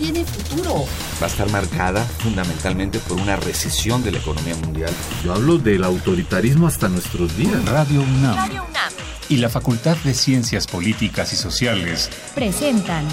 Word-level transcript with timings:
tiene 0.00 0.24
futuro. 0.24 0.86
Va 1.20 1.26
a 1.26 1.28
estar 1.28 1.48
marcada 1.50 2.02
fundamentalmente 2.04 2.98
por 3.00 3.20
una 3.20 3.36
recesión 3.36 4.02
de 4.02 4.12
la 4.12 4.18
economía 4.18 4.56
mundial. 4.56 4.90
Yo 5.22 5.34
hablo 5.34 5.58
del 5.58 5.84
autoritarismo 5.84 6.66
hasta 6.66 6.88
nuestros 6.88 7.36
días. 7.36 7.62
Radio 7.66 8.00
UNAM. 8.00 8.36
Radio 8.36 8.64
UNAM. 8.64 8.92
Y 9.28 9.36
la 9.36 9.50
Facultad 9.50 9.96
de 9.98 10.14
Ciencias 10.14 10.66
Políticas 10.66 11.32
y 11.32 11.36
Sociales 11.36 12.10
presentan 12.34 13.06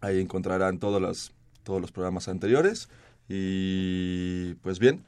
Ahí 0.00 0.20
encontrarán 0.20 0.80
todos 0.80 1.00
los, 1.00 1.32
todos 1.62 1.80
los 1.80 1.92
programas 1.92 2.26
anteriores. 2.26 2.88
Y 3.28 4.54
pues 4.54 4.80
bien, 4.80 5.04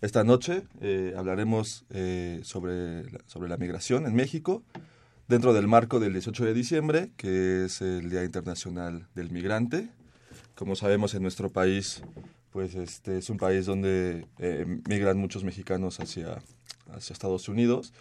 esta 0.00 0.22
noche 0.22 0.62
eh, 0.80 1.12
hablaremos 1.16 1.84
eh, 1.90 2.38
sobre, 2.44 3.02
sobre 3.26 3.48
la 3.48 3.56
migración 3.56 4.06
en 4.06 4.14
México 4.14 4.62
dentro 5.30 5.52
del 5.52 5.68
marco 5.68 6.00
del 6.00 6.12
18 6.12 6.44
de 6.44 6.54
diciembre, 6.54 7.12
que 7.16 7.64
es 7.64 7.82
el 7.82 8.10
Día 8.10 8.24
Internacional 8.24 9.06
del 9.14 9.30
Migrante. 9.30 9.88
Como 10.56 10.74
sabemos, 10.74 11.14
en 11.14 11.22
nuestro 11.22 11.50
país, 11.50 12.02
pues 12.50 12.74
este 12.74 13.18
es 13.18 13.30
un 13.30 13.36
país 13.36 13.64
donde 13.64 14.26
eh, 14.40 14.66
migran 14.88 15.18
muchos 15.18 15.44
mexicanos 15.44 16.00
hacia, 16.00 16.42
hacia 16.92 17.12
Estados 17.12 17.48
Unidos 17.48 17.92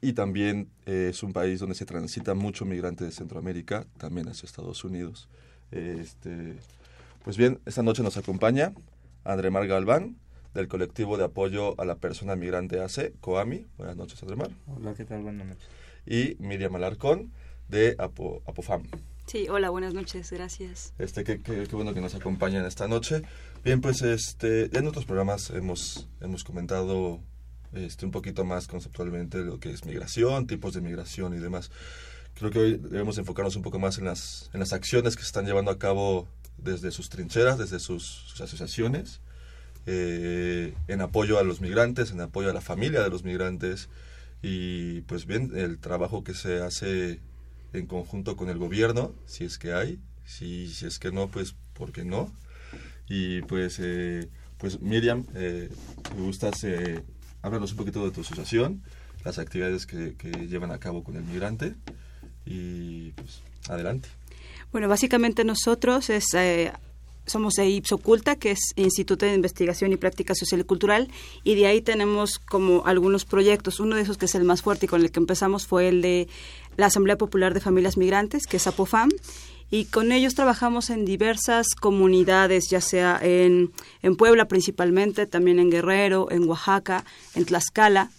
y 0.00 0.12
también 0.12 0.68
eh, 0.86 1.08
es 1.10 1.24
un 1.24 1.32
país 1.32 1.58
donde 1.58 1.74
se 1.74 1.86
transita 1.86 2.34
mucho 2.34 2.64
migrante 2.64 3.04
de 3.04 3.10
Centroamérica, 3.10 3.84
también 3.98 4.28
hacia 4.28 4.46
Estados 4.46 4.84
Unidos. 4.84 5.28
Este, 5.72 6.54
pues 7.24 7.36
bien, 7.36 7.58
esta 7.66 7.82
noche 7.82 8.04
nos 8.04 8.16
acompaña 8.16 8.72
Andremar 9.24 9.66
Galván, 9.66 10.18
del 10.54 10.68
colectivo 10.68 11.18
de 11.18 11.24
apoyo 11.24 11.78
a 11.80 11.84
la 11.84 11.96
persona 11.96 12.36
migrante 12.36 12.80
AC, 12.80 13.12
COAMI. 13.20 13.66
Buenas 13.76 13.96
noches, 13.96 14.22
Andremar. 14.22 14.50
Hola, 14.68 14.94
¿qué 14.94 15.04
tal? 15.04 15.22
Buenas 15.22 15.48
noches 15.48 15.68
y 16.06 16.36
Miriam 16.38 16.74
Alarcón 16.76 17.32
de 17.68 17.96
Apofam. 17.98 18.84
Sí, 19.26 19.48
hola, 19.48 19.70
buenas 19.70 19.92
noches, 19.92 20.30
gracias. 20.30 20.92
Este, 20.98 21.24
qué, 21.24 21.40
qué, 21.40 21.66
bueno 21.72 21.92
que 21.92 22.00
nos 22.00 22.14
acompañan 22.14 22.64
esta 22.64 22.86
noche. 22.86 23.22
Bien, 23.64 23.80
pues 23.80 24.02
este, 24.02 24.76
en 24.78 24.86
otros 24.86 25.04
programas 25.04 25.50
hemos, 25.50 26.08
hemos 26.20 26.44
comentado 26.44 27.20
este, 27.72 28.06
un 28.06 28.12
poquito 28.12 28.44
más 28.44 28.68
conceptualmente 28.68 29.38
lo 29.38 29.58
que 29.58 29.70
es 29.70 29.84
migración, 29.84 30.46
tipos 30.46 30.74
de 30.74 30.80
migración 30.80 31.34
y 31.34 31.38
demás. 31.38 31.72
Creo 32.34 32.50
que 32.50 32.58
hoy 32.58 32.76
debemos 32.76 33.18
enfocarnos 33.18 33.56
un 33.56 33.62
poco 33.62 33.78
más 33.80 33.98
en 33.98 34.04
las, 34.04 34.48
en 34.52 34.60
las 34.60 34.72
acciones 34.72 35.16
que 35.16 35.22
se 35.22 35.28
están 35.28 35.46
llevando 35.46 35.72
a 35.72 35.78
cabo 35.78 36.28
desde 36.56 36.90
sus 36.90 37.08
trincheras, 37.08 37.58
desde 37.58 37.80
sus, 37.80 38.40
asociaciones, 38.40 39.20
eh, 39.86 40.74
en 40.86 41.00
apoyo 41.00 41.38
a 41.38 41.42
los 41.42 41.60
migrantes, 41.60 42.12
en 42.12 42.20
apoyo 42.20 42.50
a 42.50 42.52
la 42.52 42.60
familia 42.60 43.02
de 43.02 43.10
los 43.10 43.24
migrantes, 43.24 43.88
y 44.42 45.00
pues 45.02 45.26
bien, 45.26 45.52
el 45.54 45.78
trabajo 45.78 46.24
que 46.24 46.34
se 46.34 46.60
hace 46.60 47.20
en 47.72 47.86
conjunto 47.86 48.36
con 48.36 48.48
el 48.48 48.58
gobierno, 48.58 49.14
si 49.26 49.44
es 49.44 49.58
que 49.58 49.72
hay, 49.72 49.98
si, 50.24 50.68
si 50.68 50.86
es 50.86 50.98
que 50.98 51.12
no, 51.12 51.28
pues 51.28 51.54
porque 51.74 52.04
no. 52.04 52.32
Y 53.08 53.42
pues, 53.42 53.78
eh, 53.80 54.28
pues 54.58 54.80
Miriam, 54.80 55.26
eh, 55.34 55.70
me 56.16 56.22
gusta 56.22 56.50
eh, 56.62 57.02
háblanos 57.42 57.72
un 57.72 57.78
poquito 57.78 58.04
de 58.04 58.10
tu 58.10 58.22
asociación, 58.22 58.82
las 59.24 59.38
actividades 59.38 59.86
que, 59.86 60.16
que 60.16 60.30
llevan 60.48 60.72
a 60.72 60.78
cabo 60.78 61.04
con 61.04 61.16
el 61.16 61.24
migrante 61.24 61.74
y 62.44 63.12
pues 63.12 63.42
adelante. 63.68 64.08
Bueno, 64.72 64.88
básicamente 64.88 65.44
nosotros 65.44 66.10
es 66.10 66.34
eh, 66.34 66.72
somos 67.26 67.54
de 67.54 67.68
Ipsoculta, 67.68 68.36
que 68.36 68.52
es 68.52 68.60
Instituto 68.76 69.26
de 69.26 69.34
Investigación 69.34 69.92
y 69.92 69.96
Práctica 69.96 70.34
Social 70.34 70.60
y 70.60 70.64
Cultural, 70.64 71.08
y 71.44 71.54
de 71.54 71.66
ahí 71.66 71.82
tenemos 71.82 72.38
como 72.38 72.86
algunos 72.86 73.24
proyectos. 73.24 73.80
Uno 73.80 73.96
de 73.96 74.02
esos 74.02 74.16
que 74.16 74.26
es 74.26 74.34
el 74.34 74.44
más 74.44 74.62
fuerte 74.62 74.86
y 74.86 74.88
con 74.88 75.02
el 75.02 75.10
que 75.10 75.20
empezamos 75.20 75.66
fue 75.66 75.88
el 75.88 76.02
de 76.02 76.28
la 76.76 76.86
Asamblea 76.86 77.18
Popular 77.18 77.54
de 77.54 77.60
Familias 77.60 77.96
Migrantes, 77.96 78.46
que 78.46 78.58
es 78.58 78.66
APOFAM, 78.66 79.10
y 79.70 79.86
con 79.86 80.12
ellos 80.12 80.34
trabajamos 80.34 80.90
en 80.90 81.04
diversas 81.04 81.74
comunidades, 81.74 82.68
ya 82.70 82.80
sea 82.80 83.18
en, 83.20 83.72
en 84.02 84.16
Puebla 84.16 84.46
principalmente, 84.46 85.26
también 85.26 85.58
en 85.58 85.70
Guerrero, 85.70 86.28
en 86.30 86.48
Oaxaca, 86.48 87.04
en 87.34 87.44
Tlaxcala, 87.44 88.10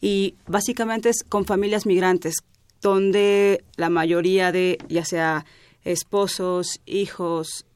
y 0.00 0.36
básicamente 0.46 1.10
es 1.10 1.24
con 1.28 1.44
familias 1.44 1.84
migrantes, 1.84 2.36
donde 2.80 3.64
la 3.76 3.90
mayoría 3.90 4.52
de, 4.52 4.78
ya 4.88 5.04
sea 5.04 5.44
esposos, 5.84 6.80
hijos, 6.86 7.66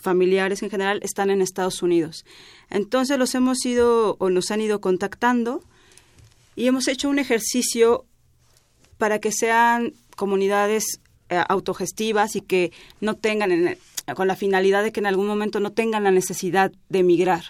familiares 0.00 0.62
en 0.62 0.70
general 0.70 1.00
están 1.02 1.30
en 1.30 1.42
Estados 1.42 1.82
Unidos. 1.82 2.24
Entonces 2.70 3.18
los 3.18 3.34
hemos 3.34 3.64
ido 3.64 4.16
o 4.18 4.30
nos 4.30 4.50
han 4.50 4.60
ido 4.60 4.80
contactando 4.80 5.62
y 6.56 6.66
hemos 6.66 6.88
hecho 6.88 7.08
un 7.08 7.18
ejercicio 7.18 8.04
para 8.98 9.18
que 9.18 9.32
sean 9.32 9.94
comunidades 10.16 11.00
eh, 11.30 11.42
autogestivas 11.48 12.36
y 12.36 12.40
que 12.40 12.72
no 13.00 13.16
tengan, 13.16 13.76
con 14.14 14.28
la 14.28 14.36
finalidad 14.36 14.82
de 14.82 14.92
que 14.92 15.00
en 15.00 15.06
algún 15.06 15.26
momento 15.26 15.60
no 15.60 15.72
tengan 15.72 16.04
la 16.04 16.10
necesidad 16.10 16.72
de 16.88 16.98
emigrar, 16.98 17.44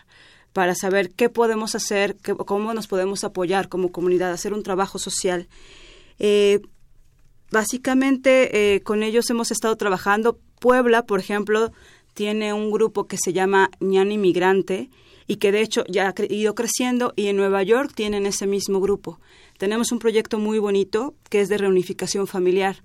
para 0.52 0.74
saber 0.74 1.10
qué 1.10 1.28
podemos 1.28 1.74
hacer, 1.74 2.16
cómo 2.46 2.74
nos 2.74 2.86
podemos 2.88 3.24
apoyar 3.24 3.68
como 3.68 3.92
comunidad, 3.92 4.32
hacer 4.32 4.52
un 4.52 4.62
trabajo 4.62 4.98
social. 4.98 5.48
Eh, 6.18 6.60
básicamente 7.50 8.74
eh, 8.74 8.82
con 8.82 9.02
ellos 9.02 9.30
hemos 9.30 9.50
estado 9.50 9.76
trabajando. 9.76 10.38
Puebla, 10.58 11.06
por 11.06 11.20
ejemplo, 11.20 11.72
tiene 12.14 12.52
un 12.52 12.70
grupo 12.70 13.06
que 13.06 13.16
se 13.22 13.32
llama 13.32 13.70
Ñani 13.80 14.18
Migrante 14.18 14.90
y 15.26 15.36
que 15.36 15.52
de 15.52 15.62
hecho 15.62 15.84
ya 15.88 16.08
ha 16.08 16.14
ido 16.28 16.54
creciendo 16.54 17.12
y 17.14 17.28
en 17.28 17.36
Nueva 17.36 17.62
York 17.62 17.92
tienen 17.94 18.26
ese 18.26 18.46
mismo 18.46 18.80
grupo. 18.80 19.20
Tenemos 19.58 19.92
un 19.92 19.98
proyecto 19.98 20.38
muy 20.38 20.58
bonito 20.58 21.14
que 21.28 21.40
es 21.40 21.48
de 21.48 21.58
reunificación 21.58 22.26
familiar. 22.26 22.82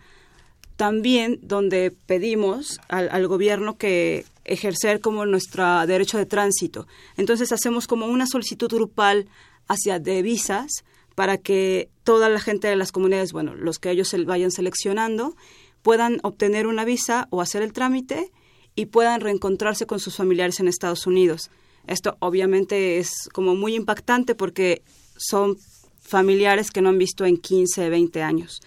También 0.76 1.40
donde 1.42 1.92
pedimos 2.06 2.80
al, 2.88 3.28
gobierno 3.28 3.78
que 3.78 4.26
ejercer 4.44 5.00
como 5.00 5.26
nuestro 5.26 5.88
derecho 5.88 6.18
de 6.18 6.26
tránsito. 6.26 6.86
Entonces 7.18 7.52
hacemos 7.52 7.88
como 7.88 8.08
una 8.08 8.28
solicitud 8.28 8.70
grupal 8.70 9.28
hacia 9.68 10.00
de 10.00 10.22
visas 10.22 10.84
para 11.16 11.38
que 11.38 11.90
toda 12.04 12.30
la 12.30 12.40
gente 12.40 12.68
de 12.68 12.76
las 12.76 12.92
comunidades, 12.92 13.32
bueno, 13.32 13.56
los 13.56 13.80
que 13.80 13.90
ellos 13.90 14.10
se 14.10 14.24
vayan 14.24 14.52
seleccionando, 14.52 15.36
puedan 15.82 16.20
obtener 16.24 16.68
una 16.68 16.86
visa 16.86 17.28
o 17.32 17.42
hacer 17.42 17.62
el 17.62 17.74
trámite 17.74 18.32
y 18.76 18.88
puedan 18.88 19.22
reencontrarse 19.22 19.86
con 19.86 20.00
sus 20.00 20.16
familiares 20.16 20.60
en 20.60 20.68
Estados 20.68 21.08
Unidos. 21.08 21.50
Esto 21.88 22.18
obviamente 22.20 22.98
es 22.98 23.30
como 23.32 23.56
muy 23.56 23.76
impactante 23.76 24.36
porque 24.36 24.82
son 25.18 25.58
familiares 26.02 26.72
que 26.72 26.82
no 26.82 26.90
han 26.90 26.98
visto 26.98 27.26
en 27.26 27.38
15, 27.38 27.90
20 27.90 28.22
años. 28.22 28.62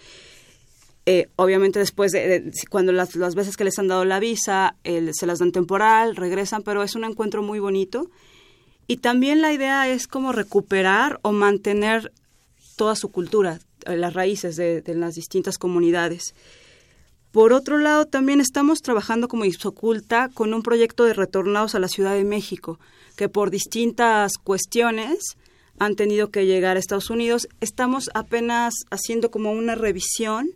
Eh, 1.05 1.27
obviamente 1.37 1.79
después 1.79 2.11
de, 2.11 2.51
cuando 2.69 2.91
las, 2.91 3.15
las, 3.15 3.33
veces 3.33 3.57
que 3.57 3.63
les 3.63 3.79
han 3.79 3.87
dado 3.87 4.05
la 4.05 4.19
visa, 4.19 4.75
se 4.83 5.25
las 5.25 5.39
dan 5.39 5.51
temporal, 5.51 6.15
regresan, 6.15 6.61
pero 6.61 6.83
es 6.83 6.95
un 6.95 7.03
encuentro 7.03 7.41
muy 7.41 7.59
bonito. 7.59 8.09
Y 8.87 8.97
también 8.97 9.41
la 9.41 9.53
idea 9.53 9.87
es 9.87 10.07
como 10.07 10.31
recuperar 10.31 11.19
o 11.21 11.31
mantener 11.31 12.11
toda 12.75 12.95
su 12.95 13.09
cultura, 13.09 13.59
eh, 13.85 13.97
las 13.97 14.13
raíces 14.13 14.55
de, 14.55 14.81
de 14.81 14.95
las 14.95 15.15
distintas 15.15 15.57
comunidades. 15.57 16.35
Por 17.31 17.53
otro 17.53 17.77
lado, 17.77 18.05
también 18.05 18.41
estamos 18.41 18.81
trabajando 18.81 19.27
como 19.27 19.45
Ipsoculta 19.45 20.29
con 20.33 20.53
un 20.53 20.63
proyecto 20.63 21.05
de 21.05 21.13
retornados 21.13 21.75
a 21.75 21.79
la 21.79 21.87
Ciudad 21.87 22.13
de 22.13 22.23
México, 22.23 22.79
que 23.15 23.29
por 23.29 23.51
distintas 23.51 24.37
cuestiones 24.37 25.37
han 25.77 25.95
tenido 25.95 26.29
que 26.31 26.45
llegar 26.45 26.75
a 26.75 26.79
Estados 26.79 27.09
Unidos. 27.09 27.47
Estamos 27.61 28.09
apenas 28.13 28.73
haciendo 28.89 29.29
como 29.31 29.51
una 29.51 29.75
revisión 29.75 30.49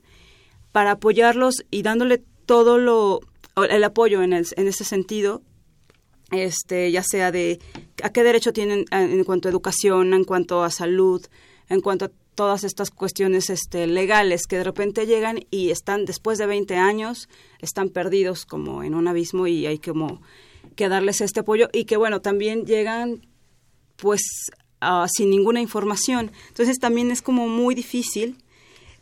para 0.72 0.92
apoyarlos 0.92 1.64
y 1.70 1.84
dándole 1.84 2.24
todo 2.46 2.78
lo 2.78 3.20
el 3.70 3.84
apoyo 3.84 4.24
en, 4.24 4.34
el, 4.34 4.48
en 4.58 4.68
ese 4.68 4.84
sentido 4.84 5.44
este, 6.34 6.92
ya 6.92 7.04
sea 7.04 7.32
de 7.32 7.60
a 8.02 8.12
qué 8.12 8.24
derecho 8.24 8.54
tienen 8.54 8.86
en 8.92 9.24
cuanto 9.24 9.48
a 9.48 9.52
educación, 9.52 10.14
en 10.14 10.24
cuanto 10.24 10.64
a 10.64 10.72
salud, 10.72 11.26
en 11.70 11.82
cuanto 11.82 12.06
a 12.06 12.12
todas 12.36 12.64
estas 12.64 12.90
cuestiones 12.92 13.50
este, 13.50 13.88
legales 13.88 14.48
que 14.48 14.58
de 14.58 14.64
repente 14.64 15.06
llegan 15.06 15.40
y 15.52 15.70
están 15.70 16.06
después 16.06 16.38
de 16.38 16.46
20 16.46 16.76
años, 16.76 17.30
están 17.60 17.90
perdidos 17.90 18.46
como 18.46 18.84
en 18.84 18.96
un 18.96 19.08
abismo 19.08 19.48
y 19.48 19.66
hay 19.66 19.80
como 19.80 20.22
que 20.76 20.90
darles 20.90 21.22
este 21.22 21.42
apoyo 21.42 21.70
y 21.72 21.86
que 21.86 21.98
bueno, 21.98 22.22
también 22.22 22.66
llegan 22.66 23.26
pues 23.98 24.22
sin 25.16 25.30
ninguna 25.30 25.62
información. 25.62 26.32
Entonces 26.50 26.80
también 26.80 27.12
es 27.12 27.22
como 27.22 27.48
muy 27.48 27.76
difícil. 27.76 28.38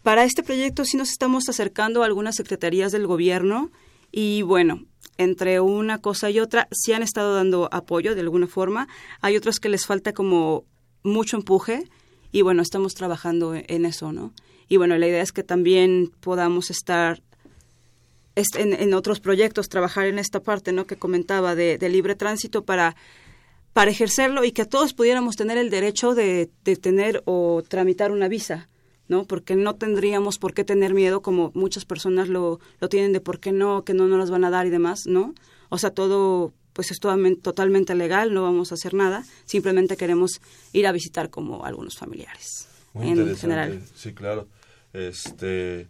Para 0.04 0.24
este 0.24 0.44
proyecto 0.44 0.86
sí 0.86 0.98
nos 0.98 1.10
estamos 1.10 1.50
acercando 1.50 2.04
a 2.04 2.06
algunas 2.06 2.36
secretarías 2.36 2.92
del 2.92 3.08
gobierno 3.08 3.72
y 4.12 4.42
bueno, 4.42 4.86
entre 5.18 5.60
una 5.60 6.00
cosa 6.00 6.30
y 6.30 6.40
otra 6.40 6.68
sí 6.72 6.94
han 6.94 7.04
estado 7.04 7.36
dando 7.36 7.70
apoyo 7.72 8.16
de 8.16 8.22
alguna 8.22 8.48
forma. 8.48 8.88
Hay 9.22 9.38
otros 9.38 9.60
que 9.60 9.70
les 9.70 9.86
falta 9.86 10.14
como 10.14 10.66
mucho 11.04 11.38
empuje 11.38 11.90
y 12.32 12.42
bueno, 12.42 12.62
estamos 12.62 12.94
trabajando 12.94 13.54
en 13.56 13.86
eso, 13.86 14.12
¿no? 14.12 14.34
Y 14.68 14.78
bueno, 14.78 14.98
la 14.98 15.08
idea 15.08 15.22
es 15.22 15.32
que 15.32 15.44
también 15.44 16.12
podamos 16.22 16.70
estar 16.70 17.22
en, 18.36 18.74
en 18.74 18.94
otros 18.94 19.20
proyectos, 19.20 19.70
trabajar 19.70 20.08
en 20.08 20.20
esta 20.20 20.42
parte, 20.42 20.72
¿no? 20.72 20.86
Que 20.86 20.96
comentaba 20.96 21.56
de, 21.56 21.78
libre 21.90 22.16
tránsito 22.16 22.64
para, 22.64 22.96
para 23.74 23.92
ejercerlo 23.92 24.44
y 24.46 24.52
que 24.52 24.66
todos 24.66 24.94
pudiéramos 24.94 25.36
tener 25.36 25.58
el 25.58 25.70
derecho 25.70 26.16
de, 26.16 26.50
de 26.64 26.76
tener 26.78 27.22
o 27.26 27.64
tramitar 27.68 28.12
una 28.12 28.28
visa. 28.28 28.68
¿no? 29.08 29.26
Porque 29.26 29.58
no 29.58 29.76
tendríamos 29.76 30.38
por 30.38 30.54
qué 30.54 30.64
tener 30.64 30.94
miedo 30.94 31.22
como 31.22 31.52
muchas 31.54 31.84
personas 31.84 32.30
lo, 32.30 32.62
lo 32.80 32.88
tienen 32.88 33.12
de 33.12 33.20
por 33.20 33.42
qué 33.42 33.52
no, 33.52 33.84
que 33.84 33.94
no 33.94 34.08
nos 34.08 34.18
las 34.18 34.32
van 34.32 34.46
a 34.46 34.50
dar 34.50 34.66
y 34.68 34.70
demás, 34.70 35.02
¿no? 35.06 35.34
O 35.68 35.78
sea, 35.78 35.90
todo 35.90 36.54
pues 36.74 36.92
es 36.92 37.00
totalmente 37.00 37.96
legal, 37.96 38.34
no 38.34 38.44
vamos 38.44 38.72
a 38.72 38.76
hacer 38.76 38.94
nada, 38.94 39.24
simplemente 39.46 39.98
queremos 39.98 40.42
ir 40.74 40.88
a 40.88 40.92
visitar 40.92 41.30
como 41.30 41.66
algunos 41.66 41.98
familiares. 41.98 42.68
Muy 42.94 43.10
en 43.10 43.36
general. 43.36 43.82
Sí, 43.96 44.14
claro. 44.14 44.48
Este, 44.94 45.88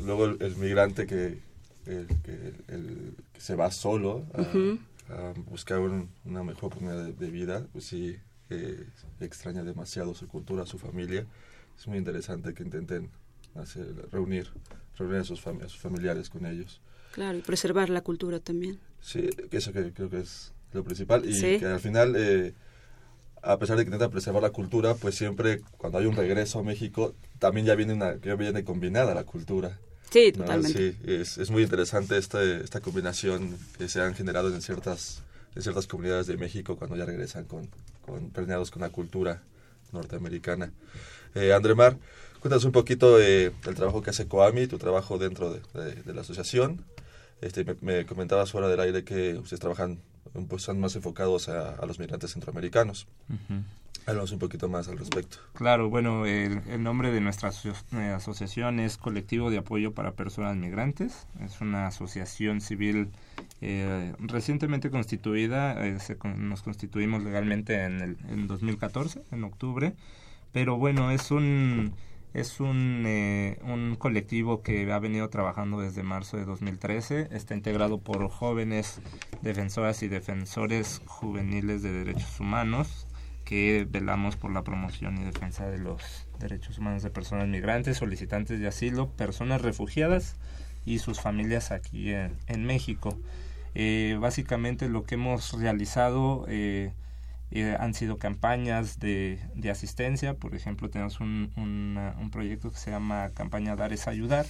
luego 0.00 0.26
el, 0.26 0.56
migrante 0.56 1.06
que, 1.06 1.38
el, 1.86 2.06
que, 2.22 2.54
el, 2.68 3.14
que, 3.32 3.40
se 3.40 3.56
va 3.56 3.70
solo 3.70 4.24
a, 4.34 5.32
buscar 5.46 5.80
una 5.80 6.44
mejor 6.44 6.66
oportunidad 6.66 7.04
de, 7.04 7.30
vida, 7.30 7.66
pues 7.72 7.86
sí, 7.86 8.16
eh, 8.48 8.86
extraña 9.20 9.64
demasiado 9.64 10.14
su 10.14 10.28
cultura, 10.28 10.66
su 10.66 10.78
familia. 10.78 11.26
Es 11.76 11.88
muy 11.88 11.98
interesante 11.98 12.54
que 12.54 12.62
intenten 12.62 13.10
hacer, 13.56 14.08
reunir, 14.12 14.48
reunir 14.96 15.18
a 15.18 15.24
sus, 15.24 15.44
a 15.44 15.68
sus 15.68 15.80
familiares 15.80 16.30
con 16.30 16.46
ellos. 16.46 16.80
Claro, 17.12 17.38
y 17.38 17.42
preservar 17.42 17.90
la 17.90 18.02
cultura 18.02 18.38
también. 18.40 18.78
Sí, 19.00 19.28
eso 19.50 19.72
que 19.72 19.92
creo 19.92 20.10
que 20.10 20.20
es 20.20 20.52
lo 20.72 20.84
principal 20.84 21.28
y 21.28 21.58
que 21.58 21.66
al 21.66 21.80
final, 21.80 22.14
eh, 22.16 22.54
a 23.42 23.58
pesar 23.58 23.76
de 23.76 23.84
que 23.84 23.88
intenta 23.88 24.10
preservar 24.10 24.42
la 24.42 24.50
cultura, 24.50 24.94
pues 24.94 25.14
siempre 25.14 25.60
cuando 25.78 25.98
hay 25.98 26.06
un 26.06 26.14
regreso 26.14 26.60
a 26.60 26.62
México, 26.62 27.14
también 27.38 27.66
ya 27.66 27.74
viene, 27.74 27.94
una, 27.94 28.20
ya 28.20 28.34
viene 28.36 28.62
combinada 28.62 29.14
la 29.14 29.24
cultura. 29.24 29.78
Sí, 30.10 30.32
totalmente. 30.32 30.92
Sí, 30.92 30.98
es, 31.04 31.38
es 31.38 31.50
muy 31.50 31.62
interesante 31.62 32.16
esta, 32.18 32.42
esta 32.42 32.80
combinación 32.80 33.56
que 33.78 33.88
se 33.88 34.00
han 34.00 34.14
generado 34.14 34.54
en 34.54 34.60
ciertas, 34.60 35.22
en 35.54 35.62
ciertas 35.62 35.86
comunidades 35.86 36.26
de 36.26 36.36
México 36.36 36.76
cuando 36.76 36.96
ya 36.96 37.04
regresan 37.04 37.44
con, 37.44 37.68
con 38.04 38.30
permeados 38.30 38.70
con 38.70 38.82
la 38.82 38.90
cultura 38.90 39.42
norteamericana. 39.92 40.72
Eh, 41.34 41.52
Andremar, 41.52 41.96
cuéntanos 42.40 42.64
un 42.64 42.72
poquito 42.72 43.18
del 43.18 43.52
trabajo 43.74 44.02
que 44.02 44.10
hace 44.10 44.26
Coami, 44.26 44.66
tu 44.66 44.78
trabajo 44.78 45.18
dentro 45.18 45.52
de, 45.52 45.94
de 45.94 46.12
la 46.12 46.20
asociación. 46.20 46.84
Este, 47.40 47.64
me, 47.80 48.04
comentabas 48.06 48.50
fuera 48.52 48.68
del 48.68 48.80
aire 48.80 49.04
que 49.04 49.38
ustedes 49.38 49.60
trabajan, 49.60 50.00
pues 50.48 50.62
son 50.62 50.78
más 50.80 50.94
enfocados 50.96 51.48
a, 51.48 51.84
los 51.86 51.98
migrantes 51.98 52.32
centroamericanos. 52.32 53.06
Háblanos 54.06 54.32
un 54.32 54.38
poquito 54.38 54.68
más 54.68 54.88
al 54.88 54.98
respecto. 54.98 55.38
Claro, 55.54 55.90
bueno, 55.90 56.26
el, 56.26 56.82
nombre 56.82 57.12
de 57.12 57.20
nuestra 57.20 57.50
eh, 57.92 57.98
asociación 58.14 58.80
es 58.80 58.96
Colectivo 58.96 59.50
de 59.50 59.58
Apoyo 59.58 59.92
para 59.92 60.12
Personas 60.12 60.56
Migrantes. 60.56 61.26
Es 61.44 61.60
una 61.60 61.86
asociación 61.86 62.60
civil 62.60 63.10
eh, 63.60 64.14
recientemente 64.18 64.90
constituida. 64.90 65.86
Eh, 65.86 65.98
nos 66.36 66.62
constituimos 66.62 67.22
legalmente 67.22 67.84
en, 67.84 68.00
el, 68.00 68.16
en 68.30 68.46
2014, 68.48 69.22
en 69.32 69.44
octubre. 69.44 69.94
Pero 70.52 70.76
bueno, 70.76 71.10
es 71.10 71.30
un 71.30 71.92
es 72.32 72.60
un, 72.60 73.04
eh, 73.06 73.58
un 73.62 73.96
colectivo 73.96 74.62
que 74.62 74.90
ha 74.92 74.98
venido 74.98 75.28
trabajando 75.30 75.80
desde 75.80 76.02
marzo 76.02 76.36
de 76.36 76.44
2013. 76.44 77.28
Está 77.32 77.54
integrado 77.54 77.98
por 77.98 78.28
jóvenes 78.28 79.00
defensoras 79.42 80.02
y 80.02 80.08
defensores 80.08 81.02
juveniles 81.06 81.82
de 81.82 81.92
derechos 81.92 82.38
humanos 82.38 83.06
que 83.44 83.84
velamos 83.90 84.36
por 84.36 84.52
la 84.52 84.62
promoción 84.62 85.18
y 85.18 85.24
defensa 85.24 85.68
de 85.68 85.78
los 85.78 86.28
derechos 86.38 86.78
humanos 86.78 87.02
de 87.02 87.10
personas 87.10 87.48
migrantes, 87.48 87.96
solicitantes 87.96 88.60
de 88.60 88.68
asilo, 88.68 89.10
personas 89.10 89.60
refugiadas 89.60 90.36
y 90.84 91.00
sus 91.00 91.20
familias 91.20 91.72
aquí 91.72 92.12
en, 92.12 92.64
México. 92.64 93.18
Eh, 93.74 94.16
básicamente 94.20 94.88
lo 94.88 95.02
que 95.02 95.16
hemos 95.16 95.52
realizado 95.54 96.44
eh, 96.48 96.92
han 97.78 97.94
sido 97.94 98.18
campañas 98.18 99.00
de, 99.00 99.40
de, 99.54 99.70
asistencia, 99.70 100.34
por 100.34 100.54
ejemplo, 100.54 100.88
tenemos 100.88 101.18
un, 101.18 101.52
un, 101.56 102.30
proyecto 102.30 102.70
que 102.70 102.78
se 102.78 102.92
llama 102.92 103.30
Campaña 103.34 103.74
Dar 103.74 103.92
es 103.92 104.06
Ayudar, 104.06 104.46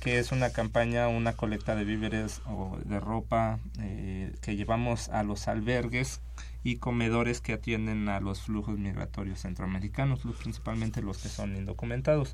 que 0.00 0.20
es 0.20 0.30
una 0.30 0.50
campaña, 0.50 1.08
una 1.08 1.32
colecta 1.32 1.74
de 1.74 1.84
víveres 1.84 2.42
o 2.46 2.78
de 2.84 3.00
ropa 3.00 3.58
eh, 3.80 4.32
que 4.42 4.54
llevamos 4.54 5.08
a 5.08 5.24
los 5.24 5.48
albergues 5.48 6.20
y 6.62 6.76
comedores 6.76 7.40
que 7.40 7.54
atienden 7.54 8.08
a 8.08 8.20
los 8.20 8.42
flujos 8.42 8.78
migratorios 8.78 9.40
centroamericanos, 9.40 10.20
principalmente 10.40 11.02
los 11.02 11.18
que 11.18 11.28
son 11.28 11.56
indocumentados. 11.56 12.32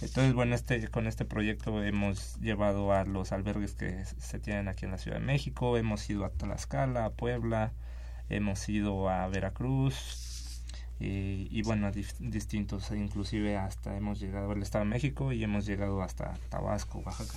Entonces, 0.00 0.32
bueno, 0.32 0.54
este, 0.54 0.88
con 0.88 1.06
este 1.06 1.24
proyecto 1.24 1.84
hemos 1.84 2.36
llevado 2.40 2.92
a 2.92 3.04
los 3.04 3.32
albergues 3.32 3.74
que 3.74 4.04
se 4.04 4.38
tienen 4.38 4.68
aquí 4.68 4.84
en 4.84 4.90
la 4.90 4.98
Ciudad 4.98 5.18
de 5.18 5.26
México, 5.26 5.76
hemos 5.76 6.08
ido 6.10 6.24
a 6.24 6.30
Tlaxcala, 6.30 7.04
a 7.04 7.10
Puebla, 7.10 7.72
hemos 8.28 8.68
ido 8.68 9.08
a 9.08 9.26
Veracruz 9.28 10.22
y 11.04 11.62
bueno, 11.62 11.90
distintos, 11.90 12.92
inclusive 12.92 13.56
hasta 13.56 13.96
hemos 13.96 14.20
llegado 14.20 14.52
al 14.52 14.62
Estado 14.62 14.84
de 14.84 14.90
México 14.90 15.32
y 15.32 15.42
hemos 15.42 15.66
llegado 15.66 16.00
hasta 16.00 16.34
Tabasco, 16.48 17.00
Oaxaca. 17.00 17.36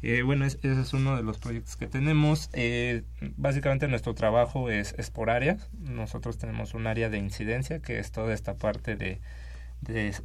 Eh, 0.00 0.22
bueno, 0.22 0.44
ese 0.44 0.58
es 0.62 0.92
uno 0.92 1.16
de 1.16 1.22
los 1.22 1.38
proyectos 1.38 1.76
que 1.76 1.86
tenemos. 1.86 2.48
Eh, 2.52 3.04
básicamente 3.36 3.88
nuestro 3.88 4.14
trabajo 4.14 4.70
es, 4.70 4.94
por 5.10 5.30
áreas. 5.30 5.68
Nosotros 5.78 6.38
tenemos 6.38 6.74
un 6.74 6.86
área 6.86 7.10
de 7.10 7.18
incidencia 7.18 7.80
que 7.80 7.98
es 7.98 8.10
toda 8.10 8.32
esta 8.32 8.56
parte 8.56 8.96
de 8.96 9.20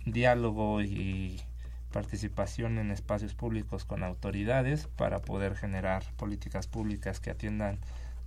diálogo 0.06 0.82
y 0.82 1.42
participación 1.92 2.78
en 2.78 2.92
espacios 2.92 3.34
públicos 3.34 3.84
con 3.84 4.04
autoridades 4.04 4.88
para 4.96 5.20
poder 5.20 5.56
generar 5.56 6.04
políticas 6.18 6.68
públicas 6.68 7.20
que 7.20 7.32
atiendan 7.32 7.80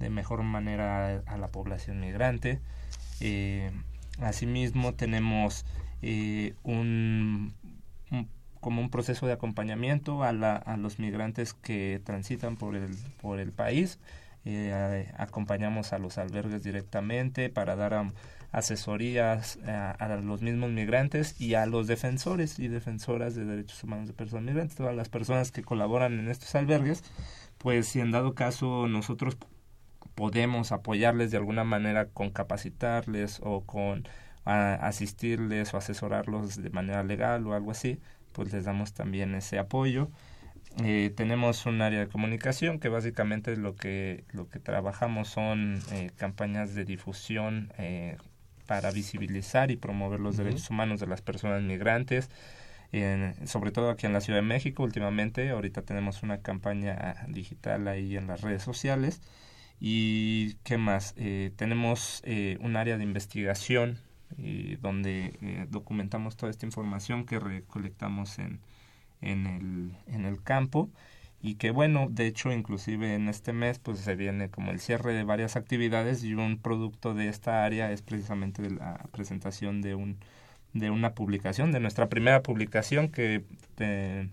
de 0.03 0.11
mejor 0.11 0.43
manera 0.43 1.23
a, 1.27 1.39
la 1.39 1.49
población 1.49 2.01
migrante. 2.01 2.61
Eh, 3.21 3.71
asimismo, 4.21 4.95
tenemos 4.95 5.65
eh, 6.03 6.55
un, 6.65 7.55
como 8.61 8.83
un 8.83 8.91
proceso 8.91 9.27
de 9.27 9.33
acompañamiento 9.33 10.25
a, 10.25 10.33
la, 10.33 10.57
a 10.57 10.77
los 10.77 10.99
migrantes 10.99 11.55
que 11.55 12.01
transitan 12.05 12.57
por 12.57 12.75
el, 12.75 12.97
por 13.21 13.39
el 13.39 13.53
país. 13.53 14.01
Eh, 14.45 15.09
acompañamos 15.17 15.93
a 15.93 15.99
los 15.99 16.19
albergues 16.19 16.65
directamente 16.65 17.49
para 17.49 17.77
dar 17.77 18.13
asesorías 18.51 19.59
a, 19.67 20.21
los 20.23 20.43
mismos 20.43 20.71
migrantes 20.71 21.41
y 21.41 21.55
a 21.55 21.65
los 21.65 21.87
defensores 21.87 22.59
y 22.59 22.67
defensoras 22.67 23.37
de 23.37 23.45
derechos 23.45 23.83
humanos 23.85 24.09
de 24.09 24.15
personas 24.15 24.45
migrantes, 24.45 24.77
todas 24.77 24.97
las 24.97 25.09
personas 25.09 25.53
que 25.53 25.63
colaboran 25.63 26.19
en 26.19 26.29
estos 26.29 26.55
albergues, 26.57 27.05
pues 27.59 27.87
si 27.87 28.01
en 28.01 28.11
dado 28.11 28.35
caso 28.35 28.89
nosotros 28.89 29.39
podemos 30.15 30.73
apoyarles 30.73 31.31
de 31.31 31.39
alguna 31.39 31.65
manera 31.65 32.07
con 32.07 32.31
capacitarles 32.31 33.41
o 33.43 33.65
con 33.65 34.07
asistirles 34.45 35.73
o 35.73 35.77
asesorarlos 35.77 36.61
de 36.61 36.71
manera 36.71 37.05
legal 37.05 37.47
o 37.47 37.55
algo 37.55 37.71
así, 37.71 38.01
pues 38.33 38.53
les 38.53 38.65
damos 38.65 38.93
también 38.93 39.35
ese 39.35 39.59
apoyo. 39.59 40.11
Eh, 40.83 41.13
tenemos 41.15 41.67
un 41.67 41.83
área 41.83 42.01
de 42.01 42.09
comunicación 42.09 42.79
que 42.79 42.89
básicamente 42.89 43.57
lo 43.57 43.77
que 43.77 44.25
lo 44.33 44.49
que 44.49 44.59
trabajamos 44.59 45.29
son 45.29 45.81
eh, 45.93 46.11
campañas 46.17 46.75
de 46.75 46.87
difusión 46.87 47.73
eh, 47.77 48.17
para 48.67 48.91
visibilizar 48.91 49.71
y 49.71 49.77
promover 49.77 50.19
los 50.19 50.39
derechos 50.39 50.71
humanos 50.71 50.99
de 50.99 51.07
las 51.07 51.21
personas 51.21 51.63
migrantes 51.63 52.31
sobre 53.47 53.71
todo 53.71 53.91
aquí 53.91 54.07
en 54.07 54.13
la 54.13 54.21
Ciudad 54.21 54.39
de 54.39 54.47
México 54.47 54.83
últimamente 54.83 55.51
ahorita 55.51 55.83
tenemos 55.83 56.23
una 56.23 56.43
campaña 56.43 57.17
digital 57.29 57.89
ahí 57.89 58.17
en 58.17 58.27
las 58.27 58.43
redes 58.43 58.63
sociales 58.63 59.21
¿Y 59.85 60.55
qué 60.63 60.79
más? 60.79 61.13
Eh, 61.17 61.51
tenemos 61.57 62.23
eh, 62.25 62.57
un 62.61 62.77
área 62.77 62.97
de 62.99 63.03
investigación 63.03 63.99
eh, 64.39 64.79
donde 64.81 65.37
eh, 65.43 65.67
documentamos 65.71 66.37
toda 66.37 66.51
esta 66.51 66.67
información 66.67 67.27
que 67.27 67.41
recolectamos 67.41 68.39
en, 68.39 68.61
en, 69.23 69.47
el, 69.49 69.97
en 70.07 70.25
el 70.25 70.41
campo 70.41 70.89
y 71.43 71.57
que 71.57 71.73
bueno, 71.73 72.07
de 72.09 72.29
hecho 72.29 72.53
inclusive 72.53 73.15
en 73.15 73.29
este 73.29 73.53
mes 73.53 73.81
pues 73.81 73.99
se 73.99 74.15
viene 74.15 74.51
como 74.51 74.71
el 74.71 74.79
cierre 74.79 75.15
de 75.15 75.25
varias 75.25 75.57
actividades 75.57 76.23
y 76.23 76.35
un 76.35 76.59
producto 76.59 77.13
de 77.15 77.29
esta 77.29 77.65
área 77.65 77.91
es 77.91 78.03
precisamente 78.03 78.71
la 78.71 79.05
presentación 79.11 79.83
de 79.83 79.97
un 79.97 80.19
de 80.75 80.91
una 80.91 81.15
publicación, 81.15 81.73
de 81.73 81.81
nuestra 81.81 82.09
primera 82.09 82.43
publicación 82.43 83.09
que 83.09 83.45
eh, 83.79 84.29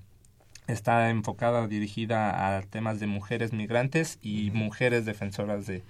está 0.71 1.09
enfocada, 1.09 1.67
dirigida 1.67 2.57
a 2.57 2.61
temas 2.61 2.99
de 2.99 3.07
mujeres 3.07 3.53
migrantes 3.53 4.19
y 4.21 4.51
mujeres 4.51 5.05
defensoras 5.05 5.65
de, 5.65 5.83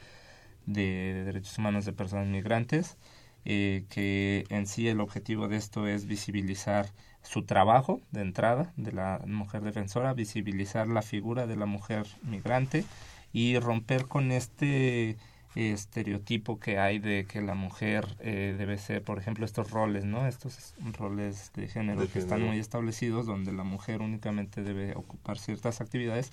de 0.65 1.23
derechos 1.25 1.57
humanos 1.57 1.85
de 1.85 1.93
personas 1.93 2.27
migrantes, 2.27 2.97
eh, 3.45 3.85
que 3.89 4.45
en 4.49 4.67
sí 4.67 4.87
el 4.87 4.99
objetivo 5.01 5.47
de 5.47 5.57
esto 5.57 5.87
es 5.87 6.05
visibilizar 6.05 6.87
su 7.23 7.43
trabajo 7.43 8.01
de 8.11 8.21
entrada 8.21 8.73
de 8.77 8.91
la 8.91 9.21
mujer 9.25 9.61
defensora, 9.63 10.13
visibilizar 10.13 10.87
la 10.87 11.01
figura 11.01 11.47
de 11.47 11.55
la 11.55 11.65
mujer 11.65 12.05
migrante 12.23 12.85
y 13.33 13.59
romper 13.59 14.05
con 14.07 14.31
este 14.31 15.17
estereotipo 15.55 16.59
que 16.59 16.77
hay 16.77 16.99
de 16.99 17.25
que 17.25 17.41
la 17.41 17.55
mujer 17.55 18.05
eh, 18.19 18.55
debe 18.57 18.77
ser, 18.77 19.03
por 19.03 19.17
ejemplo, 19.17 19.45
estos 19.45 19.71
roles, 19.71 20.05
¿no? 20.05 20.27
Estos 20.27 20.75
roles 20.97 21.51
de 21.53 21.67
género 21.67 22.07
que 22.11 22.19
están 22.19 22.43
muy 22.43 22.59
establecidos, 22.59 23.25
donde 23.25 23.51
la 23.51 23.63
mujer 23.63 24.01
únicamente 24.01 24.61
debe 24.63 24.95
ocupar 24.95 25.39
ciertas 25.39 25.81
actividades. 25.81 26.31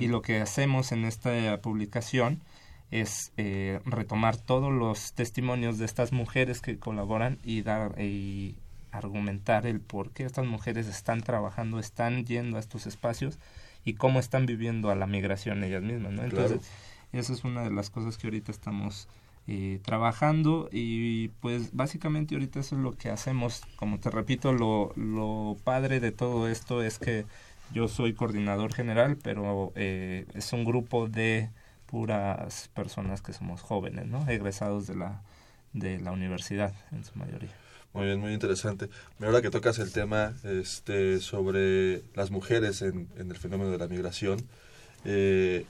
Y 0.00 0.08
lo 0.08 0.22
que 0.22 0.40
hacemos 0.40 0.92
en 0.92 1.04
esta 1.04 1.60
publicación 1.60 2.42
es 2.90 3.32
eh, 3.36 3.80
retomar 3.84 4.36
todos 4.36 4.72
los 4.72 5.12
testimonios 5.12 5.78
de 5.78 5.84
estas 5.84 6.12
mujeres 6.12 6.60
que 6.60 6.78
colaboran 6.78 7.38
y 7.42 7.62
dar 7.62 8.00
y 8.00 8.56
argumentar 8.92 9.66
el 9.66 9.80
por 9.80 10.10
qué 10.10 10.24
estas 10.24 10.46
mujeres 10.46 10.86
están 10.86 11.20
trabajando, 11.20 11.78
están 11.78 12.24
yendo 12.24 12.56
a 12.56 12.60
estos 12.60 12.86
espacios 12.86 13.38
y 13.84 13.94
cómo 13.94 14.18
están 14.18 14.46
viviendo 14.46 14.90
a 14.90 14.94
la 14.94 15.06
migración 15.06 15.62
ellas 15.62 15.82
mismas, 15.82 16.12
¿no? 16.12 16.24
Entonces, 16.24 16.60
esa 17.12 17.32
es 17.32 17.44
una 17.44 17.62
de 17.62 17.70
las 17.70 17.90
cosas 17.90 18.18
que 18.18 18.26
ahorita 18.26 18.52
estamos 18.52 19.08
eh, 19.48 19.80
trabajando 19.84 20.68
y 20.72 21.28
pues 21.40 21.74
básicamente 21.74 22.34
ahorita 22.34 22.60
eso 22.60 22.76
es 22.76 22.82
lo 22.82 22.92
que 22.92 23.10
hacemos. 23.10 23.62
Como 23.76 23.98
te 24.00 24.10
repito, 24.10 24.52
lo, 24.52 24.92
lo 24.96 25.56
padre 25.64 26.00
de 26.00 26.12
todo 26.12 26.48
esto 26.48 26.82
es 26.82 26.98
que 26.98 27.24
yo 27.72 27.88
soy 27.88 28.12
coordinador 28.12 28.72
general, 28.72 29.16
pero 29.22 29.72
eh, 29.76 30.26
es 30.34 30.52
un 30.52 30.64
grupo 30.64 31.08
de 31.08 31.50
puras 31.86 32.68
personas 32.74 33.22
que 33.22 33.32
somos 33.32 33.62
jóvenes, 33.62 34.06
¿no? 34.06 34.28
Egresados 34.28 34.86
de 34.86 34.96
la, 34.96 35.22
de 35.72 36.00
la 36.00 36.12
universidad 36.12 36.74
en 36.92 37.04
su 37.04 37.16
mayoría. 37.18 37.54
Muy 37.92 38.06
bien, 38.06 38.20
muy 38.20 38.32
interesante. 38.34 38.90
Ahora 39.20 39.40
que 39.40 39.50
tocas 39.50 39.78
el 39.78 39.92
tema 39.92 40.34
este, 40.44 41.20
sobre 41.20 42.02
las 42.14 42.30
mujeres 42.30 42.82
en, 42.82 43.08
en 43.16 43.30
el 43.30 43.38
fenómeno 43.38 43.70
de 43.70 43.78
la 43.78 43.88
migración, 43.88 44.38
eh, 45.04 45.64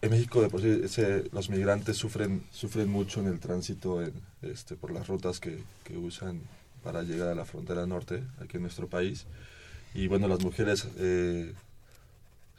en 0.00 0.10
México 0.10 0.40
de 0.40 0.48
por 0.48 0.60
sí 0.60 1.02
los 1.32 1.50
migrantes 1.50 1.96
sufren 1.96 2.44
sufren 2.50 2.88
mucho 2.88 3.20
en 3.20 3.26
el 3.26 3.40
tránsito 3.40 4.02
este, 4.42 4.76
por 4.76 4.92
las 4.92 5.08
rutas 5.08 5.40
que, 5.40 5.58
que, 5.84 5.96
usan 5.96 6.40
para 6.82 7.02
llegar 7.02 7.28
a 7.28 7.34
la 7.34 7.44
frontera 7.44 7.86
norte 7.86 8.22
aquí 8.40 8.56
en 8.56 8.62
nuestro 8.62 8.88
país. 8.88 9.26
Y 9.94 10.06
bueno 10.06 10.28
las 10.28 10.40
mujeres 10.40 10.86
eh, 10.98 11.52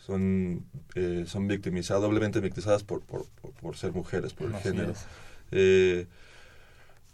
son 0.06 0.66
eh, 0.96 1.24
son 1.28 1.48
victimizadas 1.48 2.02
doblemente 2.02 2.40
victimizadas 2.42 2.84
por, 2.84 3.02
por, 3.02 3.26
por, 3.62 3.78
ser 3.78 3.94
mujeres 3.94 4.34
por 4.34 4.48
el 4.48 4.58
género. 4.58 4.94
eh, 5.52 6.08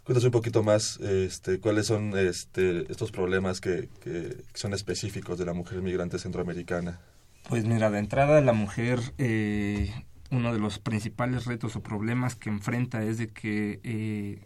cuéntanos 0.02 0.24
un 0.24 0.32
poquito 0.32 0.62
más 0.64 0.98
este 0.98 1.60
cuáles 1.60 1.86
son 1.86 2.16
este 2.18 2.90
estos 2.90 3.12
problemas 3.12 3.60
que, 3.60 3.88
que 4.02 4.36
son 4.54 4.74
específicos 4.74 5.38
de 5.38 5.44
la 5.44 5.52
mujer 5.52 5.82
migrante 5.82 6.18
centroamericana. 6.18 6.98
Pues 7.48 7.64
mira, 7.64 7.90
de 7.90 7.98
entrada 8.00 8.40
la 8.40 8.52
mujer 8.52 8.98
eh, 9.18 9.92
uno 10.30 10.52
de 10.52 10.58
los 10.58 10.78
principales 10.78 11.46
retos 11.46 11.76
o 11.76 11.82
problemas 11.82 12.34
que 12.34 12.50
enfrenta 12.50 13.02
es 13.02 13.18
de 13.18 13.28
que 13.28 13.80
eh, 13.84 14.44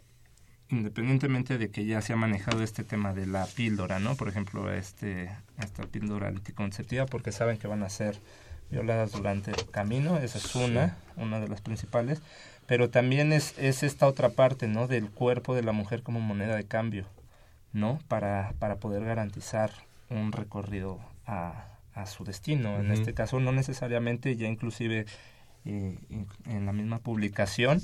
independientemente 0.69 1.57
de 1.57 1.69
que 1.69 1.85
ya 1.85 2.01
se 2.01 2.13
ha 2.13 2.15
manejado 2.15 2.63
este 2.63 2.83
tema 2.83 3.13
de 3.13 3.25
la 3.25 3.45
píldora, 3.45 3.99
¿no? 3.99 4.15
Por 4.15 4.29
ejemplo, 4.29 4.71
este 4.71 5.29
esta 5.61 5.83
píldora 5.83 6.27
anticonceptiva 6.27 7.05
porque 7.05 7.31
saben 7.31 7.57
que 7.57 7.67
van 7.67 7.83
a 7.83 7.89
ser 7.89 8.19
violadas 8.69 9.11
durante 9.11 9.51
el 9.51 9.69
camino, 9.69 10.17
esa 10.17 10.37
es 10.37 10.55
una, 10.55 10.97
una 11.17 11.39
de 11.41 11.49
las 11.49 11.59
principales, 11.61 12.21
pero 12.67 12.89
también 12.89 13.33
es, 13.33 13.53
es 13.57 13.83
esta 13.83 14.07
otra 14.07 14.29
parte, 14.29 14.67
¿no? 14.67 14.87
Del 14.87 15.09
cuerpo 15.09 15.53
de 15.53 15.61
la 15.61 15.73
mujer 15.73 16.03
como 16.03 16.21
moneda 16.21 16.55
de 16.55 16.63
cambio, 16.63 17.05
¿no? 17.73 17.99
Para, 18.07 18.53
para 18.59 18.77
poder 18.77 19.03
garantizar 19.03 19.71
un 20.09 20.31
recorrido 20.31 20.99
a, 21.25 21.65
a 21.93 22.05
su 22.05 22.23
destino. 22.23 22.79
En 22.79 22.91
este 22.91 23.13
caso, 23.13 23.41
no 23.41 23.51
necesariamente, 23.51 24.37
ya 24.37 24.47
inclusive 24.47 25.05
eh, 25.65 25.97
en 26.45 26.65
la 26.65 26.73
misma 26.73 26.99
publicación 26.99 27.81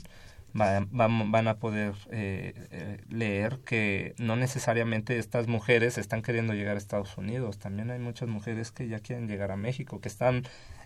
van, 0.53 1.31
van, 1.31 1.47
a 1.47 1.57
poder 1.59 1.93
eh, 2.11 2.53
eh, 2.71 2.97
leer 3.09 3.59
que 3.65 4.15
no 4.17 4.35
necesariamente 4.35 5.19
estas 5.19 5.47
mujeres 5.47 5.97
están 5.97 6.21
queriendo 6.21 6.53
llegar 6.53 6.75
a 6.75 6.79
Estados 6.79 7.17
Unidos, 7.17 7.59
también 7.59 7.91
hay 7.91 7.99
muchas 7.99 8.27
mujeres 8.27 8.71
que 8.71 8.87
ya 8.87 8.99
quieren 8.99 9.27
llegar 9.27 9.51
a 9.51 9.57
México, 9.57 10.01
que 10.01 10.07
están 10.09 10.43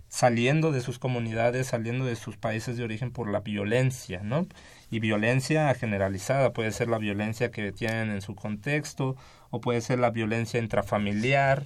saliendo 0.10 0.74
de 0.74 0.82
sus 0.82 1.00
comunidades, 1.00 1.68
saliendo 1.68 2.06
de 2.06 2.18
sus 2.18 2.36
países 2.36 2.76
de 2.76 2.84
origen 2.84 3.12
por 3.12 3.30
la 3.30 3.40
violencia, 3.40 4.22
¿no? 4.24 4.46
Y 4.90 5.00
violencia 5.00 5.74
generalizada, 5.74 6.52
puede 6.52 6.74
ser 6.74 6.90
la 6.90 6.98
violencia 6.98 7.50
que 7.52 7.72
tienen 7.72 8.12
en 8.12 8.22
su 8.22 8.36
contexto, 8.36 9.16
o 9.52 9.62
puede 9.62 9.80
ser 9.80 10.00
la 10.00 10.10
violencia 10.10 10.60
intrafamiliar, 10.60 11.66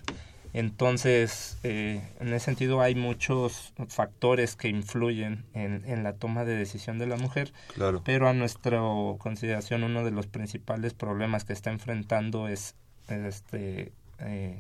entonces, 0.56 1.58
eh, 1.64 2.02
en 2.22 2.30
ese 2.30 2.46
sentido 2.46 2.80
hay 2.80 2.96
muchos 2.96 3.74
factores 3.90 4.56
que 4.56 4.70
influyen 4.70 5.44
en, 5.54 5.84
en, 5.86 6.02
la 6.04 6.14
toma 6.14 6.46
de 6.46 6.56
decisión 6.56 6.98
de 6.98 7.08
la 7.08 7.18
mujer, 7.18 7.52
claro. 7.74 8.02
pero 8.06 8.30
a 8.30 8.34
nuestra 8.34 8.80
consideración 9.18 9.84
uno 9.84 10.06
de 10.06 10.12
los 10.12 10.28
principales 10.28 10.94
problemas 10.94 11.44
que 11.44 11.52
está 11.52 11.72
enfrentando 11.72 12.48
es, 12.48 12.74
este, 13.10 13.92
eh, 14.20 14.58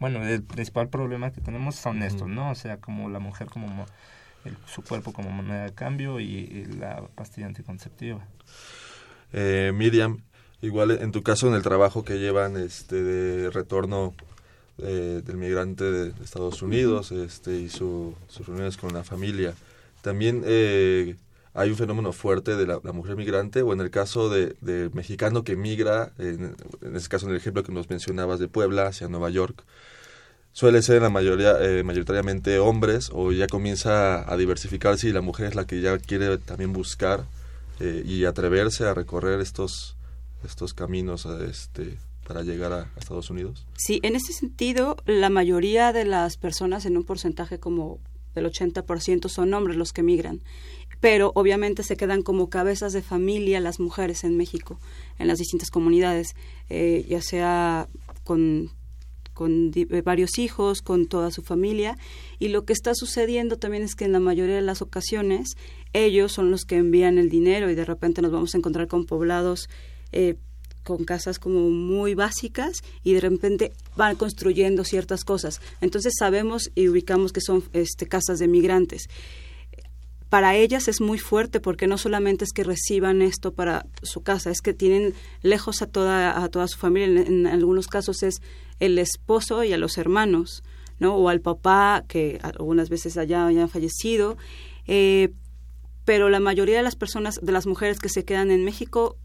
bueno, 0.00 0.26
el 0.26 0.42
principal 0.42 0.88
problema 0.88 1.30
que 1.30 1.40
tenemos 1.40 1.76
son 1.76 2.02
estos, 2.02 2.26
¿no? 2.26 2.50
O 2.50 2.56
sea, 2.56 2.78
como 2.78 3.08
la 3.08 3.20
mujer 3.20 3.46
como 3.46 3.86
el, 4.44 4.56
su 4.66 4.82
cuerpo 4.82 5.12
como 5.12 5.30
moneda 5.30 5.66
de 5.66 5.74
cambio 5.74 6.18
y, 6.18 6.24
y 6.24 6.64
la 6.64 7.06
pastilla 7.14 7.46
anticonceptiva. 7.46 8.26
Eh, 9.32 9.70
Miriam, 9.72 10.24
igual 10.60 10.90
en 10.90 11.12
tu 11.12 11.22
caso 11.22 11.46
en 11.46 11.54
el 11.54 11.62
trabajo 11.62 12.04
que 12.04 12.18
llevan 12.18 12.56
este 12.56 13.00
de 13.00 13.50
retorno 13.50 14.12
eh, 14.78 15.22
del 15.24 15.36
migrante 15.36 15.84
de 15.84 16.24
Estados 16.24 16.60
Unidos 16.60 17.12
este, 17.12 17.60
y 17.60 17.68
sus 17.68 18.16
reuniones 18.44 18.76
con 18.76 18.92
la 18.92 19.04
familia. 19.04 19.54
También 20.02 20.42
eh, 20.44 21.14
hay 21.54 21.70
un 21.70 21.76
fenómeno 21.76 22.12
fuerte 22.12 22.56
de 22.56 22.66
la, 22.66 22.80
mujer 22.92 23.14
migrante, 23.14 23.62
o 23.62 23.72
en 23.72 23.80
el 23.80 23.90
caso 23.90 24.28
de, 24.28 24.56
mexicano 24.92 25.44
que 25.44 25.54
migra, 25.54 26.12
en, 26.18 26.56
en 26.82 26.96
este 26.96 27.08
caso 27.08 27.26
en 27.26 27.32
el 27.32 27.38
ejemplo 27.38 27.62
que 27.62 27.70
nos 27.70 27.88
mencionabas 27.88 28.40
de 28.40 28.48
Puebla 28.48 28.88
hacia 28.88 29.06
Nueva 29.06 29.30
York, 29.30 29.62
suele 30.52 30.82
ser 30.82 31.02
la 31.02 31.10
mayoría, 31.10 31.56
eh, 31.60 31.84
mayoritariamente 31.84 32.58
hombres, 32.58 33.10
o 33.12 33.30
ya 33.30 33.46
comienza 33.46 34.28
a 34.28 34.36
diversificarse 34.36 35.08
y 35.08 35.12
la 35.12 35.20
mujer 35.20 35.46
es 35.46 35.54
la 35.54 35.68
que 35.68 35.80
ya 35.80 35.96
quiere 35.98 36.36
también 36.38 36.72
buscar 36.72 37.24
y 37.80 38.24
atreverse 38.24 38.86
a 38.86 38.94
recorrer 38.94 39.40
estos, 39.40 39.96
estos 40.44 40.74
caminos 40.74 41.26
este, 41.26 41.98
para 42.26 42.42
llegar 42.42 42.72
a, 42.72 42.90
Estados 42.96 43.30
Unidos? 43.30 43.66
Sí, 43.76 44.00
en 44.02 44.16
ese 44.16 44.32
sentido, 44.32 44.96
la 45.06 45.30
mayoría 45.30 45.92
de 45.92 46.04
las 46.04 46.36
personas, 46.36 46.86
en 46.86 46.96
un 46.96 47.04
porcentaje 47.04 47.58
como 47.58 47.98
del 48.34 48.46
80%, 48.46 49.28
son 49.28 49.54
hombres 49.54 49.76
los 49.76 49.92
que 49.92 50.02
migran. 50.02 50.42
Pero 51.00 51.32
obviamente 51.34 51.82
se 51.82 51.96
quedan 51.96 52.22
como 52.22 52.48
cabezas 52.48 52.92
de 52.92 53.02
familia 53.02 53.60
las 53.60 53.78
mujeres 53.78 54.24
en 54.24 54.36
México, 54.36 54.78
en 55.18 55.28
las 55.28 55.38
distintas 55.38 55.70
comunidades, 55.70 56.34
eh, 56.70 57.04
ya 57.08 57.20
sea 57.20 57.88
con 58.24 58.70
con 59.34 59.72
eh, 59.74 60.02
varios 60.02 60.38
hijos, 60.38 60.80
con 60.80 61.06
toda 61.06 61.30
su 61.30 61.42
familia. 61.42 61.98
Y 62.38 62.48
lo 62.48 62.64
que 62.64 62.72
está 62.72 62.94
sucediendo 62.94 63.58
también 63.58 63.82
es 63.82 63.94
que 63.94 64.06
en 64.06 64.12
la 64.12 64.20
mayoría 64.20 64.54
de 64.54 64.62
las 64.62 64.80
ocasiones 64.80 65.56
ellos 65.92 66.32
son 66.32 66.50
los 66.50 66.64
que 66.64 66.76
envían 66.76 67.18
el 67.18 67.28
dinero 67.28 67.68
y 67.70 67.74
de 67.74 67.84
repente 67.84 68.22
nos 68.22 68.32
vamos 68.32 68.54
a 68.54 68.58
encontrar 68.58 68.88
con 68.88 69.04
poblados 69.04 69.68
eh, 70.12 70.36
con 70.84 71.04
casas 71.04 71.38
como 71.38 71.70
muy 71.70 72.14
básicas 72.14 72.82
y 73.02 73.14
de 73.14 73.20
repente 73.20 73.72
van 73.96 74.16
construyendo 74.16 74.84
ciertas 74.84 75.24
cosas. 75.24 75.60
Entonces 75.80 76.12
sabemos 76.16 76.70
y 76.74 76.88
ubicamos 76.88 77.32
que 77.32 77.40
son 77.40 77.64
este, 77.72 78.06
casas 78.06 78.38
de 78.38 78.46
migrantes. 78.46 79.08
Para 80.28 80.56
ellas 80.56 80.88
es 80.88 81.00
muy 81.00 81.18
fuerte 81.18 81.60
porque 81.60 81.86
no 81.86 81.96
solamente 81.96 82.44
es 82.44 82.52
que 82.52 82.64
reciban 82.64 83.22
esto 83.22 83.52
para 83.52 83.86
su 84.02 84.22
casa, 84.22 84.50
es 84.50 84.60
que 84.60 84.74
tienen 84.74 85.14
lejos 85.42 85.80
a 85.80 85.86
toda, 85.86 86.42
a 86.42 86.48
toda 86.48 86.68
su 86.68 86.78
familia. 86.78 87.22
En, 87.22 87.46
algunos 87.46 87.86
casos 87.86 88.22
es 88.22 88.42
el 88.80 88.98
esposo 88.98 89.64
y 89.64 89.72
a 89.72 89.78
los 89.78 89.96
hermanos, 89.96 90.62
¿no? 90.98 91.14
O 91.14 91.28
al 91.28 91.40
papá 91.40 92.04
que 92.08 92.40
algunas 92.42 92.88
veces 92.88 93.16
allá 93.16 93.46
hayan 93.46 93.68
fallecido. 93.68 94.36
Eh, 94.86 95.32
pero 96.04 96.28
la 96.28 96.40
mayoría 96.40 96.76
de 96.76 96.82
las 96.82 96.96
personas, 96.96 97.38
de 97.40 97.52
las 97.52 97.66
mujeres 97.66 97.98
que 97.98 98.08
se 98.08 98.24
quedan 98.24 98.50
en 98.50 98.64
México, 98.64 99.16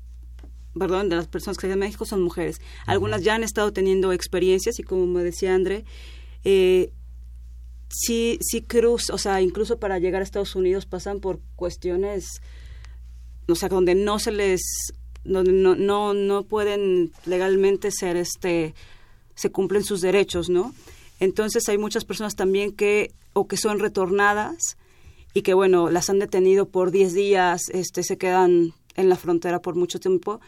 perdón, 0.78 1.10
de 1.10 1.16
las 1.16 1.28
personas 1.28 1.58
que 1.58 1.68
están 1.68 1.74
en 1.74 1.80
México 1.80 2.06
son 2.06 2.22
mujeres. 2.22 2.62
Algunas 2.86 3.24
ya 3.24 3.36
han 3.36 3.44
estado 3.44 3.74
teniendo 3.74 4.12
experiencias 4.14 4.80
y 4.80 4.84
como 4.84 5.06
me 5.06 5.24
decía 5.24 5.54
André, 5.54 5.86
eh, 6.44 6.92
sí, 7.90 8.38
sí 8.42 8.62
cruz, 8.62 9.10
o 9.10 9.18
sea, 9.18 9.42
incluso 9.42 9.80
para 9.80 10.00
llegar 10.00 10.22
a 10.22 10.24
Estados 10.24 10.56
Unidos 10.56 10.86
pasan 10.86 11.20
por 11.20 11.40
cuestiones, 11.56 12.42
o 13.48 13.56
sea, 13.56 13.70
donde 13.70 13.96
no 13.96 14.20
se 14.20 14.32
les, 14.32 14.62
donde 15.24 15.52
no, 15.52 15.76
no, 15.76 16.14
no 16.14 16.44
pueden 16.44 17.12
legalmente 17.26 17.92
ser, 17.92 18.16
este, 18.16 18.74
se 19.36 19.52
cumplen 19.52 19.84
sus 19.84 20.02
derechos, 20.02 20.50
¿no? 20.50 20.74
Entonces 21.20 21.68
hay 21.68 21.78
muchas 21.78 22.06
personas 22.06 22.36
también 22.36 22.72
que, 22.74 23.12
o 23.34 23.48
que 23.48 23.58
son 23.58 23.80
retornadas 23.80 24.78
y 25.34 25.42
que, 25.42 25.54
bueno, 25.54 25.90
las 25.90 26.10
han 26.10 26.20
detenido 26.20 26.70
por 26.70 26.92
10 26.92 27.14
días, 27.14 27.70
este, 27.70 28.04
se 28.04 28.18
quedan 28.18 28.74
en 29.00 29.10
la 29.10 29.16
frontera 29.16 29.62
por 29.62 29.76
mucho 29.76 30.00
tiempo 30.00 30.40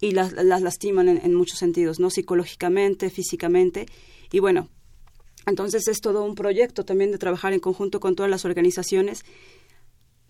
y 0.00 0.10
las, 0.10 0.32
las 0.32 0.60
lastiman 0.62 1.08
en, 1.08 1.34
muchos 1.34 1.58
sentidos, 1.58 2.00
¿no? 2.00 2.10
Psicológicamente, 2.10 3.10
físicamente. 3.10 3.86
Y 4.32 4.40
bueno, 4.40 4.68
entonces 5.46 5.88
es 5.88 6.00
todo 6.00 6.24
un 6.24 6.34
proyecto 6.34 6.84
también 6.84 7.12
de 7.12 7.18
trabajar 7.18 7.52
en 7.52 7.60
conjunto 7.60 8.00
con 8.00 8.14
todas 8.16 8.30
las 8.30 8.44
organizaciones, 8.44 9.24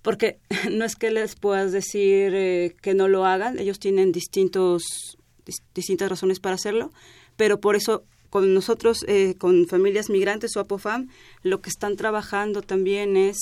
porque 0.02 0.38
no 0.70 0.84
es 0.84 0.96
que 0.96 1.10
les 1.10 1.34
puedas 1.34 1.72
decir 1.72 2.34
eh, 2.34 2.76
que 2.82 2.94
no 2.94 3.08
lo 3.08 3.24
hagan, 3.24 3.58
ellos 3.58 3.78
tienen 3.78 4.12
distintos, 4.12 5.16
dis- 5.46 5.64
distintas 5.74 6.10
razones 6.10 6.40
para 6.40 6.56
hacerlo, 6.56 6.92
pero 7.36 7.60
por 7.60 7.74
eso 7.74 8.04
con 8.30 8.52
nosotros, 8.52 9.04
eh, 9.06 9.36
con 9.38 9.66
familias 9.68 10.10
migrantes 10.10 10.56
o 10.56 10.60
APOFAM, 10.60 11.08
lo 11.42 11.60
que 11.60 11.70
están 11.70 11.96
trabajando 11.96 12.62
también 12.62 13.16
es 13.16 13.38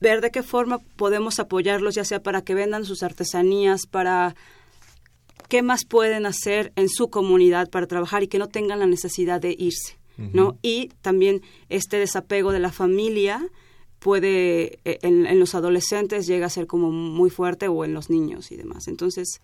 ver 0.00 0.20
de 0.20 0.30
qué 0.30 0.42
forma 0.42 0.78
podemos 0.96 1.38
apoyarlos, 1.38 1.94
ya 1.94 2.04
sea 2.04 2.22
para 2.22 2.42
que 2.42 2.54
vendan 2.54 2.84
sus 2.84 3.02
artesanías, 3.02 3.86
para 3.86 4.34
qué 5.48 5.62
más 5.62 5.84
pueden 5.84 6.26
hacer 6.26 6.72
en 6.76 6.88
su 6.88 7.08
comunidad 7.10 7.70
para 7.70 7.86
trabajar 7.86 8.22
y 8.22 8.28
que 8.28 8.38
no 8.38 8.48
tengan 8.48 8.78
la 8.78 8.86
necesidad 8.86 9.40
de 9.40 9.54
irse, 9.58 9.98
¿no? 10.16 10.58
Y 10.62 10.88
también 11.02 11.42
este 11.68 11.98
desapego 11.98 12.52
de 12.52 12.60
la 12.60 12.72
familia 12.72 13.46
puede 13.98 14.78
eh, 14.84 14.98
en, 15.02 15.26
en 15.26 15.40
los 15.40 15.54
adolescentes 15.54 16.26
llega 16.26 16.46
a 16.46 16.50
ser 16.50 16.66
como 16.66 16.90
muy 16.90 17.30
fuerte 17.30 17.68
o 17.68 17.84
en 17.84 17.94
los 17.94 18.10
niños 18.10 18.52
y 18.52 18.56
demás. 18.56 18.88
Entonces, 18.88 19.40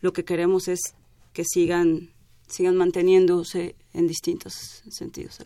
lo 0.00 0.12
que 0.12 0.24
queremos 0.24 0.68
es 0.68 0.94
que 1.32 1.44
sigan 1.44 2.10
sigan 2.48 2.76
manteniéndose 2.76 3.76
en 3.92 4.06
distintos 4.06 4.82
sentidos. 4.90 5.38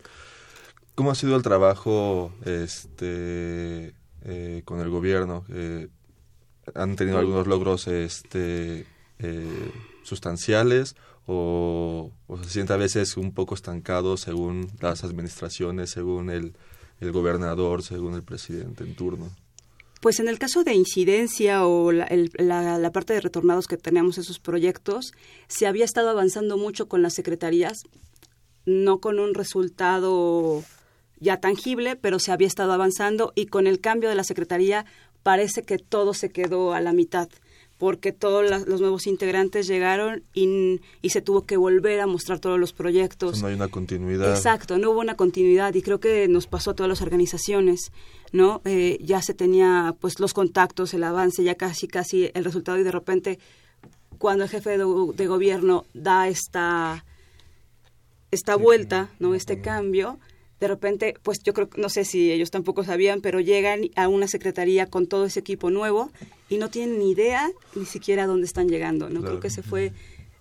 ¿Cómo 0.95 1.11
ha 1.11 1.15
sido 1.15 1.35
el 1.35 1.43
trabajo 1.43 2.31
este, 2.45 3.93
eh, 4.23 4.61
con 4.65 4.79
el 4.79 4.89
gobierno? 4.89 5.45
Eh, 5.49 5.87
¿Han 6.75 6.95
tenido 6.95 7.17
algunos 7.19 7.45
logros 7.47 7.87
este, 7.87 8.85
eh, 9.19 9.71
sustanciales 10.03 10.95
o, 11.25 12.11
o 12.27 12.37
se 12.43 12.49
siente 12.49 12.73
a 12.73 12.77
veces 12.77 13.17
un 13.17 13.33
poco 13.33 13.55
estancado 13.55 14.17
según 14.17 14.69
las 14.79 15.03
administraciones, 15.03 15.89
según 15.89 16.29
el, 16.29 16.53
el 16.99 17.11
gobernador, 17.11 17.83
según 17.83 18.13
el 18.13 18.23
presidente 18.23 18.83
en 18.83 18.95
turno? 18.95 19.29
Pues 20.01 20.19
en 20.19 20.27
el 20.27 20.37
caso 20.39 20.63
de 20.65 20.73
incidencia 20.73 21.65
o 21.65 21.91
la, 21.93 22.03
el- 22.05 22.29
la- 22.37 22.77
la 22.77 22.91
parte 22.91 23.13
de 23.13 23.21
retornados 23.21 23.67
que 23.67 23.77
tenemos 23.77 24.17
esos 24.17 24.39
proyectos, 24.39 25.13
se 25.47 25.65
había 25.65 25.85
estado 25.85 26.09
avanzando 26.09 26.57
mucho 26.57 26.87
con 26.89 27.01
las 27.01 27.13
secretarías, 27.13 27.83
no 28.65 28.99
con 28.99 29.19
un 29.19 29.33
resultado 29.33 30.63
ya 31.19 31.39
tangible, 31.39 31.95
pero 31.95 32.19
se 32.19 32.31
había 32.31 32.47
estado 32.47 32.73
avanzando 32.73 33.31
y 33.35 33.47
con 33.47 33.67
el 33.67 33.79
cambio 33.79 34.09
de 34.09 34.15
la 34.15 34.23
secretaría 34.23 34.85
parece 35.23 35.63
que 35.63 35.77
todo 35.77 36.13
se 36.13 36.29
quedó 36.29 36.73
a 36.73 36.81
la 36.81 36.93
mitad 36.93 37.29
porque 37.83 38.13
todos 38.13 38.49
los 38.65 38.79
nuevos 38.79 39.07
integrantes 39.07 39.67
llegaron 39.67 40.23
y, 40.33 40.79
y 41.01 41.09
se 41.09 41.21
tuvo 41.21 41.45
que 41.45 41.57
volver 41.57 41.99
a 41.99 42.07
mostrar 42.07 42.39
todos 42.39 42.57
los 42.57 42.71
proyectos. 42.71 43.41
No 43.41 43.47
hay 43.47 43.55
una 43.55 43.67
continuidad. 43.67 44.29
Exacto, 44.29 44.77
no 44.77 44.91
hubo 44.91 45.01
una 45.01 45.15
continuidad 45.15 45.73
y 45.73 45.81
creo 45.81 45.99
que 45.99 46.29
nos 46.29 46.47
pasó 46.47 46.71
a 46.71 46.75
todas 46.75 46.87
las 46.87 47.01
organizaciones, 47.01 47.91
¿no? 48.31 48.61
Eh, 48.63 48.99
ya 49.01 49.21
se 49.21 49.33
tenía 49.33 49.95
pues 49.99 50.21
los 50.21 50.33
contactos, 50.33 50.93
el 50.93 51.03
avance, 51.03 51.43
ya 51.43 51.55
casi 51.55 51.89
casi 51.89 52.31
el 52.33 52.45
resultado 52.45 52.77
y 52.79 52.83
de 52.83 52.91
repente 52.91 53.39
cuando 54.17 54.45
el 54.45 54.49
jefe 54.49 54.77
de, 54.77 54.85
de 55.15 55.27
gobierno 55.27 55.85
da 55.93 56.29
esta 56.29 57.03
esta 58.31 58.55
vuelta, 58.55 59.09
¿no? 59.19 59.35
Este 59.35 59.59
cambio, 59.59 60.19
de 60.63 60.69
repente, 60.69 61.15
pues 61.23 61.43
yo 61.43 61.53
creo, 61.53 61.67
no 61.75 61.89
sé 61.89 62.05
si 62.05 62.31
ellos 62.31 62.49
tampoco 62.49 62.85
sabían, 62.85 63.19
pero 63.19 63.41
llegan 63.41 63.81
a 63.97 64.07
una 64.07 64.29
secretaría 64.29 64.85
con 64.85 65.07
todo 65.07 65.25
ese 65.25 65.41
equipo 65.41 65.69
nuevo 65.69 66.09
y 66.47 66.57
no 66.57 66.69
tienen 66.69 66.99
ni 66.99 67.11
idea 67.11 67.51
ni 67.75 67.85
siquiera 67.85 68.27
dónde 68.27 68.45
están 68.45 68.69
llegando, 68.69 69.09
¿no? 69.09 69.19
Claro. 69.19 69.25
Creo 69.25 69.39
que 69.41 69.47
ese 69.49 69.61
fue 69.61 69.91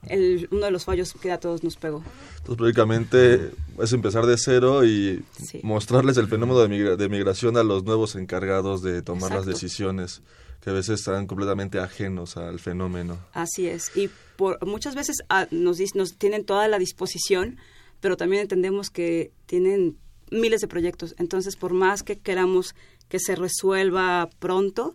el, 0.07 0.47
uno 0.53 0.67
de 0.67 0.71
los 0.71 0.85
fallos 0.85 1.13
que 1.21 1.33
a 1.33 1.41
todos 1.41 1.65
nos 1.65 1.75
pegó. 1.77 2.05
Entonces, 2.39 2.57
prácticamente 2.57 3.51
es 3.83 3.93
empezar 3.93 4.27
de 4.27 4.37
cero 4.39 4.85
y 4.85 5.25
mostrarles 5.65 6.17
el 6.19 6.29
fenómeno 6.29 6.61
de, 6.61 6.69
migra- 6.69 6.97
de 6.97 7.09
migración 7.09 7.57
a 7.57 7.65
los 7.65 7.83
nuevos 7.83 8.15
encargados 8.15 8.81
de 8.83 9.03
tomar 9.03 9.33
las 9.33 9.45
decisiones, 9.45 10.23
que 10.61 10.71
a 10.71 10.73
veces 10.73 11.01
están 11.01 11.27
completamente 11.27 11.81
ajenos 11.81 12.37
al 12.37 12.61
fenómeno. 12.61 13.19
Así 13.33 13.67
es. 13.67 13.91
Y 13.97 14.09
por, 14.37 14.65
muchas 14.65 14.95
veces 14.95 15.17
ah, 15.29 15.49
nos, 15.51 15.81
nos 15.97 16.17
tienen 16.17 16.45
toda 16.45 16.69
la 16.69 16.79
disposición, 16.79 17.59
pero 18.01 18.17
también 18.17 18.43
entendemos 18.43 18.91
que 18.91 19.31
tienen 19.47 19.97
miles 20.33 20.61
de 20.61 20.69
proyectos. 20.69 21.15
Entonces, 21.19 21.57
por 21.57 21.73
más 21.75 22.03
que 22.03 22.19
queramos 22.19 22.75
que 23.09 23.19
se 23.21 23.37
resuelva 23.37 24.29
pronto, 24.39 24.95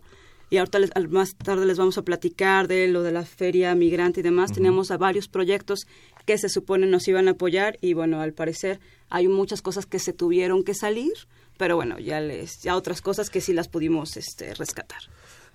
y 0.50 0.56
ahorita 0.56 0.78
les- 0.78 0.90
al- 0.94 1.08
más 1.08 1.36
tarde 1.36 1.66
les 1.66 1.76
vamos 1.78 1.98
a 1.98 2.02
platicar 2.02 2.68
de 2.68 2.88
lo 2.88 3.02
de 3.02 3.12
la 3.12 3.24
feria 3.24 3.74
migrante 3.74 4.20
y 4.20 4.22
demás, 4.22 4.52
tenemos 4.52 4.90
a 4.90 4.96
varios 4.96 5.28
proyectos 5.28 5.86
que 6.26 6.38
se 6.38 6.48
supone 6.48 6.86
nos 6.86 7.06
iban 7.08 7.28
a 7.28 7.32
apoyar 7.32 7.78
y 7.82 7.92
bueno, 7.94 8.20
al 8.20 8.32
parecer 8.32 8.80
hay 9.10 9.28
muchas 9.28 9.62
cosas 9.62 9.86
que 9.86 9.98
se 9.98 10.12
tuvieron 10.12 10.64
que 10.64 10.74
salir, 10.74 11.12
pero 11.58 11.76
bueno, 11.76 11.98
ya 11.98 12.20
les 12.20 12.60
ya 12.62 12.76
otras 12.76 13.00
cosas 13.02 13.28
que 13.30 13.40
sí 13.40 13.52
las 13.52 13.68
pudimos 13.68 14.16
este 14.16 14.54
rescatar. 14.54 15.00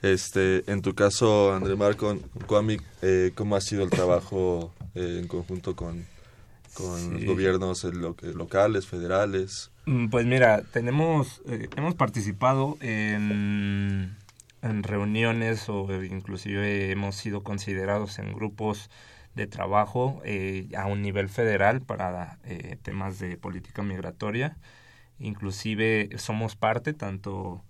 Este, 0.02 0.70
en 0.72 0.82
tu 0.82 0.94
caso, 0.96 1.54
André 1.54 1.76
Marco, 1.76 2.18
Kwame, 2.46 2.80
eh, 3.02 3.32
¿cómo 3.36 3.56
ha 3.56 3.62
sido 3.62 3.84
el 3.84 3.90
trabajo 3.90 4.74
eh, 4.96 5.18
en 5.22 5.28
conjunto 5.28 5.76
con, 5.76 6.06
con 6.76 7.00
Sí. 7.00 7.10
los 7.12 7.26
gobiernos 7.26 7.84
lo- 7.86 8.16
que- 8.16 8.28
locales, 8.34 8.86
federales? 8.86 9.72
Mm, 9.86 10.08
Pues 10.10 10.26
mira, 10.26 10.64
tenemos, 10.72 11.42
eh, 11.48 11.68
hemos 11.76 11.96
participado 11.96 12.78
en, 12.82 14.18
reuniones 14.62 15.68
o 15.70 15.88
inclusive 16.04 16.92
hemos 16.92 17.16
sido 17.16 17.44
considerados 17.44 18.18
en 18.20 18.34
grupos 18.34 18.90
de 19.36 19.46
trabajo 19.48 20.22
eh, 20.26 20.70
a 20.78 20.86
un 20.88 21.02
nivel 21.02 21.28
federal 21.30 21.82
para 21.82 22.40
eh, 22.46 22.78
temas 22.82 23.20
de 23.20 23.38
política 23.38 23.84
migratoria. 23.84 24.58
Inclusive 25.20 26.10
somos 26.18 26.56
parte, 26.56 26.94
tanto, 26.94 27.64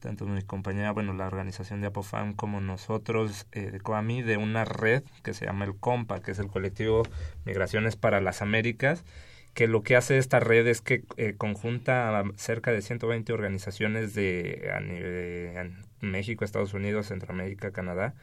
tanto 0.00 0.26
mi 0.26 0.42
compañera, 0.42 0.92
bueno, 0.92 1.12
la 1.14 1.26
organización 1.26 1.80
de 1.80 1.88
Apofam 1.88 2.34
como 2.34 2.60
nosotros 2.60 3.46
eh, 3.52 3.70
de 3.70 3.80
COAMI, 3.80 4.22
de 4.22 4.36
una 4.36 4.64
red 4.64 5.04
que 5.22 5.34
se 5.34 5.46
llama 5.46 5.64
el 5.66 5.76
COMPA, 5.76 6.20
que 6.22 6.32
es 6.32 6.38
el 6.40 6.48
colectivo 6.48 7.04
Migraciones 7.44 7.96
para 7.96 8.20
las 8.20 8.42
Américas, 8.42 9.04
que 9.54 9.66
lo 9.66 9.82
que 9.82 9.96
hace 9.96 10.18
esta 10.18 10.40
red 10.40 10.66
es 10.66 10.80
que 10.80 11.04
eh, 11.16 11.34
conjunta 11.36 12.18
a 12.18 12.24
cerca 12.36 12.72
de 12.72 12.82
120 12.82 13.32
organizaciones 13.32 14.14
de, 14.14 14.70
a 14.74 14.80
nivel 14.80 15.74
México, 16.00 16.44
Estados 16.44 16.74
Unidos, 16.74 17.08
Centroamérica, 17.08 17.72
Canadá, 17.72 18.14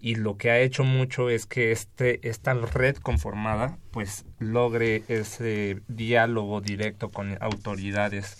y 0.00 0.14
lo 0.14 0.36
que 0.36 0.50
ha 0.50 0.60
hecho 0.60 0.84
mucho 0.84 1.28
es 1.30 1.46
que 1.46 1.72
este 1.72 2.28
esta 2.28 2.54
red 2.54 2.96
conformada 2.96 3.78
pues 3.90 4.24
logre 4.38 5.02
ese 5.08 5.80
diálogo 5.88 6.60
directo 6.60 7.10
con 7.10 7.36
autoridades 7.40 8.38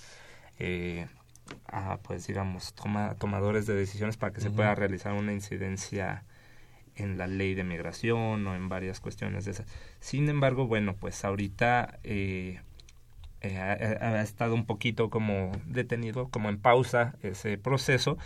eh, 0.61 1.07
a, 1.67 1.99
pues 1.99 2.27
digamos 2.27 2.75
toma, 2.75 3.15
tomadores 3.17 3.67
de 3.67 3.75
decisiones 3.75 4.17
para 4.17 4.33
que 4.33 4.41
se 4.41 4.51
pueda 4.51 4.75
realizar 4.75 5.15
una 5.15 5.33
incidencia 5.33 6.25
en 6.99 7.19
la 7.19 7.27
ley 7.27 7.55
de 7.55 7.65
migración 7.65 8.47
o 8.47 8.55
en 8.55 8.69
varias 8.69 9.01
cuestiones 9.01 9.45
de 9.45 9.53
esas. 9.53 9.67
Sin 10.01 10.29
embargo, 10.29 10.67
bueno, 10.67 10.95
pues 10.97 11.25
ahorita 11.25 11.99
eh, 12.03 12.61
eh, 13.41 13.57
ha, 13.57 13.73
ha 13.73 14.23
estado 14.23 14.55
un 14.55 14.67
poquito 14.67 15.11
como 15.11 15.53
detenido, 15.65 16.29
como 16.29 16.49
en 16.49 16.59
pausa 16.59 17.15
ese 17.23 17.57
proceso, 17.57 18.19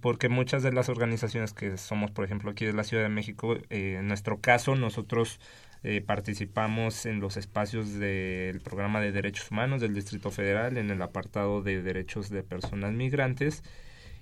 porque 0.00 0.30
muchas 0.30 0.62
de 0.62 0.72
las 0.72 0.88
organizaciones 0.88 1.52
que 1.52 1.76
somos, 1.76 2.10
por 2.10 2.24
ejemplo, 2.24 2.50
aquí 2.50 2.64
de 2.64 2.72
la 2.72 2.84
Ciudad 2.84 3.02
de 3.02 3.10
México, 3.10 3.56
eh, 3.68 3.96
en 3.98 4.08
nuestro 4.08 4.40
caso, 4.40 4.74
nosotros 4.74 5.38
eh, 5.82 6.00
participamos 6.00 7.04
en 7.04 7.20
los 7.20 7.36
espacios 7.36 7.92
del 7.98 8.60
programa 8.60 9.02
de 9.02 9.12
derechos 9.12 9.50
humanos 9.50 9.82
del 9.82 9.92
Distrito 9.92 10.30
Federal, 10.30 10.78
en 10.78 10.90
el 10.90 11.02
apartado 11.02 11.60
de 11.60 11.82
derechos 11.82 12.30
de 12.30 12.42
personas 12.42 12.94
migrantes, 12.94 13.62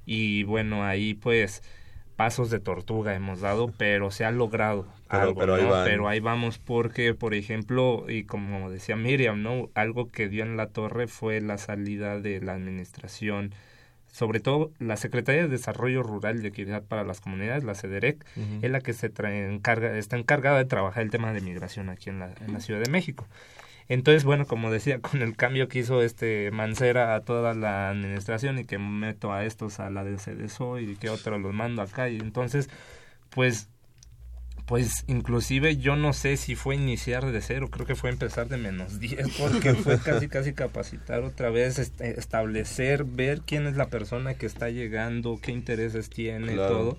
y 0.07 0.43
bueno, 0.43 0.85
ahí 0.85 1.15
pues 1.15 1.62
pasos 2.23 2.51
de 2.51 2.61
tortuga 2.61 3.17
hemos 3.17 3.41
dado, 3.41 3.73
pero 3.77 4.13
se 4.13 4.25
ha 4.25 4.31
logrado 4.31 4.87
Pero- 5.11 5.23
algo, 5.23 5.41
pero 5.41 5.55
ahí 5.57 5.63
¿no? 5.65 5.71
van. 5.71 5.85
Pero 5.85 6.09
ahí 6.09 6.21
vamos 6.21 6.59
porque, 6.61 7.15
por 7.15 7.35
ejemplo, 7.35 8.05
y 8.09 8.23
como 8.23 8.71
decía 8.71 8.95
Miriam, 8.95 9.43
¿no? 9.43 9.71
Algo 9.75 10.07
que 10.09 10.29
dio 10.29 10.45
en 10.45 10.57
la 10.57 10.69
torre 10.69 11.09
fue 11.09 11.41
la 11.41 11.59
salida 11.59 12.21
de 12.21 12.41
la 12.41 12.53
administración, 12.55 13.53
sobre 14.13 14.39
todo 14.39 14.71
la 14.79 14.97
Secretaría 14.97 15.43
de 15.43 15.49
Desarrollo 15.49 16.05
Rural 16.05 16.37
y 16.37 16.43
de 16.43 16.49
Equidad 16.49 16.85
para 16.85 17.03
las 17.03 17.21
Comunidades, 17.21 17.65
la 17.65 17.75
CEDEREC, 17.75 18.25
es 18.63 18.71
la 18.71 18.81
que 18.81 18.93
se 18.93 19.09
trae- 19.13 19.53
encarga, 19.53 19.99
está 19.99 20.17
encargada 20.17 20.59
de 20.59 20.65
trabajar 20.67 21.03
el 21.03 21.11
tema 21.11 21.33
de 21.33 21.41
migración 21.41 21.89
aquí 21.89 22.09
en 22.09 22.21
la, 22.21 22.33
en 22.47 22.53
la 22.53 22.61
Ciudad 22.61 22.81
de 22.81 22.89
México. 22.91 23.27
Entonces, 23.92 24.24
bueno, 24.24 24.46
como 24.46 24.70
decía, 24.70 25.00
con 25.02 25.20
el 25.20 25.37
cambio 25.37 25.68
que 25.68 25.81
hizo 25.81 26.02
este 26.02 26.50
Mancera 26.50 27.14
a 27.14 27.20
toda 27.20 27.52
la 27.55 27.90
administración 27.90 28.59
y 28.59 28.64
que 28.64 28.78
meto 28.78 29.33
a 29.33 29.44
estos 29.44 29.81
a 29.81 29.90
la 29.90 30.02
de 30.02 30.16
CDSO 30.16 30.78
y 30.78 30.96
que 30.96 31.11
otro 31.11 31.38
los 31.38 31.52
mando 31.52 31.83
acá 31.83 32.09
y 32.09 32.16
entonces, 32.16 32.70
pues 33.31 33.68
pues 34.64 35.05
inclusive 35.09 35.76
yo 35.76 35.96
no 35.96 36.12
sé 36.12 36.37
si 36.38 36.55
fue 36.55 36.76
iniciar 36.76 37.31
de 37.31 37.42
cero, 37.42 37.68
creo 37.70 37.85
que 37.85 37.96
fue 37.96 38.09
empezar 38.09 38.48
de 38.48 38.57
menos 38.57 38.98
10, 39.00 39.37
porque 39.37 39.74
fue 39.74 39.98
casi 39.98 40.28
casi 40.28 40.55
capacitar 40.55 41.22
otra 41.24 41.50
vez, 41.50 41.78
establecer, 42.00 43.05
ver 43.05 43.42
quién 43.44 43.66
es 43.66 43.76
la 43.76 43.88
persona 43.88 44.35
que 44.35 44.46
está 44.46 44.70
llegando, 44.70 45.38
qué 45.42 45.52
intereses 45.52 46.09
tiene, 46.09 46.55
todo. 46.55 46.96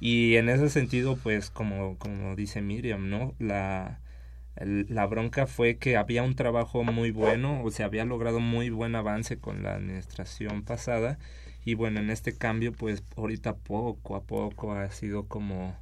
Y 0.00 0.36
en 0.36 0.48
ese 0.48 0.70
sentido, 0.70 1.16
pues 1.16 1.50
como, 1.50 1.96
como 1.98 2.34
dice 2.34 2.62
Miriam, 2.62 3.10
¿no? 3.10 3.34
La, 3.38 4.00
la 4.64 5.06
bronca 5.06 5.46
fue 5.46 5.76
que 5.76 5.96
había 5.96 6.22
un 6.22 6.34
trabajo 6.34 6.84
muy 6.84 7.10
bueno, 7.10 7.62
o 7.62 7.70
se 7.70 7.84
había 7.84 8.04
logrado 8.04 8.40
muy 8.40 8.70
buen 8.70 8.94
avance 8.94 9.38
con 9.38 9.62
la 9.62 9.74
administración 9.74 10.62
pasada, 10.62 11.18
y 11.64 11.74
bueno, 11.74 12.00
en 12.00 12.10
este 12.10 12.32
cambio, 12.32 12.72
pues 12.72 13.02
ahorita 13.16 13.56
poco 13.56 14.16
a 14.16 14.22
poco 14.22 14.72
ha 14.72 14.90
sido 14.90 15.26
como 15.26 15.76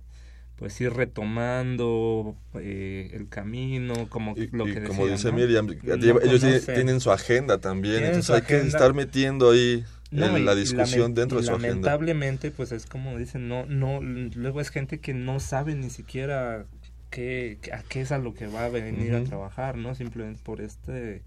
pues 0.57 0.81
ir 0.81 0.91
retomando 0.93 2.35
eh, 2.55 3.11
el 3.12 3.29
camino, 3.29 4.09
como 4.09 4.35
lo 4.53 4.65
que 4.65 4.83
Como 4.85 5.07
dice 5.07 5.31
Miriam, 5.31 5.69
ellos 5.83 6.65
tienen 6.65 7.01
su 7.01 7.12
agenda 7.12 7.59
también, 7.59 8.05
entonces 8.05 8.31
hay 8.31 8.43
que 8.43 8.61
estar 8.61 8.95
metiendo 8.95 9.51
ahí 9.51 9.85
la 10.11 10.55
discusión 10.55 11.15
dentro 11.15 11.39
de 11.39 11.45
su 11.45 11.51
agenda. 11.53 11.69
Lamentablemente, 11.69 12.51
pues 12.51 12.73
es 12.73 12.87
como 12.87 13.19
dicen, 13.19 13.49
no, 13.49 13.67
no, 13.67 14.01
luego 14.01 14.61
es 14.61 14.71
gente 14.71 14.99
que 14.99 15.12
no 15.15 15.41
sabe 15.41 15.75
ni 15.75 15.91
siquiera 15.91 16.65
qué, 17.17 17.59
a 17.73 17.83
qué 17.83 18.03
es 18.03 18.13
a 18.13 18.19
lo 18.19 18.35
que 18.35 18.47
va 18.47 18.67
a 18.67 18.69
venir 18.69 19.15
a 19.15 19.25
trabajar, 19.25 19.79
¿no? 19.79 19.95
Simplemente 19.95 20.41
por 20.45 20.61
este 20.61 21.23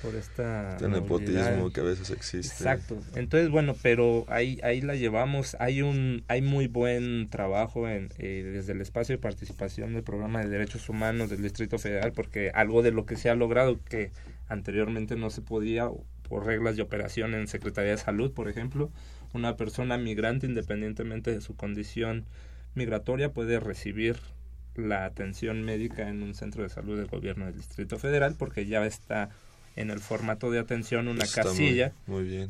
por 0.00 0.14
esta 0.14 0.72
este 0.72 0.88
nepotismo 0.88 1.72
que 1.72 1.80
a 1.80 1.84
veces 1.84 2.10
existe. 2.10 2.54
Exacto. 2.54 2.96
Entonces, 3.16 3.50
bueno, 3.50 3.74
pero 3.82 4.24
ahí 4.28 4.60
ahí 4.62 4.80
la 4.82 4.94
llevamos. 4.94 5.56
Hay 5.58 5.82
un 5.82 6.22
hay 6.28 6.42
muy 6.42 6.68
buen 6.68 7.28
trabajo 7.28 7.88
en, 7.88 8.10
eh, 8.18 8.48
desde 8.52 8.72
el 8.72 8.80
espacio 8.80 9.16
de 9.16 9.18
participación 9.20 9.94
del 9.94 10.04
programa 10.04 10.42
de 10.42 10.48
derechos 10.48 10.88
humanos 10.88 11.28
del 11.28 11.42
Distrito 11.42 11.76
Federal, 11.78 12.12
porque 12.12 12.52
algo 12.54 12.82
de 12.82 12.92
lo 12.92 13.04
que 13.04 13.16
se 13.16 13.28
ha 13.28 13.34
logrado 13.34 13.80
que 13.82 14.12
anteriormente 14.46 15.16
no 15.16 15.30
se 15.30 15.42
podía 15.42 15.90
por 16.28 16.46
reglas 16.46 16.76
de 16.76 16.82
operación 16.82 17.34
en 17.34 17.48
Secretaría 17.48 17.92
de 17.92 17.98
Salud, 17.98 18.32
por 18.32 18.48
ejemplo, 18.48 18.92
una 19.32 19.56
persona 19.56 19.98
migrante 19.98 20.46
independientemente 20.46 21.32
de 21.32 21.40
su 21.40 21.56
condición 21.56 22.26
migratoria 22.74 23.32
puede 23.32 23.58
recibir 23.58 24.16
la 24.78 25.04
atención 25.04 25.62
médica 25.62 26.08
en 26.08 26.22
un 26.22 26.34
centro 26.34 26.62
de 26.62 26.68
salud 26.68 26.96
del 26.96 27.06
gobierno 27.06 27.46
del 27.46 27.56
Distrito 27.56 27.98
Federal 27.98 28.34
porque 28.38 28.66
ya 28.66 28.84
está 28.84 29.30
en 29.76 29.90
el 29.90 30.00
formato 30.00 30.50
de 30.50 30.58
atención 30.58 31.06
una 31.06 31.26
casilla 31.26 31.92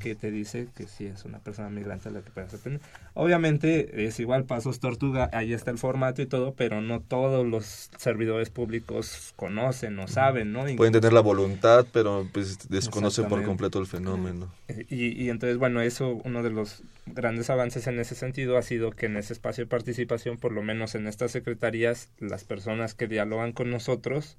que 0.00 0.14
te 0.14 0.30
dice 0.30 0.68
que 0.76 0.86
si 0.86 1.06
es 1.06 1.24
una 1.24 1.40
persona 1.40 1.68
migrante 1.68 2.10
la 2.10 2.22
que 2.22 2.30
puedes 2.30 2.54
atender. 2.54 2.80
Obviamente 3.14 4.06
es 4.06 4.20
igual 4.20 4.44
pasos 4.44 4.78
tortuga, 4.78 5.28
ahí 5.32 5.52
está 5.52 5.72
el 5.72 5.78
formato 5.78 6.22
y 6.22 6.26
todo, 6.26 6.54
pero 6.54 6.80
no 6.80 7.00
todos 7.00 7.46
los 7.46 7.90
servidores 7.98 8.50
públicos 8.50 9.32
conocen 9.36 9.98
o 9.98 10.06
saben, 10.06 10.52
¿no? 10.52 10.64
Pueden 10.76 10.92
tener 10.92 11.12
la 11.12 11.20
voluntad, 11.20 11.84
pero 11.92 12.28
pues 12.32 12.68
desconocen 12.68 13.26
por 13.28 13.42
completo 13.42 13.80
el 13.80 13.86
fenómeno. 13.86 14.52
Y, 14.88 15.22
y 15.22 15.30
entonces, 15.30 15.58
bueno, 15.58 15.80
eso, 15.80 16.20
uno 16.24 16.42
de 16.42 16.50
los 16.50 16.82
grandes 17.06 17.50
avances 17.50 17.86
en 17.86 17.98
ese 17.98 18.14
sentido 18.14 18.56
ha 18.56 18.62
sido 18.62 18.90
que 18.90 19.06
en 19.06 19.16
ese 19.16 19.32
espacio 19.32 19.64
de 19.64 19.68
participación, 19.68 20.36
por 20.36 20.52
lo 20.52 20.62
menos 20.62 20.94
en 20.94 21.06
estas 21.06 21.32
secretarías, 21.32 22.08
las 22.18 22.44
personas 22.44 22.94
que 22.94 23.08
dialogan 23.08 23.52
con 23.52 23.70
nosotros, 23.70 24.36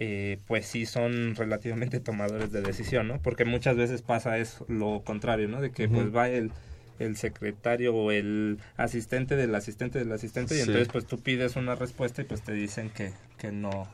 eh, 0.00 0.38
pues 0.46 0.64
sí 0.64 0.86
son 0.86 1.34
relativamente 1.34 1.98
tomadores 1.98 2.52
de 2.52 2.62
decisión, 2.62 3.08
¿no? 3.08 3.20
Porque 3.20 3.44
muchas 3.44 3.76
veces 3.76 4.00
pasa 4.00 4.38
es 4.38 4.58
lo 4.68 5.02
contrario, 5.04 5.48
¿no? 5.48 5.60
De 5.60 5.72
que 5.72 5.88
pues 5.88 6.14
va 6.14 6.28
el, 6.28 6.52
el 7.00 7.16
secretario 7.16 7.92
o 7.92 8.12
el 8.12 8.58
asistente 8.76 9.34
del 9.34 9.52
asistente 9.56 9.98
del 9.98 10.12
asistente 10.12 10.56
y 10.56 10.60
entonces 10.60 10.86
pues 10.86 11.04
tú 11.04 11.18
pides 11.18 11.56
una 11.56 11.74
respuesta 11.74 12.22
y 12.22 12.26
pues 12.26 12.42
te 12.42 12.52
dicen 12.52 12.90
que, 12.90 13.12
que 13.38 13.50
no 13.50 13.88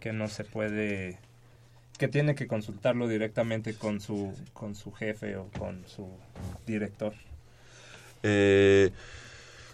que 0.00 0.12
no 0.12 0.28
se 0.28 0.44
puede 0.44 1.18
que 1.96 2.08
tiene 2.08 2.34
que 2.34 2.46
consultarlo 2.46 3.08
directamente 3.08 3.72
con 3.72 4.02
su 4.02 4.34
con 4.52 4.74
su 4.74 4.92
jefe 4.92 5.36
o 5.36 5.48
con 5.58 5.82
su 5.86 6.08
director. 6.66 7.14
Eh, 8.22 8.90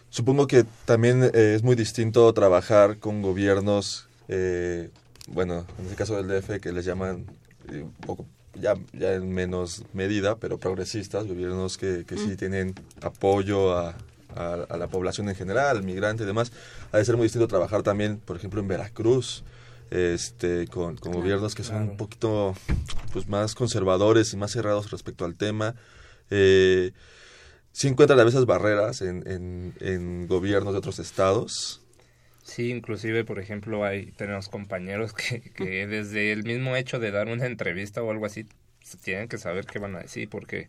supongo 0.08 0.46
que 0.46 0.64
también 0.84 1.24
eh, 1.24 1.54
es 1.56 1.64
muy 1.64 1.74
distinto 1.74 2.32
trabajar 2.32 2.98
con 2.98 3.22
gobiernos 3.22 4.08
eh, 4.28 4.90
bueno, 5.32 5.64
en 5.78 5.88
el 5.88 5.94
caso 5.94 6.20
del 6.20 6.28
DF, 6.28 6.60
que 6.60 6.72
les 6.72 6.84
llaman 6.84 7.26
eh, 7.70 7.82
un 7.82 7.92
poco 7.92 8.26
ya, 8.54 8.74
ya 8.92 9.14
en 9.14 9.32
menos 9.32 9.84
medida, 9.92 10.36
pero 10.36 10.58
progresistas, 10.58 11.26
gobiernos 11.26 11.78
que, 11.78 12.04
que 12.06 12.16
sí 12.16 12.36
tienen 12.36 12.74
apoyo 13.02 13.76
a, 13.76 13.94
a, 14.34 14.76
la 14.76 14.88
población 14.88 15.28
en 15.28 15.34
general, 15.34 15.82
migrante 15.82 16.24
y 16.24 16.26
demás. 16.26 16.52
Ha 16.92 16.98
de 16.98 17.04
ser 17.04 17.16
muy 17.16 17.24
distinto 17.24 17.48
trabajar 17.48 17.82
también, 17.82 18.18
por 18.18 18.36
ejemplo, 18.36 18.60
en 18.60 18.68
Veracruz, 18.68 19.44
este, 19.90 20.66
con, 20.68 20.96
con 20.96 21.12
gobiernos 21.12 21.54
que 21.54 21.62
son 21.62 21.90
un 21.90 21.96
poquito 21.96 22.54
pues, 23.12 23.28
más 23.28 23.54
conservadores 23.54 24.32
y 24.32 24.36
más 24.36 24.52
cerrados 24.52 24.90
respecto 24.90 25.24
al 25.24 25.36
tema. 25.36 25.74
Eh, 26.30 26.92
sí 27.72 27.88
encuentran 27.88 28.18
a 28.20 28.24
veces 28.24 28.44
barreras 28.44 29.02
en, 29.02 29.26
en, 29.26 29.74
en 29.80 30.26
gobiernos 30.26 30.72
de 30.72 30.78
otros 30.78 30.98
estados 30.98 31.80
Sí, 32.48 32.70
inclusive, 32.70 33.24
por 33.24 33.38
ejemplo, 33.38 33.84
hay 33.84 34.06
tenemos 34.12 34.48
compañeros 34.48 35.12
que, 35.12 35.42
que 35.42 35.86
desde 35.86 36.32
el 36.32 36.44
mismo 36.44 36.76
hecho 36.76 36.98
de 36.98 37.10
dar 37.10 37.28
una 37.28 37.44
entrevista 37.44 38.02
o 38.02 38.10
algo 38.10 38.24
así, 38.24 38.46
tienen 39.02 39.28
que 39.28 39.36
saber 39.36 39.66
qué 39.66 39.78
van 39.78 39.94
a 39.96 40.00
decir, 40.00 40.30
porque 40.30 40.68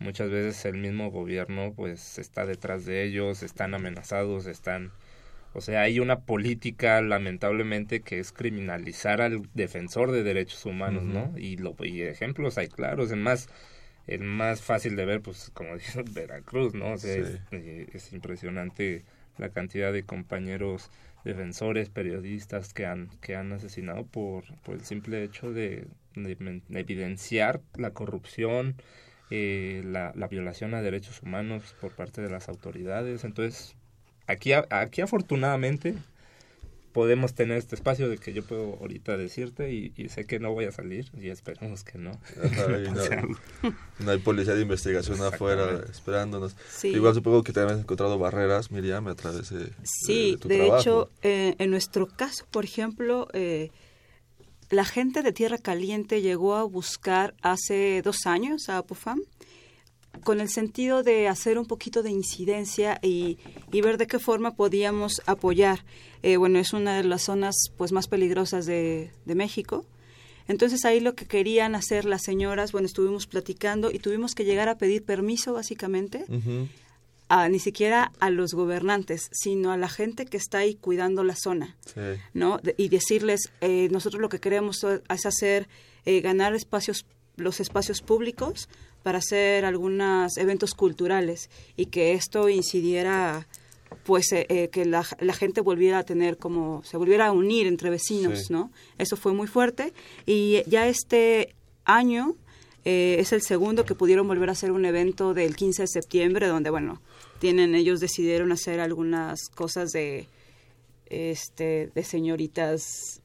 muchas 0.00 0.30
veces 0.30 0.64
el 0.64 0.78
mismo 0.78 1.12
gobierno 1.12 1.74
pues 1.76 2.18
está 2.18 2.44
detrás 2.44 2.84
de 2.86 3.04
ellos, 3.04 3.44
están 3.44 3.72
amenazados, 3.74 4.46
están... 4.46 4.90
O 5.54 5.60
sea, 5.60 5.82
hay 5.82 6.00
una 6.00 6.20
política 6.20 7.00
lamentablemente 7.02 8.00
que 8.00 8.18
es 8.18 8.32
criminalizar 8.32 9.20
al 9.20 9.48
defensor 9.54 10.10
de 10.10 10.24
derechos 10.24 10.66
humanos, 10.66 11.04
¿no? 11.04 11.32
Y, 11.38 11.56
lo, 11.56 11.76
y 11.84 12.02
ejemplos 12.02 12.58
hay 12.58 12.66
claros, 12.66 13.12
el 13.12 13.20
más, 13.20 13.48
el 14.08 14.22
más 14.22 14.60
fácil 14.60 14.96
de 14.96 15.04
ver, 15.04 15.20
pues 15.20 15.50
como 15.54 15.74
dice 15.76 16.02
Veracruz, 16.10 16.74
¿no? 16.74 16.94
O 16.94 16.98
sea, 16.98 17.14
es, 17.14 17.38
eh, 17.52 17.86
es 17.92 18.12
impresionante 18.12 19.04
la 19.38 19.50
cantidad 19.50 19.92
de 19.92 20.04
compañeros 20.04 20.90
defensores, 21.24 21.88
periodistas 21.88 22.72
que 22.74 22.86
han, 22.86 23.08
que 23.20 23.36
han 23.36 23.52
asesinado 23.52 24.04
por, 24.04 24.44
por 24.62 24.74
el 24.74 24.84
simple 24.84 25.22
hecho 25.22 25.52
de, 25.52 25.86
evidenciar 26.70 27.60
la 27.76 27.90
corrupción, 27.90 28.76
eh, 29.30 29.82
la, 29.84 30.12
la, 30.14 30.28
violación 30.28 30.74
a 30.74 30.82
derechos 30.82 31.22
humanos 31.22 31.74
por 31.80 31.92
parte 31.92 32.20
de 32.20 32.30
las 32.30 32.48
autoridades. 32.48 33.24
Entonces, 33.24 33.76
aquí, 34.26 34.52
aquí 34.52 35.00
afortunadamente 35.00 35.94
podemos 36.92 37.34
tener 37.34 37.58
este 37.58 37.74
espacio 37.74 38.08
de 38.08 38.18
que 38.18 38.32
yo 38.32 38.44
puedo 38.44 38.76
ahorita 38.80 39.16
decirte 39.16 39.72
y, 39.72 39.92
sé 40.08 40.26
que 40.26 40.38
no 40.38 40.52
voy 40.52 40.66
a 40.66 40.72
salir 40.72 41.10
y 41.18 41.28
esperemos 41.28 41.84
que 41.84 41.98
no. 41.98 42.20
no, 43.98 44.10
hay 44.10 44.18
policía 44.18 44.54
de 44.54 44.62
investigación 44.62 45.20
afuera 45.22 45.84
esperándonos. 45.90 46.54
Igual 46.82 47.14
supongo 47.14 47.42
que 47.42 47.52
también 47.52 47.76
has 47.76 47.82
encontrado 47.82 48.18
barreras, 48.18 48.70
Miriam, 48.70 49.08
a 49.08 49.14
través 49.14 49.50
de, 49.50 49.70
sí, 49.82 50.38
de, 50.44 50.68
hecho, 50.68 51.08
eh, 51.22 51.54
en 51.58 51.70
nuestro 51.70 52.06
caso, 52.06 52.44
por 52.50 52.64
ejemplo, 52.64 53.28
eh, 53.32 53.70
la 54.70 54.84
gente 54.84 55.22
de 55.22 55.32
Tierra 55.32 55.58
Caliente 55.58 56.20
llegó 56.20 56.56
a 56.56 56.64
buscar 56.64 57.34
hace 57.42 58.02
dos 58.02 58.26
años 58.26 58.68
a 58.68 58.78
Apufam 58.78 59.20
con 60.24 60.40
el 60.40 60.48
sentido 60.48 61.02
de 61.02 61.28
hacer 61.28 61.58
un 61.58 61.66
poquito 61.66 62.02
de 62.02 62.10
incidencia 62.10 62.98
y, 63.02 63.38
y 63.72 63.80
ver 63.80 63.98
de 63.98 64.06
qué 64.06 64.18
forma 64.18 64.54
podíamos 64.54 65.22
apoyar. 65.26 65.84
Eh, 66.22 66.36
bueno, 66.36 66.58
es 66.58 66.72
una 66.72 66.96
de 66.96 67.04
las 67.04 67.22
zonas 67.22 67.54
pues 67.76 67.92
más 67.92 68.08
peligrosas 68.08 68.66
de, 68.66 69.10
de 69.24 69.34
México. 69.34 69.84
Entonces 70.48 70.84
ahí 70.84 71.00
lo 71.00 71.14
que 71.14 71.26
querían 71.26 71.74
hacer 71.74 72.04
las 72.04 72.22
señoras, 72.22 72.72
bueno, 72.72 72.86
estuvimos 72.86 73.26
platicando 73.26 73.90
y 73.90 73.98
tuvimos 73.98 74.34
que 74.34 74.44
llegar 74.44 74.68
a 74.68 74.76
pedir 74.76 75.04
permiso 75.04 75.52
básicamente, 75.52 76.24
a, 77.28 77.48
ni 77.48 77.58
siquiera 77.58 78.12
a 78.20 78.30
los 78.30 78.52
gobernantes, 78.52 79.28
sino 79.32 79.72
a 79.72 79.76
la 79.76 79.88
gente 79.88 80.26
que 80.26 80.36
está 80.36 80.58
ahí 80.58 80.74
cuidando 80.74 81.24
la 81.24 81.36
zona, 81.36 81.76
¿no? 82.34 82.60
y 82.76 82.88
decirles, 82.88 83.52
eh, 83.60 83.88
nosotros 83.90 84.20
lo 84.20 84.28
que 84.28 84.40
queremos 84.40 84.84
es 84.84 85.26
hacer, 85.26 85.68
eh, 86.04 86.20
ganar 86.20 86.54
espacios, 86.54 87.06
los 87.36 87.60
espacios 87.60 88.02
públicos 88.02 88.68
para 89.02 89.18
hacer 89.18 89.64
algunos 89.64 90.36
eventos 90.36 90.74
culturales 90.74 91.50
y 91.76 91.86
que 91.86 92.12
esto 92.12 92.48
incidiera 92.48 93.46
pues 94.04 94.32
eh, 94.32 94.46
eh, 94.48 94.68
que 94.68 94.84
la, 94.84 95.06
la, 95.20 95.34
gente 95.34 95.60
volviera 95.60 95.98
a 95.98 96.02
tener 96.02 96.38
como 96.38 96.82
se 96.82 96.96
volviera 96.96 97.26
a 97.26 97.32
unir 97.32 97.66
entre 97.66 97.90
vecinos 97.90 98.50
no 98.50 98.70
eso 98.98 99.16
fue 99.16 99.32
muy 99.32 99.46
fuerte. 99.46 99.92
Y 100.26 100.62
ya 100.66 100.88
este 100.88 101.54
año 101.84 102.34
eh, 102.84 103.16
es 103.18 103.32
el 103.32 103.42
segundo 103.42 103.84
que 103.84 103.94
pudieron 103.94 104.26
volver 104.26 104.48
a 104.48 104.52
hacer 104.52 104.72
un 104.72 104.84
evento 104.84 105.34
del 105.34 105.54
15 105.56 105.82
de 105.82 105.88
septiembre 105.88 106.46
donde 106.48 106.70
bueno 106.70 107.00
tienen 107.38 107.74
ellos 107.74 108.00
decidieron 108.00 108.50
hacer 108.50 108.80
algunas 108.80 109.48
cosas 109.54 109.92
de 109.92 110.26
este 111.06 111.90
de 111.94 112.04
señoritas 112.04 113.22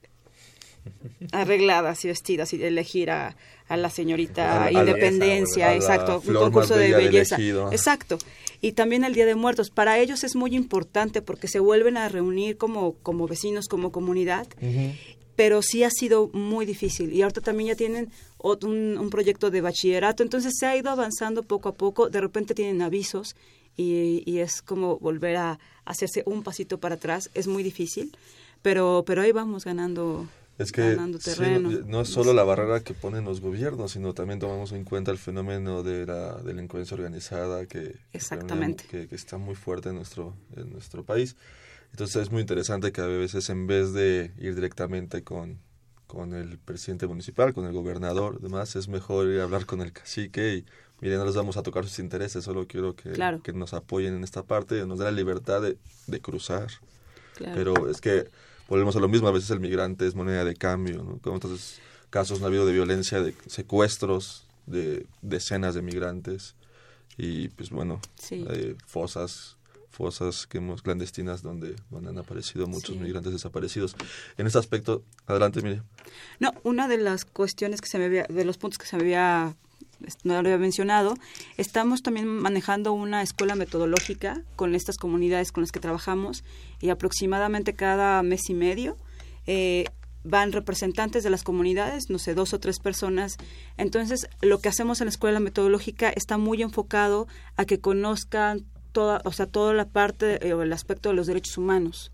arregladas 1.31 2.05
y 2.05 2.09
vestidas 2.09 2.53
y 2.53 2.63
elegir 2.63 3.09
a, 3.09 3.35
a 3.69 3.77
la 3.77 3.89
señorita 3.89 4.65
A 4.65 4.71
la- 4.71 4.79
a 4.79 4.83
la 4.83 4.89
Independencia, 4.91 5.67
belleza, 5.69 5.93
a 5.93 5.97
la 5.97 6.03
exacto, 6.03 6.23
un 6.29 6.35
concurso 6.35 6.75
de 6.75 6.93
belleza. 6.93 7.37
Exacto. 7.71 8.17
Y 8.61 8.71
también 8.71 9.03
el 9.03 9.13
Día 9.13 9.25
de 9.25 9.35
Muertos. 9.35 9.69
Para 9.69 9.99
ellos 9.99 10.23
es 10.23 10.35
muy 10.35 10.55
importante 10.55 11.21
porque 11.21 11.47
se 11.47 11.59
vuelven 11.59 11.95
a 11.97 12.09
reunir 12.09 12.57
como, 12.57 12.93
como 13.03 13.27
vecinos, 13.27 13.67
como 13.67 13.91
comunidad. 13.91 14.47
Pero 15.35 15.61
sí 15.61 15.83
ha 15.83 15.91
sido 15.91 16.29
muy 16.33 16.65
difícil. 16.65 17.13
Y 17.13 17.21
ahorita 17.21 17.41
también 17.41 17.67
ya 17.69 17.75
tienen 17.75 18.09
un, 18.39 18.97
un 18.97 19.09
proyecto 19.11 19.51
de 19.51 19.61
bachillerato. 19.61 20.23
Entonces 20.23 20.53
se 20.57 20.65
ha 20.65 20.75
ido 20.75 20.89
avanzando 20.89 21.43
poco 21.43 21.69
a 21.69 21.75
poco. 21.75 22.09
De 22.09 22.19
repente 22.19 22.55
tienen 22.55 22.81
avisos 22.81 23.35
y, 23.75 24.23
y 24.25 24.39
es 24.39 24.63
como 24.63 24.97
volver 24.97 25.35
a 25.35 25.59
hacerse 25.85 26.23
un 26.25 26.41
pasito 26.41 26.79
para 26.79 26.95
atrás. 26.95 27.29
Es 27.35 27.45
muy 27.47 27.61
difícil. 27.61 28.17
Pero, 28.63 29.03
pero 29.05 29.21
ahí 29.21 29.31
vamos 29.31 29.63
ganando, 29.65 30.27
Es 30.57 30.71
que 30.71 30.97
sí, 31.19 31.43
no, 31.85 32.01
es 32.01 32.09
solo 32.09 32.33
la 32.33 32.43
barrera 32.43 32.79
que 32.79 32.95
ponen 32.95 33.25
los 33.25 33.41
gobiernos, 33.41 33.91
sino 33.91 34.13
también 34.13 34.39
tomamos 34.39 34.71
en 34.71 34.83
cuenta 34.85 35.11
el 35.11 35.19
fenómeno 35.19 35.83
de 35.83 36.05
la 36.07 36.37
delincuencia 36.41 36.95
organizada 36.95 37.67
que, 37.67 37.95
Exactamente. 38.11 38.85
que, 38.89 39.07
que 39.07 39.15
está 39.15 39.37
muy 39.37 39.53
fuerte 39.53 39.89
en 39.89 39.95
nuestro, 39.95 40.35
en 40.55 40.71
nuestro 40.71 41.03
país. 41.03 41.35
Entonces 41.91 42.23
es 42.23 42.31
muy 42.31 42.41
interesante 42.41 42.91
que 42.91 43.01
a 43.01 43.05
veces 43.05 43.49
en 43.49 43.67
vez 43.67 43.93
de 43.93 44.31
ir 44.39 44.55
directamente 44.55 45.23
con, 45.23 45.59
con 46.07 46.33
el 46.33 46.57
presidente 46.57 47.05
municipal, 47.05 47.53
con 47.53 47.65
el 47.65 47.73
gobernador, 47.73 48.41
demás, 48.41 48.75
es 48.75 48.87
mejor 48.87 49.27
ir 49.27 49.39
a 49.39 49.43
hablar 49.43 49.65
con 49.67 49.81
el 49.81 49.93
cacique 49.93 50.55
y 50.55 50.65
miren, 51.01 51.19
no 51.19 51.25
les 51.25 51.35
vamos 51.35 51.57
a 51.57 51.63
tocar 51.63 51.83
sus 51.85 51.99
intereses, 51.99 52.43
solo 52.43 52.67
quiero 52.67 52.95
que, 52.95 53.11
Claro. 53.11 53.41
que 53.43 53.53
nos 53.53 53.73
apoyen 53.75 54.15
en 54.15 54.23
esta 54.23 54.41
parte, 54.43 54.83
nos 54.87 54.97
dé 54.97 55.05
la 55.05 55.11
libertad 55.11 55.61
de, 55.61 55.77
de 56.07 56.19
cruzar. 56.19 56.67
Claro. 57.35 57.53
Pero 57.55 57.89
es 57.89 58.01
que 58.01 58.29
volvemos 58.67 58.95
a 58.95 58.99
lo 58.99 59.07
mismo, 59.07 59.27
a 59.27 59.31
veces 59.31 59.49
el 59.51 59.59
migrante 59.59 60.05
es 60.07 60.15
moneda 60.15 60.43
de 60.45 60.55
cambio, 60.55 61.03
¿no? 61.03 61.19
¿Cuántos 61.23 61.79
casos 62.09 62.39
no 62.39 62.45
ha 62.45 62.49
habido 62.49 62.65
de 62.65 62.73
violencia, 62.73 63.21
de 63.21 63.33
secuestros 63.47 64.45
de 64.65 65.05
decenas 65.21 65.75
de 65.75 65.81
migrantes? 65.81 66.55
Y 67.17 67.47
pues 67.49 67.69
bueno, 67.69 67.99
Sí. 68.19 68.45
hay 68.49 68.75
fosas 68.85 69.55
fosas 69.89 70.45
que 70.45 70.59
hemos 70.59 70.83
clandestinas 70.83 71.41
donde, 71.41 71.75
donde 71.89 72.09
han 72.11 72.17
aparecido 72.19 72.67
muchos 72.67 72.93
Sí. 72.95 72.99
migrantes 73.01 73.33
desaparecidos. 73.33 73.95
En 74.37 74.45
este 74.45 74.59
aspecto, 74.59 75.01
adelante, 75.25 75.59
Miriam. 75.63 75.85
No, 76.39 76.51
una 76.61 76.87
de 76.87 76.97
las 76.97 77.25
cuestiones 77.25 77.81
que 77.81 77.87
se 77.89 77.97
me 77.97 78.05
había, 78.05 78.25
de 78.29 78.45
los 78.45 78.59
puntos 78.59 78.77
que 78.77 78.85
se 78.85 78.95
me 78.95 79.01
había, 79.01 79.55
no 80.23 80.33
lo 80.33 80.39
había 80.39 80.57
mencionado, 80.57 81.15
estamos 81.57 82.01
también 82.01 82.27
manejando 82.27 82.93
una 82.93 83.21
escuela 83.21 83.55
metodológica 83.55 84.41
con 84.55 84.75
estas 84.75 84.97
comunidades 84.97 85.51
con 85.51 85.63
las 85.63 85.71
que 85.71 85.79
trabajamos 85.79 86.43
y 86.79 86.89
aproximadamente 86.89 87.73
cada 87.73 88.21
mes 88.23 88.49
y 88.49 88.53
medio 88.53 88.97
eh, 89.45 89.85
van 90.23 90.51
representantes 90.51 91.23
de 91.23 91.29
las 91.29 91.43
comunidades, 91.43 92.09
no 92.09 92.19
sé, 92.19 92.33
dos 92.33 92.53
o 92.53 92.59
tres 92.59 92.79
personas. 92.79 93.37
Entonces, 93.77 94.27
lo 94.41 94.59
que 94.59 94.69
hacemos 94.69 94.99
en 94.99 95.05
la 95.05 95.11
escuela 95.11 95.39
metodológica 95.39 96.09
está 96.09 96.37
muy 96.37 96.61
enfocado 96.61 97.27
a 97.55 97.65
que 97.65 97.79
conozcan 97.79 98.65
toda, 98.91 99.21
o 99.23 99.31
sea, 99.31 99.45
toda 99.45 99.73
la 99.73 99.87
parte 99.87 100.45
eh, 100.45 100.53
o 100.53 100.61
el 100.63 100.73
aspecto 100.73 101.09
de 101.09 101.15
los 101.15 101.27
derechos 101.27 101.57
humanos. 101.57 102.11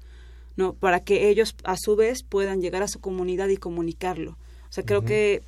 ¿no? 0.56 0.74
Para 0.74 1.00
que 1.04 1.30
ellos 1.30 1.56
a 1.64 1.76
su 1.78 1.96
vez 1.96 2.24
puedan 2.24 2.62
llegar 2.62 2.84
a 2.84 2.88
su 2.88 3.00
comunidad 3.02 3.48
y 3.48 3.58
comunicarlo. 3.58 4.32
O 4.70 4.74
sea, 4.74 4.84
creo 4.84 5.04
que, 5.04 5.44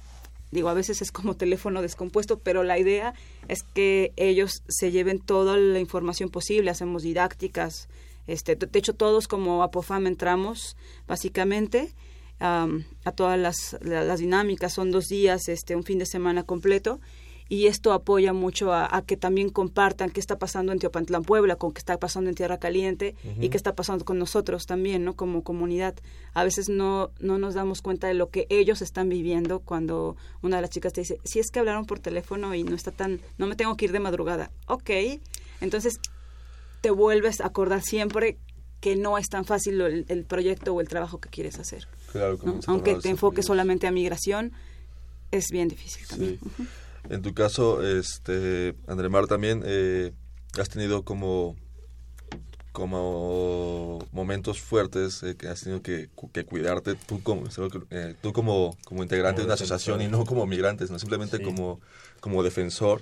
digo, 0.56 0.70
a 0.70 0.74
veces 0.74 1.02
es 1.04 1.12
como 1.12 1.36
teléfono 1.36 1.84
descompuesto, 1.84 2.40
pero 2.40 2.64
la 2.64 2.80
idea 2.80 3.14
es 3.48 3.62
que 3.62 4.12
ellos 4.16 4.64
se 4.68 4.90
lleven 4.92 5.20
toda 5.20 5.58
la 5.58 5.80
información 5.80 6.30
posible, 6.30 6.72
hacemos 6.72 7.04
didácticas, 7.04 7.88
este, 8.26 8.56
de 8.56 8.80
hecho 8.80 8.94
todos 8.94 9.28
como 9.28 9.62
Apofam 9.62 10.08
entramos 10.08 10.76
básicamente 11.08 11.94
am, 12.40 12.84
a 13.04 13.12
todas 13.12 13.38
las, 13.40 13.78
la- 13.82 14.04
las 14.04 14.20
dinámicas, 14.20 14.74
son 14.74 14.90
dos 14.92 15.06
días, 15.06 15.48
este, 15.48 15.76
un 15.76 15.84
fin 15.84 16.00
de 16.00 16.06
semana 16.08 16.42
completo, 16.44 17.00
y 17.48 17.68
esto 17.68 17.94
apoya 17.94 18.34
mucho 18.34 18.74
a, 18.74 18.88
a 18.96 19.02
que 19.04 19.18
también 19.18 19.50
compartan 19.50 20.10
qué 20.10 20.20
está 20.20 20.38
pasando 20.40 20.72
en 20.72 20.80
Teopantlán, 20.80 21.24
Puebla, 21.24 21.56
con 21.58 21.74
qué 21.74 21.80
está 21.80 22.00
pasando 22.00 22.30
en 22.30 22.36
Tierra 22.36 22.58
Caliente 22.58 23.16
y 23.40 23.50
qué 23.50 23.58
está 23.58 23.76
pasando 23.76 24.04
con 24.04 24.18
nosotros 24.18 24.66
también, 24.66 25.04
¿no? 25.06 25.16
Como 25.16 25.44
comunidad. 25.44 25.94
A 26.34 26.44
veces 26.44 26.70
no, 26.70 27.12
no 27.20 27.38
nos 27.38 27.54
damos 27.54 27.82
cuenta 27.84 28.08
de 28.08 28.16
lo 28.16 28.30
que 28.30 28.48
ellos 28.50 28.82
están 28.82 29.10
viviendo 29.10 29.60
cuando 29.60 30.18
una 30.42 30.56
de 30.56 30.62
las 30.64 30.72
chicas 30.72 30.94
te 30.94 31.02
dice, 31.02 31.20
si 31.24 31.40
es 31.40 31.52
que 31.52 31.60
hablaron 31.60 31.86
por 31.86 32.00
teléfono 32.00 32.56
y 32.56 32.64
no 32.64 32.76
está 32.76 32.92
tan, 32.92 33.20
no 33.38 33.46
me 33.46 33.56
tengo 33.56 33.78
que 33.78 33.86
ir 33.86 33.92
de 33.92 34.00
madrugada. 34.00 34.50
Ok, 34.68 34.90
entonces 35.62 36.00
te 36.82 36.90
vuelves 36.92 37.42
a 37.42 37.48
acordar 37.48 37.82
siempre 37.84 38.38
que 38.82 38.96
no 38.96 39.18
es 39.18 39.30
tan 39.30 39.46
fácil 39.46 39.78
lo- 39.78 39.88
el, 39.88 40.06
el 40.10 40.24
proyecto 40.26 40.74
o 40.74 40.82
el 40.82 40.88
trabajo 40.88 41.20
que 41.20 41.30
quieres 41.30 41.58
hacer. 41.60 41.88
Claro, 42.12 42.38
¿no? 42.44 42.60
Aunque 42.68 42.92
te 43.04 43.10
enfoques 43.10 43.46
solamente 43.46 43.88
a 43.88 43.92
migración, 43.92 44.52
es 45.32 45.46
bien 45.52 45.68
difícil 45.68 46.08
también. 46.08 46.40
Sí. 46.58 46.64
En 47.10 47.22
tu 47.22 47.34
caso, 47.34 47.86
este, 47.86 48.76
Andremar, 48.88 49.28
también 49.28 49.62
eh, 49.66 50.12
has 50.60 50.70
tenido 50.70 51.04
como 51.04 51.56
como 52.72 54.00
momentos 54.12 54.60
fuertes 54.60 55.24
eh, 55.24 55.36
que 55.38 55.48
has 55.48 55.62
tenido 55.62 55.82
que, 55.82 56.10
cu- 56.14 56.30
que 56.32 56.44
cuidarte 56.44 56.96
tú 56.96 57.24
como 57.24 57.44
eh, 57.90 58.16
tú 58.22 58.34
como, 58.34 58.76
como 58.84 59.02
integrante 59.02 59.42
Como 59.42 59.48
de 59.48 59.54
una 59.54 59.54
defensor. 59.56 59.76
asociación 59.96 60.02
y 60.02 60.08
no 60.10 60.26
como 60.26 60.46
migrantes, 60.46 60.92
no 60.92 61.00
simplemente 61.00 61.38
Sí. 61.38 61.44
como 61.44 61.80
como 62.20 62.44
defensor 62.44 63.02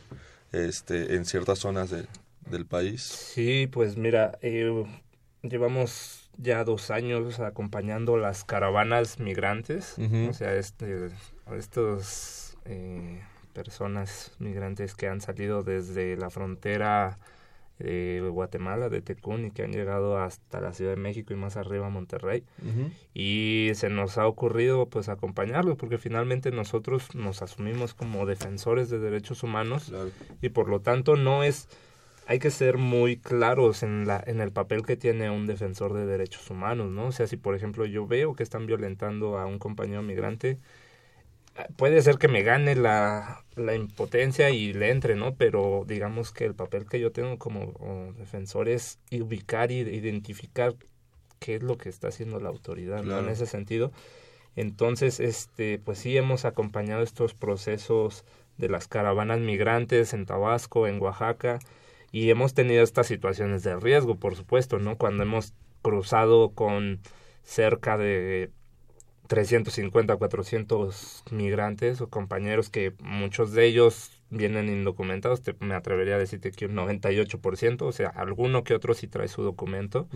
este 0.51 1.15
en 1.15 1.25
ciertas 1.25 1.57
zonas 1.59 1.89
de- 1.89 2.05
del 2.51 2.67
país. 2.67 3.01
Sí, 3.01 3.67
pues 3.71 3.97
mira, 3.97 4.37
eh, 4.43 4.85
llevamos 5.41 6.29
ya 6.37 6.63
dos 6.63 6.91
años 6.91 7.39
acompañando 7.39 8.15
las 8.17 8.43
caravanas 8.43 9.19
migrantes, 9.19 9.95
o 10.29 10.33
sea, 10.33 10.53
este, 10.55 11.09
estos 11.57 12.57
eh, 12.65 13.23
personas 13.53 14.33
migrantes 14.39 14.95
que 14.95 15.07
han 15.07 15.21
salido 15.21 15.63
desde 15.63 16.17
la 16.17 16.29
frontera 16.29 17.17
de 17.79 18.21
Guatemala, 18.31 18.87
de 18.87 19.01
Tecún, 19.01 19.45
y 19.45 19.51
que 19.51 19.63
han 19.63 19.71
llegado 19.73 20.17
hasta 20.17 20.61
la 20.61 20.73
Ciudad 20.73 20.91
de 20.91 21.01
México 21.01 21.33
y 21.33 21.35
más 21.37 21.57
arriba 21.57 21.87
a 21.87 21.89
Monterrey. 21.89 22.43
y 23.13 23.71
se 23.73 23.89
nos 23.89 24.17
ha 24.17 24.27
ocurrido 24.27 24.85
pues 24.87 25.09
acompañarlos 25.09 25.75
porque 25.77 25.97
finalmente 25.97 26.51
nosotros 26.51 27.13
nos 27.15 27.41
asumimos 27.41 27.93
como 27.93 28.25
defensores 28.25 28.89
de 28.89 28.99
derechos 28.99 29.43
humanos 29.43 29.85
Claro. 29.89 30.11
y 30.41 30.49
por 30.49 30.69
lo 30.69 30.81
tanto 30.81 31.15
no 31.15 31.43
es 31.43 31.67
hay 32.25 32.39
que 32.39 32.51
ser 32.51 32.77
muy 32.77 33.17
claros 33.17 33.83
en 33.83 34.07
la 34.07 34.23
en 34.25 34.39
el 34.39 34.51
papel 34.51 34.85
que 34.85 34.95
tiene 34.95 35.29
un 35.29 35.45
defensor 35.45 35.93
de 35.93 36.05
derechos 36.05 36.49
humanos 36.49 36.89
no 36.89 37.07
o 37.07 37.11
sea 37.11 37.27
si 37.27 37.35
por 37.37 37.53
ejemplo 37.53 37.85
yo 37.85 38.07
veo 38.07 38.33
que 38.35 38.43
están 38.43 38.65
violentando 38.65 39.37
a 39.37 39.45
un 39.45 39.59
compañero 39.59 40.01
migrante 40.03 40.57
puede 41.75 42.01
ser 42.01 42.17
que 42.17 42.27
me 42.27 42.43
gane 42.43 42.75
la, 42.75 43.45
la 43.55 43.75
impotencia 43.75 44.49
y 44.49 44.73
le 44.73 44.89
entre, 44.89 45.15
¿no? 45.15 45.35
Pero 45.35 45.83
digamos 45.87 46.31
que 46.31 46.45
el 46.45 46.55
papel 46.55 46.87
que 46.87 46.99
yo 46.99 47.11
tengo 47.11 47.37
como 47.37 48.13
defensor 48.17 48.69
es 48.69 48.99
ubicar 49.11 49.71
y 49.71 49.79
identificar 49.79 50.75
qué 51.39 51.55
es 51.55 51.63
lo 51.63 51.77
que 51.77 51.89
está 51.89 52.07
haciendo 52.07 52.39
la 52.39 52.49
autoridad, 52.49 53.03
¿no? 53.03 53.19
En 53.19 53.29
ese 53.29 53.45
sentido. 53.45 53.91
Entonces, 54.55 55.19
este, 55.19 55.79
pues 55.79 55.99
sí 55.99 56.15
hemos 56.15 56.45
acompañado 56.45 57.01
estos 57.01 57.33
procesos 57.33 58.23
de 58.57 58.69
las 58.69 58.87
caravanas 58.87 59.39
migrantes 59.39 60.13
en 60.13 60.25
Tabasco, 60.25 60.87
en 60.87 61.01
Oaxaca, 61.01 61.59
y 62.11 62.29
hemos 62.29 62.53
tenido 62.53 62.83
estas 62.83 63.07
situaciones 63.07 63.63
de 63.63 63.75
riesgo, 63.75 64.15
por 64.15 64.35
supuesto, 64.35 64.77
¿no? 64.79 64.97
Cuando 64.97 65.23
hemos 65.23 65.53
cruzado 65.81 66.51
con 66.51 66.99
cerca 67.43 67.97
de 67.97 68.51
350, 69.27 70.15
400 70.17 71.23
migrantes 71.31 72.01
o 72.01 72.09
compañeros 72.09 72.69
que 72.69 72.93
muchos 72.99 73.51
de 73.53 73.65
ellos 73.65 74.11
vienen 74.29 74.69
indocumentados, 74.69 75.41
te, 75.41 75.55
me 75.59 75.75
atrevería 75.75 76.15
a 76.15 76.19
decirte 76.19 76.51
que 76.51 76.65
un 76.65 76.75
98%, 76.75 77.81
o 77.83 77.91
sea, 77.91 78.09
alguno 78.09 78.63
que 78.63 78.73
otro 78.73 78.93
sí 78.93 79.07
trae 79.07 79.27
su 79.27 79.43
documento, 79.43 80.07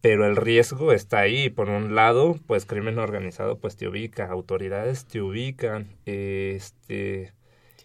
pero 0.00 0.26
el 0.26 0.36
riesgo 0.36 0.92
está 0.92 1.20
ahí. 1.20 1.48
Por 1.48 1.68
un 1.68 1.94
lado, 1.94 2.38
pues 2.46 2.66
crimen 2.66 2.98
organizado 2.98 3.58
pues 3.58 3.76
te 3.76 3.86
ubica, 3.86 4.26
autoridades 4.28 5.04
te 5.04 5.20
ubican, 5.22 5.96
este 6.06 7.32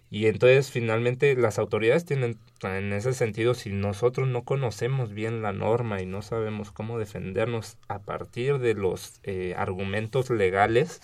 y 0.10 0.28
entonces 0.28 0.72
finalmente 0.72 1.36
las 1.36 1.60
autoridades 1.60 2.06
tienen 2.06 2.38
en 2.63 2.93
ese 2.93 3.13
sentido 3.13 3.54
si 3.54 3.72
nosotros 3.72 4.28
no 4.28 4.43
conocemos 4.43 5.13
bien 5.13 5.41
la 5.41 5.52
norma 5.52 6.02
y 6.02 6.06
no 6.06 6.22
sabemos 6.22 6.72
cómo 6.72 6.98
defendernos 6.98 7.78
a 7.88 8.00
partir 8.00 8.60
de 8.60 8.74
los 8.74 9.20
eh, 9.24 9.54
argumentos 9.58 10.30
legales 10.30 11.02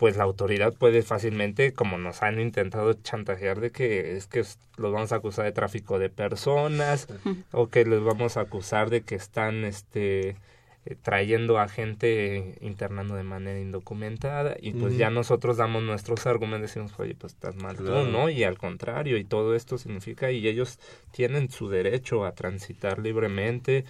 pues 0.00 0.16
la 0.16 0.24
autoridad 0.24 0.72
puede 0.72 1.02
fácilmente, 1.02 1.74
como 1.74 1.98
nos 1.98 2.22
han 2.22 2.40
intentado 2.40 2.94
chantajear 2.94 3.60
de 3.60 3.70
que 3.70 4.16
es 4.16 4.26
que 4.26 4.38
los 4.78 4.92
vamos 4.94 5.12
a 5.12 5.16
acusar 5.16 5.44
de 5.44 5.52
tráfico 5.52 5.98
de 5.98 6.08
personas 6.08 7.06
o 7.52 7.68
que 7.68 7.84
les 7.84 8.02
vamos 8.02 8.38
a 8.38 8.40
acusar 8.40 8.88
de 8.88 9.02
que 9.02 9.14
están 9.14 9.66
este 9.66 10.36
eh, 10.86 10.96
trayendo 11.00 11.58
a 11.58 11.68
gente 11.68 12.56
internando 12.60 13.14
de 13.14 13.22
manera 13.22 13.60
indocumentada 13.60 14.56
y 14.60 14.72
pues 14.72 14.96
ya 14.96 15.10
nosotros 15.10 15.58
damos 15.58 15.82
nuestros 15.82 16.26
argumentos 16.26 16.70
y 16.70 16.80
decimos, 16.80 16.98
oye, 16.98 17.14
pues 17.14 17.34
estás 17.34 17.56
mal 17.56 17.76
Claro. 17.76 18.04
tú, 18.04 18.10
¿no? 18.10 18.30
Y 18.30 18.44
al 18.44 18.56
contrario, 18.58 19.18
y 19.18 19.24
todo 19.24 19.54
esto 19.54 19.76
significa, 19.78 20.30
y 20.32 20.48
ellos 20.48 20.78
tienen 21.12 21.50
su 21.50 21.68
derecho 21.68 22.24
a 22.24 22.32
transitar 22.32 22.98
libremente 22.98 23.84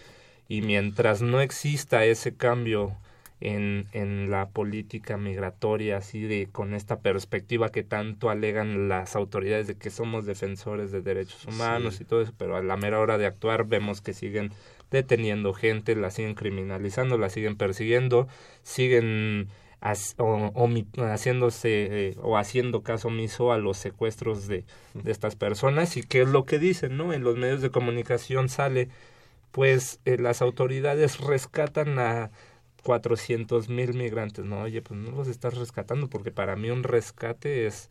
y 0.48 0.62
mientras 0.62 1.22
no 1.22 1.40
exista 1.40 2.05
ese 2.05 2.35
cambio 2.35 2.96
en, 3.42 3.87
en 3.92 4.29
la 4.31 4.48
política 4.48 5.16
migratoria, 5.16 5.96
así 5.98 6.22
de 6.22 6.48
con 6.50 6.74
esta 6.74 6.98
perspectiva 7.00 7.70
que 7.70 7.83
tanto 7.85 8.29
alegan 8.29 8.88
las 8.88 9.16
autoridades 9.16 9.66
de 9.66 9.76
que 9.76 9.90
somos 9.90 10.26
defensores 10.26 10.90
de 10.92 11.00
derechos 11.00 11.46
humanos 11.46 12.00
y 12.00 12.05
todo 12.05 12.20
eso, 12.20 12.35
pero 12.37 12.57
a 12.57 12.62
la 12.62 12.76
mera 12.76 12.98
hora 12.98 13.16
de 13.16 13.24
actuar 13.26 13.64
vemos 13.64 14.03
que 14.03 14.12
siguen 14.12 14.50
deteniendo 14.90 15.55
gente, 15.55 15.94
la 15.96 16.11
siguen 16.11 16.35
criminalizando, 16.35 17.18
la 17.18 17.31
siguen 17.31 17.57
persiguiendo, 17.57 18.29
siguen 18.62 19.48
o, 20.18 20.68
haciéndose 20.98 22.09
eh, 22.09 22.16
o 22.22 22.37
haciendo 22.37 22.83
caso 22.83 23.09
omiso 23.09 23.53
a 23.53 23.59
los 23.59 23.79
secuestros 23.79 24.46
de, 24.46 24.64
de 24.94 25.11
estas 25.11 25.37
personas 25.37 25.96
y 25.96 26.03
que 26.03 26.22
es 26.22 26.29
lo 26.29 26.44
que 26.44 26.59
dicen, 26.59 26.96
¿no? 26.96 27.12
En 27.12 27.24
los 27.24 27.37
medios 27.37 27.62
de 27.62 27.70
comunicación 27.70 28.48
sale, 28.48 28.88
pues 29.53 30.00
eh, 30.05 30.18
las 30.18 30.42
autoridades 30.42 31.18
rescatan 31.20 31.98
a 31.98 32.31
cuatrocientos 32.83 33.68
mil 33.68 33.94
migrantes, 33.94 34.44
no, 34.44 34.62
oye, 34.62 34.83
pues 34.83 34.98
no 35.00 35.11
los 35.12 35.29
estás 35.29 35.57
rescatando 35.57 36.09
porque 36.09 36.31
para 36.31 36.57
mí 36.57 36.70
un 36.70 36.83
rescate 36.83 37.66
es 37.66 37.90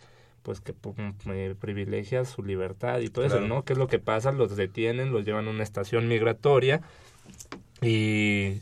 pues 0.50 0.62
que 0.62 0.74
privilegia 0.74 2.26
su 2.26 2.42
libertad 2.42 3.02
y 3.02 3.10
todo 3.10 3.24
eso, 3.24 3.40
¿no? 3.40 3.64
¿Qué 3.66 3.74
es 3.74 3.78
lo 3.78 3.86
que 3.86 4.00
pasa? 4.00 4.32
Los 4.32 4.56
detienen, 4.56 5.12
los 5.12 5.24
llevan 5.24 5.46
a 5.46 5.52
una 5.52 5.62
estación 5.62 6.08
migratoria 6.08 6.82
y, 7.84 8.56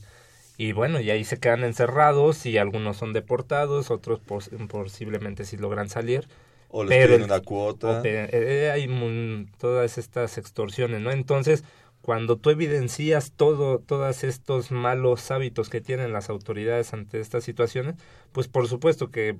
y 0.57 0.73
bueno, 0.73 0.99
y 0.99 1.11
ahí 1.11 1.23
se 1.23 1.39
quedan 1.39 1.63
encerrados 1.63 2.45
y 2.45 2.57
algunos 2.57 2.97
son 2.97 3.13
deportados, 3.13 3.89
otros 3.89 4.19
posiblemente 4.67 5.45
sí 5.45 5.55
logran 5.55 5.87
salir. 5.87 6.27
O 6.67 6.83
les 6.83 7.07
pero, 7.07 7.23
una 7.23 7.39
cuota. 7.39 8.01
Eh, 8.03 8.29
eh, 8.33 8.69
hay 8.69 9.47
todas 9.57 9.97
estas 9.97 10.37
extorsiones, 10.37 10.99
¿no? 10.99 11.11
Entonces, 11.11 11.63
cuando 12.01 12.35
tú 12.35 12.49
evidencias 12.49 13.31
todo, 13.31 13.79
todos 13.79 14.25
estos 14.25 14.71
malos 14.71 15.31
hábitos 15.31 15.69
que 15.69 15.79
tienen 15.79 16.11
las 16.11 16.29
autoridades 16.29 16.91
ante 16.91 17.21
estas 17.21 17.45
situaciones, 17.45 17.95
pues 18.33 18.49
por 18.49 18.67
supuesto 18.67 19.09
que 19.09 19.37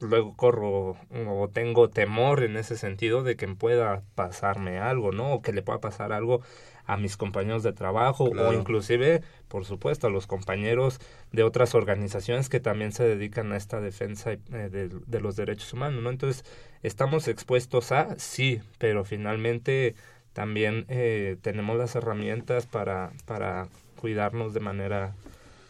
luego 0.00 0.34
corro 0.34 0.96
o 1.28 1.48
tengo 1.52 1.90
temor 1.90 2.42
en 2.42 2.56
ese 2.56 2.76
sentido 2.76 3.22
de 3.22 3.36
que 3.36 3.46
pueda 3.48 4.02
pasarme 4.14 4.78
algo, 4.78 5.12
¿no? 5.12 5.34
O 5.34 5.42
que 5.42 5.52
le 5.52 5.62
pueda 5.62 5.80
pasar 5.80 6.12
algo 6.12 6.40
a 6.86 6.96
mis 6.96 7.16
compañeros 7.16 7.62
de 7.62 7.72
trabajo 7.72 8.24
o 8.24 8.52
inclusive, 8.52 9.22
por 9.48 9.64
supuesto, 9.64 10.08
a 10.08 10.10
los 10.10 10.26
compañeros 10.26 11.00
de 11.30 11.44
otras 11.44 11.74
organizaciones 11.74 12.48
que 12.48 12.58
también 12.58 12.92
se 12.92 13.04
dedican 13.04 13.52
a 13.52 13.56
esta 13.56 13.80
defensa 13.80 14.32
eh, 14.32 14.38
de, 14.48 14.88
de 14.88 15.20
los 15.20 15.36
derechos 15.36 15.72
humanos, 15.72 16.02
¿no? 16.02 16.10
Entonces, 16.10 16.44
¿estamos 16.82 17.28
expuestos 17.28 17.92
a? 17.92 18.18
Sí, 18.18 18.60
pero 18.78 19.04
finalmente 19.04 19.94
también 20.32 20.86
eh, 20.88 21.36
tenemos 21.42 21.76
las 21.76 21.94
herramientas 21.94 22.66
para, 22.66 23.12
para 23.26 23.68
cuidarnos 24.00 24.54
de 24.54 24.60
manera 24.60 25.14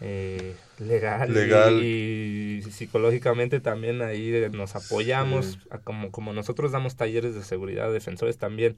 eh, 0.00 0.54
legal, 0.80 1.32
Y, 1.82 2.62
psicológicamente 2.70 3.60
también 3.60 4.02
ahí 4.02 4.32
nos 4.52 4.76
apoyamos, 4.76 5.58
como, 5.84 6.10
como 6.10 6.32
nosotros 6.32 6.72
damos 6.72 6.96
talleres 6.96 7.34
de 7.34 7.42
seguridad, 7.42 7.92
defensores 7.92 8.38
también, 8.38 8.76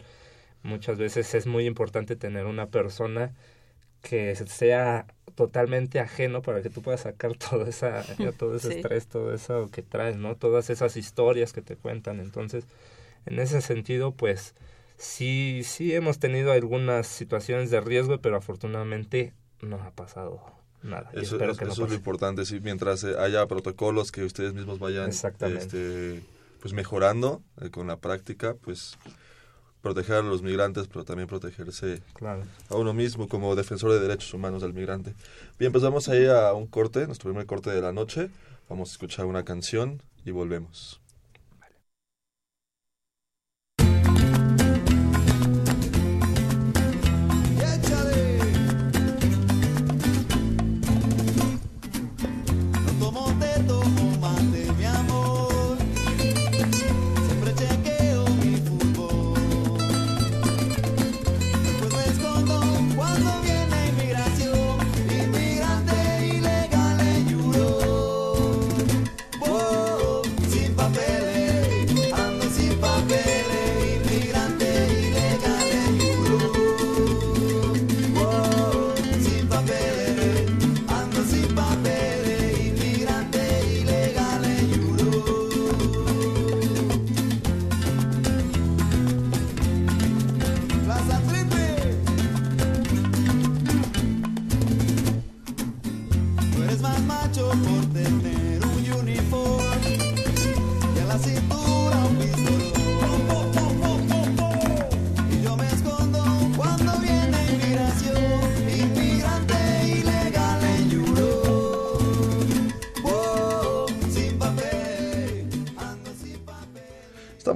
muchas 0.63 0.99
veces 0.99 1.35
es 1.35 1.47
muy 1.47 1.67
importante 1.67 2.17
tener 2.17 2.47
una 2.47 2.67
persona 2.67 3.33
que 4.03 4.35
sea 4.35 5.07
totalmente 5.35 6.01
ajeno 6.01 6.43
para 6.43 6.61
que 6.63 6.71
tú 6.71 6.83
puedas 6.83 7.03
sacar 7.03 7.35
todo 7.51 7.67
esa 7.67 8.05
todo 8.37 8.57
ese 8.57 8.77
estrés 8.77 9.07
todo 9.07 9.33
eso 9.33 9.71
que 9.71 9.83
traes 9.83 10.17
no 10.17 10.37
todas 10.37 10.71
esas 10.71 10.97
historias 10.97 11.53
que 11.53 11.63
te 11.63 11.77
cuentan. 11.77 12.21
Entonces 12.21 12.67
en 13.27 13.39
ese 13.39 13.61
sentido 13.61 14.13
pues 14.13 14.55
sí, 14.97 15.63
sí 15.65 15.95
hemos 15.95 16.19
tenido 16.19 16.53
algunas 16.53 17.07
situaciones 17.07 17.71
de 17.71 17.81
riesgo, 17.81 18.19
pero 18.19 18.37
afortunadamente 18.37 19.33
no 19.61 19.77
ha 19.77 19.93
pasado 19.93 20.62
nada. 20.83 21.11
Eso, 21.13 21.39
es, 21.43 21.79
lo 21.79 21.95
importante, 21.95 22.45
sí, 22.45 22.61
mientras 22.61 23.05
eh, 23.05 23.15
haya 23.19 23.47
protocolos 23.47 24.13
que 24.13 24.25
ustedes 24.25 24.55
mismos 24.55 24.79
vayan 24.79 25.11
este, 25.11 26.23
pues 26.61 26.73
mejorando 26.73 27.43
eh, 27.61 27.71
con 27.71 27.87
la 27.87 27.97
práctica, 27.97 28.55
pues 28.55 28.97
proteger 29.83 30.17
a 30.17 30.23
los 30.23 30.43
migrantes, 30.43 30.87
pero 30.87 31.05
también 31.05 31.29
protegerse 31.29 32.01
a 32.71 32.77
uno 32.77 32.95
mismo 32.95 33.29
como 33.29 33.55
defensor 33.57 33.93
de 33.93 34.01
derechos 34.01 34.33
humanos 34.33 34.63
del 34.63 34.73
migrante. 34.73 35.15
Bien, 35.59 35.73
pues 35.73 35.83
vamos 35.83 36.09
a 36.09 36.17
ir 36.17 36.31
a 36.31 36.55
un 36.55 36.67
corte, 36.67 37.07
nuestro 37.07 37.31
primer 37.31 37.47
corte 37.47 37.71
de 37.71 37.83
la 37.83 37.93
noche. 37.93 38.31
Vamos 38.69 38.91
a 38.91 38.93
escuchar 38.93 39.27
una 39.27 39.45
canción 39.45 40.01
y 40.25 40.31
volvemos. 40.31 41.02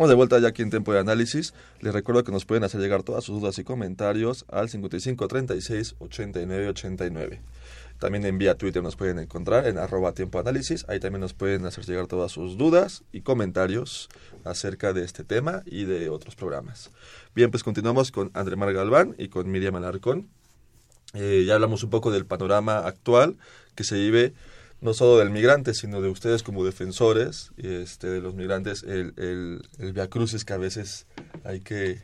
De 0.07 0.15
vuelta 0.15 0.39
ya 0.39 0.49
aquí 0.49 0.63
en 0.63 0.71
Tiempo 0.71 0.93
de 0.93 1.01
Análisis. 1.01 1.53
Les 1.81 1.93
recuerdo 1.93 2.23
que 2.23 2.31
nos 2.31 2.45
pueden 2.45 2.63
hacer 2.63 2.81
llegar 2.81 3.03
todas 3.03 3.25
sus 3.25 3.41
dudas 3.41 3.59
y 3.59 3.65
comentarios 3.65 4.45
al 4.49 4.69
5536 4.69 5.97
8989. 5.99 7.41
También 7.99 8.25
en 8.25 8.39
vía 8.39 8.57
Twitter 8.57 8.85
nos 8.85 8.95
pueden 8.95 9.19
encontrar 9.19 9.67
en 9.67 9.79
arroba 9.79 10.13
tiempo 10.13 10.39
análisis. 10.39 10.85
Ahí 10.89 11.01
también 11.01 11.23
nos 11.23 11.35
pueden 11.35 11.67
hacer 11.67 11.85
llegar 11.87 12.07
todas 12.07 12.31
sus 12.31 12.57
dudas 12.57 13.03
y 13.11 13.23
comentarios 13.23 14.09
acerca 14.45 14.93
de 14.93 15.03
este 15.03 15.25
tema 15.25 15.63
y 15.67 15.87
de 15.87 16.09
otros 16.09 16.37
programas. 16.37 16.91
Bien, 17.35 17.51
pues 17.51 17.65
continuamos 17.65 18.13
con 18.13 18.31
André 18.35 18.55
Mar 18.55 18.73
Galván 18.73 19.17
y 19.19 19.27
con 19.27 19.51
Miriam 19.51 19.75
Alarcón. 19.75 20.29
Eh, 21.15 21.45
ya 21.47 21.55
hablamos 21.55 21.83
un 21.83 21.91
poco 21.91 22.13
del 22.13 22.27
panorama 22.27 22.79
actual 22.79 23.37
que 23.75 23.83
se 23.83 23.97
vive 23.97 24.35
no 24.87 24.95
solo 24.95 25.19
del 25.19 25.31
migrante, 25.31 25.75
sino 25.75 26.01
de 26.01 26.09
ustedes 26.09 26.45
como 26.45 26.65
defensores 26.65 27.51
este, 27.57 28.07
de 28.07 28.21
los 28.21 28.37
migrantes, 28.37 28.85
el, 28.85 29.15
el, 29.17 29.69
el 29.81 29.93
viacrucis 29.93 30.45
que 30.45 30.53
a 30.53 30.59
veces 30.59 31.07
hay 31.43 31.59
que, 31.59 32.01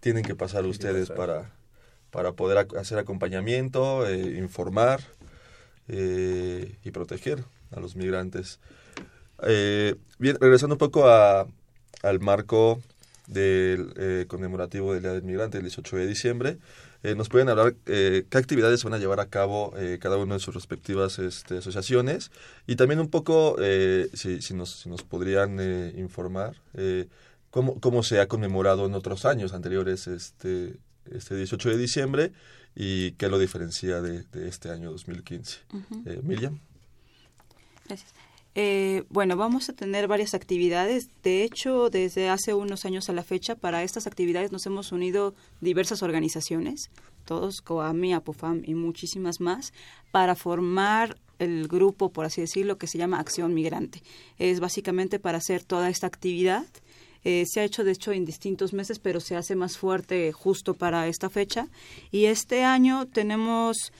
tienen 0.00 0.24
que 0.24 0.34
pasar 0.34 0.64
ustedes 0.64 1.10
para, 1.10 1.52
para 2.10 2.32
poder 2.32 2.68
hacer 2.78 2.98
acompañamiento, 2.98 4.08
eh, 4.08 4.38
informar 4.38 5.02
eh, 5.88 6.78
y 6.82 6.90
proteger 6.90 7.44
a 7.70 7.80
los 7.80 7.96
migrantes. 7.96 8.60
Eh, 9.42 9.96
bien, 10.18 10.38
regresando 10.40 10.76
un 10.76 10.78
poco 10.78 11.10
a, 11.10 11.46
al 12.02 12.20
marco 12.20 12.80
del 13.26 14.26
conmemorativo 14.26 14.94
del 14.94 15.02
Día 15.02 15.12
del 15.12 15.22
Migrante, 15.22 15.58
el 15.58 15.64
18 15.64 15.96
de 15.98 16.06
diciembre, 16.06 16.58
eh, 17.02 17.14
nos 17.14 17.28
pueden 17.28 17.48
hablar 17.48 17.74
eh, 17.86 18.24
qué 18.28 18.38
actividades 18.38 18.82
van 18.84 18.94
a 18.94 18.98
llevar 18.98 19.20
a 19.20 19.26
cabo 19.26 19.74
eh, 19.76 19.98
cada 20.00 20.16
una 20.16 20.34
de 20.34 20.40
sus 20.40 20.54
respectivas 20.54 21.18
este, 21.18 21.58
asociaciones 21.58 22.30
y 22.66 22.76
también 22.76 23.00
un 23.00 23.08
poco, 23.08 23.56
si, 24.14 24.42
si, 24.42 24.54
nos, 24.54 24.70
si 24.70 24.88
nos 24.88 25.02
podrían 25.02 25.60
informar, 25.98 26.56
cómo, 27.50 27.80
cómo 27.80 28.02
se 28.02 28.20
ha 28.20 28.28
conmemorado 28.28 28.86
en 28.86 28.94
otros 28.94 29.24
años 29.24 29.52
anteriores 29.52 30.06
este, 30.06 30.76
este 31.10 31.36
18 31.36 31.70
de 31.70 31.76
diciembre 31.76 32.32
y 32.74 33.12
qué 33.12 33.28
lo 33.28 33.38
diferencia 33.38 34.00
de, 34.02 34.24
de 34.24 34.48
este 34.48 34.70
año 34.70 34.90
2015. 34.90 35.58
Miriam. 36.22 36.58
Gracias. 37.86 38.25
Eh, 38.58 39.04
bueno, 39.10 39.36
vamos 39.36 39.68
a 39.68 39.74
tener 39.74 40.08
varias 40.08 40.32
actividades. 40.32 41.10
De 41.22 41.44
hecho, 41.44 41.90
desde 41.90 42.30
hace 42.30 42.54
unos 42.54 42.86
años 42.86 43.10
a 43.10 43.12
la 43.12 43.22
fecha, 43.22 43.54
para 43.54 43.82
estas 43.82 44.06
actividades 44.06 44.50
nos 44.50 44.64
hemos 44.64 44.92
unido 44.92 45.34
diversas 45.60 46.02
organizaciones, 46.02 46.90
todos, 47.26 47.60
COAMI, 47.60 48.14
APOFAM 48.14 48.62
y 48.64 48.72
muchísimas 48.72 49.40
más, 49.40 49.74
para 50.10 50.34
formar 50.34 51.18
el 51.38 51.68
grupo, 51.68 52.08
por 52.08 52.24
así 52.24 52.40
decirlo, 52.40 52.78
que 52.78 52.86
se 52.86 52.96
llama 52.96 53.20
Acción 53.20 53.52
Migrante. 53.52 54.02
Es 54.38 54.58
básicamente 54.58 55.18
para 55.18 55.36
hacer 55.36 55.62
toda 55.62 55.90
esta 55.90 56.06
actividad. 56.06 56.64
Eh, 57.24 57.44
se 57.46 57.60
ha 57.60 57.64
hecho, 57.64 57.84
de 57.84 57.92
hecho, 57.92 58.12
en 58.12 58.24
distintos 58.24 58.72
meses, 58.72 58.98
pero 58.98 59.20
se 59.20 59.36
hace 59.36 59.54
más 59.54 59.76
fuerte 59.76 60.32
justo 60.32 60.72
para 60.72 61.08
esta 61.08 61.28
fecha. 61.28 61.68
Y 62.10 62.24
este 62.24 62.64
año 62.64 63.04
tenemos, 63.04 63.92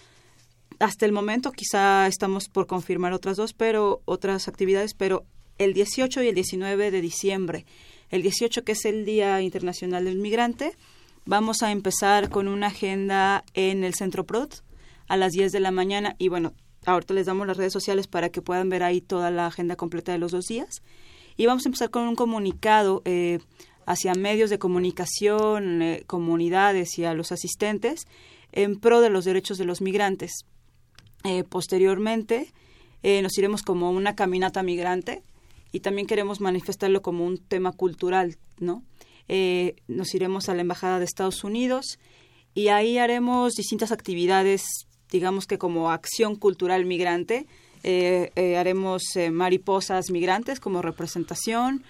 hasta 0.79 1.07
el 1.07 1.13
momento, 1.13 1.53
quizá 1.53 2.07
estamos 2.07 2.49
por 2.49 2.67
confirmar 2.67 3.13
otras 3.13 3.37
dos, 3.37 3.53
pero 3.53 4.03
otras 4.05 4.49
actividades, 4.49 4.95
pero 4.95 5.25
el 5.59 5.73
18 5.75 6.23
y 6.23 6.29
el 6.29 6.35
19 6.35 6.91
de 6.91 7.01
diciembre. 7.01 7.67
El 8.11 8.23
18, 8.23 8.63
que 8.63 8.73
es 8.73 8.85
el 8.85 9.05
Día 9.05 9.41
Internacional 9.41 10.05
del 10.05 10.19
Migrante, 10.19 10.77
vamos 11.25 11.63
a 11.63 11.73
empezar 11.73 12.29
con 12.29 12.49
una 12.49 12.69
agenda 12.69 13.45
en 13.55 13.85
el 13.85 13.95
Centro 13.95 14.25
PROD 14.25 14.51
a 15.09 15.17
las 15.17 15.33
10 15.33 15.53
de 15.53 15.61
la 15.61 15.71
mañana. 15.71 16.15
Y 16.19 16.29
bueno, 16.29 16.53
ahorita 16.85 17.15
les 17.15 17.27
damos 17.27 17.47
las 17.47 17.57
redes 17.57 17.73
sociales 17.73 18.07
para 18.07 18.29
que 18.29 18.43
puedan 18.43 18.69
ver 18.69 18.83
ahí 18.83 19.01
toda 19.01 19.31
la 19.31 19.47
agenda 19.47 19.77
completa 19.77 20.13
de 20.13 20.19
los 20.19 20.33
dos 20.33 20.47
días. 20.47 20.83
Y 21.37 21.47
vamos 21.47 21.67
a 21.67 21.69
empezar 21.69 21.91
con 21.91 22.07
un 22.07 22.17
comunicado 22.17 23.03
eh, 23.05 23.41
hacia 23.87 24.15
medios 24.15 24.51
de 24.51 24.59
comunicación, 24.59 25.83
eh, 25.83 26.05
comunidades 26.07 26.99
y 26.99 27.05
a 27.05 27.15
los 27.15 27.33
asistentes 27.33 28.07
en 28.53 28.79
pro 28.79 29.01
de 29.01 29.11
los 29.11 29.25
derechos 29.25 29.59
de 29.59 29.65
los 29.65 29.81
migrantes. 29.81 30.45
Eh, 31.27 31.45
posteriormente, 31.45 32.53
nos 33.23 33.39
iremos 33.39 33.63
como 33.63 33.93
una 33.93 34.17
caminata 34.17 34.65
migrante 34.65 35.23
y 35.71 35.79
también 35.79 36.09
queremos 36.09 36.41
manifestarlo 36.41 37.03
como 37.03 37.25
un 37.25 37.39
tema 37.39 37.71
cultural, 37.71 38.37
¿no? 38.59 38.83
nos 39.87 40.15
iremos 40.15 40.49
a 40.49 40.55
la 40.55 40.63
Embajada 40.63 40.99
de 40.99 41.05
Estados 41.05 41.45
Unidos 41.45 42.01
y 42.57 42.69
ahí 42.69 42.97
haremos 42.97 43.53
distintas 43.53 43.93
actividades, 43.93 44.65
digamos 45.13 45.47
que 45.47 45.59
como 45.59 45.91
acción 45.91 46.37
cultural 46.37 46.87
migrante, 46.87 47.47
eh, 47.83 48.33
eh, 48.35 48.57
haremos 48.57 49.15
eh, 49.15 49.31
mariposas 49.31 50.11
migrantes 50.11 50.59
como 50.59 50.83
representación, 50.83 51.85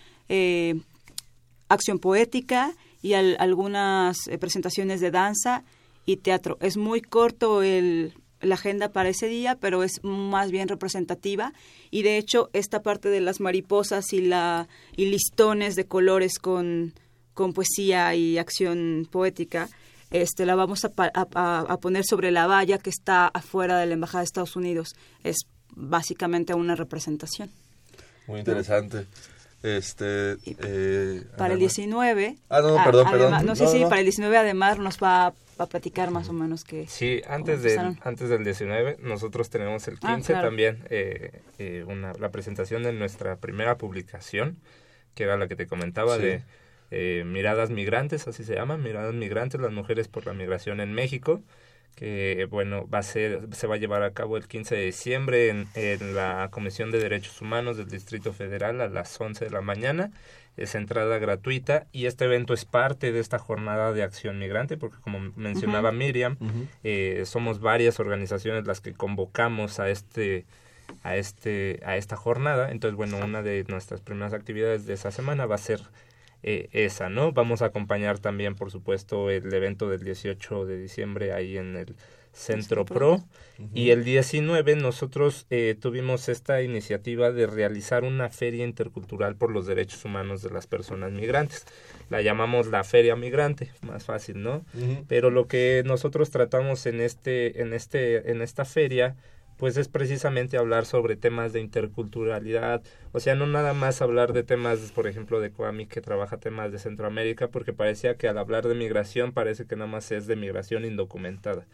acción 1.69 2.01
poética 2.01 2.75
y 3.01 3.15
algunas 3.15 4.19
presentaciones 4.41 5.01
de 5.01 5.13
danza 5.13 5.63
y 6.05 6.17
teatro. 6.17 6.59
Es 6.61 6.77
muy 6.77 7.01
corto 7.01 7.63
el, 7.63 8.13
la 8.41 8.55
agenda 8.55 8.91
para 8.91 9.09
ese 9.09 9.29
día, 9.29 9.57
pero 9.61 9.83
es 9.83 10.03
más 10.03 10.51
bien 10.51 10.69
representativa 10.69 11.53
y 11.91 12.03
de 12.03 12.19
hecho 12.19 12.51
esta 12.53 12.83
parte 12.83 13.09
de 13.09 13.21
las 13.21 13.41
mariposas 13.41 14.13
y 14.13 14.21
la 14.21 14.69
y 14.97 15.07
listones 15.07 15.77
de 15.77 15.87
colores 15.87 16.39
con, 16.39 16.93
con 17.35 17.53
poesía 17.53 18.15
y 18.15 18.39
acción 18.39 19.09
poética 19.11 19.69
este 20.11 20.47
la 20.47 20.55
vamos 20.55 20.85
a, 20.85 20.93
a, 20.97 21.61
a, 21.61 21.77
poner 21.79 22.05
sobre 22.05 22.31
la 22.31 22.47
valla 22.47 22.79
que 22.79 22.91
está 22.91 23.27
afuera 23.29 23.79
de 23.79 23.87
la 23.87 23.95
embajada 23.95 24.21
de 24.21 24.27
Estados 24.27 24.55
Unidos 24.55 24.95
es 25.25 25.47
básicamente 25.75 26.55
una 26.55 26.75
representación. 26.75 27.51
Muy 28.27 28.41
interesante. 28.41 29.07
Este, 29.63 30.37
eh, 30.45 31.25
para 31.37 31.55
el 31.55 31.61
19. 31.61 32.37
Ah, 32.49 32.61
no, 32.61 32.77
perdón, 32.85 33.11
perdón. 33.11 33.47
No, 33.47 33.57
sí, 33.57 33.67
sí, 33.67 33.83
para 33.85 33.99
el 33.99 34.05
19 34.05 34.37
además 34.37 34.79
nos 34.79 34.99
va 34.99 35.33
a 35.65 35.69
platicar 35.69 36.11
más 36.11 36.29
o 36.29 36.33
menos 36.33 36.65
que... 36.65 36.87
Sí, 36.87 37.23
antes, 37.29 37.63
de, 37.63 37.79
antes 38.03 38.29
del 38.29 38.45
19 38.45 38.99
nosotros 39.01 39.51
tenemos 39.51 39.89
el 39.89 39.99
15 39.99 40.35
ah, 40.35 40.43
también 40.43 40.85
eh, 40.91 41.43
eh, 41.59 41.85
una, 41.87 42.13
la 42.15 42.31
presentación 42.31 42.83
de 42.83 42.93
nuestra 42.93 43.37
primera 43.37 43.79
publicación, 43.79 44.59
que 45.15 45.25
era 45.25 45.37
la 45.37 45.49
que 45.49 45.57
te 45.57 45.67
comentaba 45.67 46.19
de 46.19 46.43
eh, 46.91 47.25
Miradas 47.27 47.71
Migrantes, 47.71 48.29
así 48.29 48.45
se 48.45 48.55
llama, 48.55 48.77
Miradas 48.77 49.15
Migrantes, 49.15 49.61
las 49.61 49.73
mujeres 49.73 50.09
por 50.09 50.27
la 50.27 50.35
migración 50.35 50.81
en 50.81 50.93
México 50.93 51.43
que 51.97 52.47
bueno 52.51 52.87
va 52.87 52.99
a 52.99 53.03
ser 53.03 53.49
se 53.53 53.67
va 53.67 53.77
a 53.77 53.79
llevar 53.79 54.03
a 54.03 54.13
cabo 54.13 54.37
el 54.37 54.47
15 54.47 54.77
de 54.77 54.85
diciembre 54.85 55.49
en, 55.49 55.67
en, 55.75 56.15
la 56.15 56.51
Comisión 56.53 56.91
de 56.91 56.99
Derechos 56.99 57.41
Humanos 57.41 57.79
del 57.79 57.89
Distrito 57.89 58.35
Federal 58.35 58.83
a 58.83 58.89
las 58.89 59.19
11 59.19 59.47
de 59.47 59.51
la 59.51 59.63
mañana 59.63 60.13
es 60.57 60.75
entrada 60.75 61.19
gratuita 61.19 61.87
y 61.93 62.07
este 62.07 62.25
evento 62.25 62.55
es 62.55 62.65
parte 62.65 63.13
de 63.13 63.21
esta 63.21 63.39
jornada 63.39 63.93
de 63.93 64.03
acción 64.03 64.39
migrante 64.39 64.77
porque 64.77 64.99
como 65.01 65.21
mencionaba 65.37 65.93
Miriam 65.93 66.37
eh, 66.83 67.23
somos 67.27 67.61
varias 67.61 68.01
organizaciones 68.01 68.67
las 68.67 68.81
que 68.81 68.95
convocamos 68.95 69.81
a 69.81 69.91
este 69.91 70.47
a 71.03 71.17
este 71.17 71.81
a 71.85 71.97
esta 71.97 72.17
jornada. 72.17 72.71
Entonces 72.71 72.97
bueno 72.97 73.19
una 73.19 73.43
de 73.43 73.65
nuestras 73.69 74.01
primeras 74.01 74.33
actividades 74.33 74.87
de 74.87 74.95
esa 74.95 75.11
semana 75.11 75.47
va 75.47 75.57
a 75.57 75.59
ser 75.59 75.81
eh, 76.43 76.69
esa, 76.73 77.09
¿no? 77.09 77.33
Vamos 77.33 77.61
a 77.63 77.67
acompañar 77.67 78.19
también, 78.19 78.55
por 78.55 78.71
supuesto, 78.71 79.31
el 79.31 79.53
evento 79.53 79.89
del 79.89 80.05
18 80.05 80.67
de 80.67 80.79
diciembre 80.79 81.33
ahí 81.33 81.59
en 81.59 81.77
el 81.77 81.97
Centro 82.37 82.85
Pro. 82.85 83.25
Y 83.73 83.89
el 83.89 84.05
19 84.05 84.77
nosotros 84.77 85.47
eh, 85.49 85.75
tuvimos 85.81 86.29
esta 86.29 86.61
iniciativa 86.61 87.33
de 87.33 87.47
realizar 87.47 88.05
una 88.05 88.29
feria 88.29 88.67
intercultural 88.67 89.37
por 89.37 89.51
los 89.51 89.67
derechos 89.67 90.05
humanos 90.05 90.43
de 90.43 90.51
las 90.51 90.67
personas 90.67 91.13
migrantes. 91.13 91.65
La 92.11 92.21
llamamos 92.21 92.67
la 92.67 92.85
Feria 92.85 93.17
Migrante, 93.17 93.73
más 93.81 94.05
fácil, 94.05 94.43
¿no? 94.43 94.65
Pero 95.09 95.31
lo 95.31 95.49
que 95.49 95.83
nosotros 95.87 96.31
tratamos 96.31 96.85
en 96.85 97.01
este, 97.01 97.63
en 97.63 97.73
este, 97.73 98.31
en 98.31 98.43
esta 98.43 98.67
feria 98.67 99.17
pues 99.57 99.77
es 99.77 99.89
precisamente 99.89 100.57
hablar 100.57 100.87
sobre 100.87 101.17
temas 101.17 101.53
de 101.53 101.61
interculturalidad, 101.61 102.83
o 103.13 103.21
sea, 103.21 103.35
no 103.35 103.47
nada 103.47 103.73
más 103.73 104.03
hablar 104.03 104.33
de 104.33 104.43
temas, 104.43 104.93
por 104.93 105.07
ejemplo, 105.07 105.41
de 105.41 105.51
Coami 105.51 105.87
que 105.87 106.01
trabaja 106.01 106.37
temas 106.37 106.73
de 106.73 106.79
Centroamérica, 106.79 107.49
porque 107.49 107.73
parecía 107.73 108.17
que 108.17 108.29
al 108.29 108.39
hablar 108.39 108.69
de 108.69 108.75
migración 108.75 109.33
parece 109.33 109.67
que 109.67 109.77
nada 109.77 109.91
más 109.91 110.13
es 110.13 110.27
de 110.27 110.37
migración 110.37 110.85
indocumentada. 110.85 111.67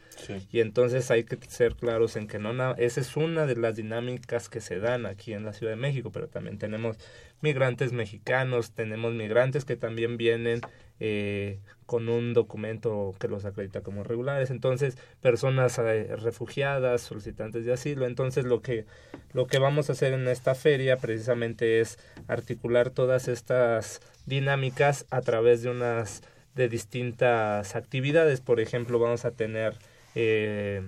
Y 0.50 0.60
entonces 0.60 1.10
hay 1.10 1.24
que 1.24 1.38
ser 1.48 1.74
claros 1.74 2.16
en 2.16 2.28
que 2.28 2.38
no, 2.38 2.52
esa 2.76 3.00
es 3.00 3.16
una 3.16 3.46
de 3.46 3.56
las 3.56 3.76
dinámicas 3.76 4.48
que 4.48 4.60
se 4.60 4.78
dan 4.78 5.06
aquí 5.06 5.32
en 5.32 5.44
la 5.44 5.52
Ciudad 5.52 5.72
de 5.72 5.76
México, 5.76 6.10
pero 6.12 6.28
también 6.28 6.58
tenemos 6.58 6.98
migrantes 7.40 7.92
mexicanos, 7.92 8.72
tenemos 8.72 9.12
migrantes 9.14 9.64
que 9.64 9.76
también 9.76 10.16
vienen 10.16 10.60
eh, 11.00 11.58
con 11.86 12.08
un 12.08 12.32
documento 12.32 13.14
que 13.18 13.28
los 13.28 13.44
acredita 13.44 13.80
como 13.82 14.04
regulares, 14.04 14.50
entonces 14.50 14.96
personas 15.20 15.78
eh, 15.78 16.14
refugiadas, 16.16 17.02
solicitantes 17.02 17.64
de 17.64 17.72
asilo, 17.72 18.06
entonces 18.06 18.44
lo 18.44 18.62
que 18.62 18.86
lo 19.32 19.46
que 19.46 19.58
vamos 19.58 19.88
a 19.88 19.92
hacer 19.92 20.12
en 20.12 20.28
esta 20.28 20.54
feria 20.54 20.96
precisamente 20.96 21.80
es 21.80 21.98
articular 22.28 22.90
todas 22.90 23.28
estas 23.28 24.00
dinámicas 24.26 25.06
a 25.10 25.20
través 25.22 25.62
de 25.62 25.70
unas 25.70 26.22
de 26.54 26.68
distintas 26.68 27.74
actividades, 27.76 28.40
por 28.40 28.60
ejemplo, 28.60 28.98
vamos 28.98 29.24
a 29.24 29.30
tener 29.30 29.74
eh, 30.14 30.82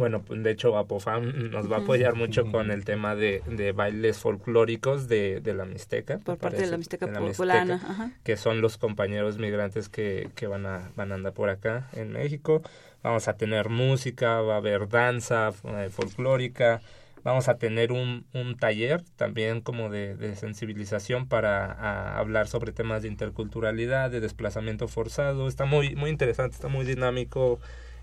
bueno, 0.00 0.22
pues, 0.22 0.42
de 0.42 0.50
hecho 0.50 0.76
Apofam 0.76 1.50
nos 1.50 1.70
va 1.70 1.76
a 1.76 1.80
apoyar 1.80 2.16
mucho 2.16 2.50
con 2.50 2.72
el 2.72 2.84
tema 2.84 3.14
de, 3.14 3.42
de 3.46 3.70
bailes 3.70 4.18
folclóricos 4.18 5.06
de, 5.06 5.40
de 5.40 5.54
la 5.54 5.64
Mixteca. 5.64 6.18
Por 6.18 6.38
parte 6.38 6.62
de 6.62 6.66
la 6.66 6.76
Mixteca, 6.76 7.06
poblana, 7.06 8.16
que 8.24 8.36
son 8.36 8.60
los 8.60 8.78
compañeros 8.78 9.38
migrantes 9.38 9.88
que, 9.88 10.30
que 10.34 10.48
van, 10.48 10.66
a, 10.66 10.90
van 10.96 11.12
a 11.12 11.14
andar 11.14 11.32
por 11.32 11.50
acá 11.50 11.88
en 11.92 12.12
México. 12.12 12.62
Vamos 13.02 13.28
a 13.28 13.34
tener 13.36 13.68
música, 13.68 14.40
va 14.40 14.54
a 14.54 14.56
haber 14.56 14.88
danza 14.88 15.50
eh, 15.64 15.88
folclórica, 15.90 16.80
vamos 17.22 17.48
a 17.48 17.56
tener 17.56 17.92
un, 17.92 18.24
un 18.32 18.56
taller 18.56 19.02
también 19.16 19.60
como 19.60 19.90
de, 19.90 20.16
de 20.16 20.34
sensibilización 20.36 21.28
para 21.28 22.18
hablar 22.18 22.48
sobre 22.48 22.72
temas 22.72 23.02
de 23.02 23.08
interculturalidad, 23.08 24.10
de 24.10 24.20
desplazamiento 24.20 24.88
forzado. 24.88 25.48
Está 25.48 25.66
muy, 25.66 25.94
muy 25.96 26.10
interesante, 26.10 26.54
está 26.54 26.68
muy 26.68 26.84
dinámico 26.84 27.60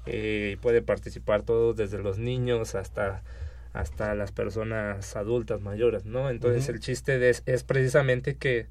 eh, 0.07 0.57
puede 0.61 0.81
participar 0.81 1.43
todos 1.43 1.75
desde 1.75 1.99
los 1.99 2.17
niños 2.17 2.75
hasta 2.75 3.23
hasta 3.73 4.15
las 4.15 4.31
personas 4.31 5.15
adultas 5.15 5.61
mayores, 5.61 6.05
¿no? 6.05 6.29
Entonces 6.29 6.67
el 6.69 6.79
chiste 6.79 7.29
es, 7.29 7.43
es 7.45 7.63
precisamente 7.63 8.35
que, 8.35 8.65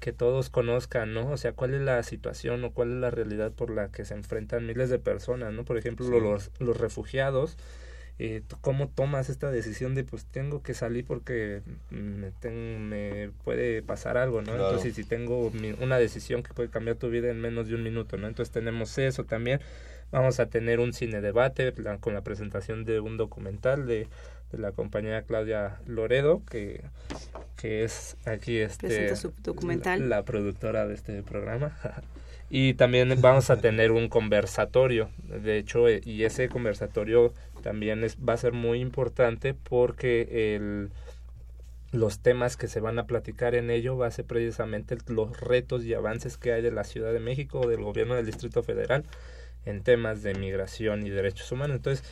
que 0.00 0.12
todos 0.12 0.48
conozcan, 0.50 1.12
¿no? 1.12 1.30
O 1.30 1.36
sea, 1.36 1.52
cuál 1.52 1.74
es 1.74 1.82
la 1.82 2.02
situación 2.02 2.64
o 2.64 2.70
cuál 2.72 2.92
es 2.92 2.96
la 2.96 3.10
realidad 3.10 3.52
por 3.52 3.70
la 3.70 3.88
que 3.88 4.04
se 4.04 4.14
enfrentan 4.14 4.66
miles 4.66 4.88
de 4.88 4.98
personas, 4.98 5.52
¿no? 5.52 5.64
Por 5.64 5.76
ejemplo, 5.76 6.08
los, 6.20 6.50
los 6.58 6.76
refugiados, 6.78 7.58
eh, 8.18 8.42
¿cómo 8.62 8.88
tomas 8.88 9.28
esta 9.28 9.50
decisión 9.50 9.94
de, 9.94 10.04
pues, 10.04 10.24
tengo 10.24 10.62
que 10.62 10.72
salir 10.72 11.04
porque 11.04 11.60
me, 11.90 12.32
me 12.78 13.30
puede 13.44 13.82
pasar 13.82 14.16
algo, 14.16 14.40
¿no? 14.40 14.52
Entonces, 14.52 14.94
si 14.94 15.04
tengo 15.04 15.52
una 15.82 15.98
decisión 15.98 16.42
que 16.42 16.54
puede 16.54 16.70
cambiar 16.70 16.96
tu 16.96 17.10
vida 17.10 17.30
en 17.30 17.40
menos 17.40 17.68
de 17.68 17.74
un 17.74 17.82
minuto, 17.82 18.16
¿no? 18.16 18.26
Entonces, 18.26 18.52
tenemos 18.52 18.96
eso 18.96 19.24
también. 19.24 19.60
Vamos 20.10 20.40
a 20.40 20.46
tener 20.46 20.80
un 20.80 20.92
cine 20.92 21.20
debate 21.20 21.72
con 22.00 22.14
la 22.14 22.22
presentación 22.22 22.84
de 22.84 23.00
un 23.00 23.16
documental 23.16 23.86
de, 23.86 24.08
de 24.52 24.58
la 24.58 24.72
compañera 24.72 25.22
Claudia 25.22 25.80
Loredo, 25.86 26.42
que, 26.48 26.82
que 27.56 27.84
es 27.84 28.16
aquí 28.24 28.58
este, 28.58 29.12
documental. 29.42 30.08
La, 30.08 30.24
productora 30.24 30.86
de 30.86 30.94
este 30.94 31.22
programa. 31.22 31.76
y 32.50 32.74
también 32.74 33.20
vamos 33.20 33.50
a 33.50 33.60
tener 33.60 33.92
un 33.92 34.08
conversatorio, 34.08 35.10
de 35.24 35.58
hecho, 35.58 35.88
eh, 35.88 36.00
y 36.04 36.24
ese 36.24 36.48
conversatorio 36.48 37.32
también 37.62 38.04
es, 38.04 38.16
va 38.16 38.34
a 38.34 38.38
ser 38.38 38.52
muy 38.52 38.80
importante 38.80 39.54
porque 39.54 40.54
el 40.54 40.90
los 41.92 42.20
temas 42.20 42.56
que 42.56 42.68
se 42.68 42.80
van 42.80 42.98
a 42.98 43.06
platicar 43.06 43.54
en 43.54 43.70
ello 43.70 43.96
va 43.96 44.06
a 44.06 44.10
ser 44.10 44.24
precisamente 44.24 44.96
los 45.06 45.40
retos 45.40 45.84
y 45.84 45.94
avances 45.94 46.36
que 46.36 46.52
hay 46.52 46.62
de 46.62 46.70
la 46.70 46.84
Ciudad 46.84 47.12
de 47.12 47.20
México 47.20 47.60
o 47.60 47.68
del 47.68 47.82
gobierno 47.82 48.14
del 48.14 48.26
Distrito 48.26 48.62
Federal 48.62 49.04
en 49.66 49.82
temas 49.82 50.22
de 50.22 50.34
migración 50.34 51.06
y 51.06 51.10
derechos 51.10 51.52
humanos. 51.52 51.76
Entonces, 51.76 52.04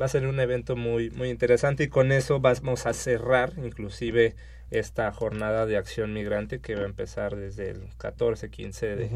va 0.00 0.06
a 0.06 0.08
ser 0.08 0.26
un 0.26 0.40
evento 0.40 0.76
muy, 0.76 1.10
muy 1.10 1.28
interesante 1.28 1.84
y 1.84 1.88
con 1.88 2.12
eso 2.12 2.40
vamos 2.40 2.86
a 2.86 2.92
cerrar 2.92 3.52
inclusive 3.58 4.34
esta 4.70 5.10
jornada 5.12 5.66
de 5.66 5.76
acción 5.76 6.12
migrante 6.12 6.60
que 6.60 6.76
va 6.76 6.82
a 6.82 6.86
empezar 6.86 7.36
desde 7.36 7.70
el 7.70 7.88
14, 7.98 8.50
15 8.50 8.96
de, 8.96 9.10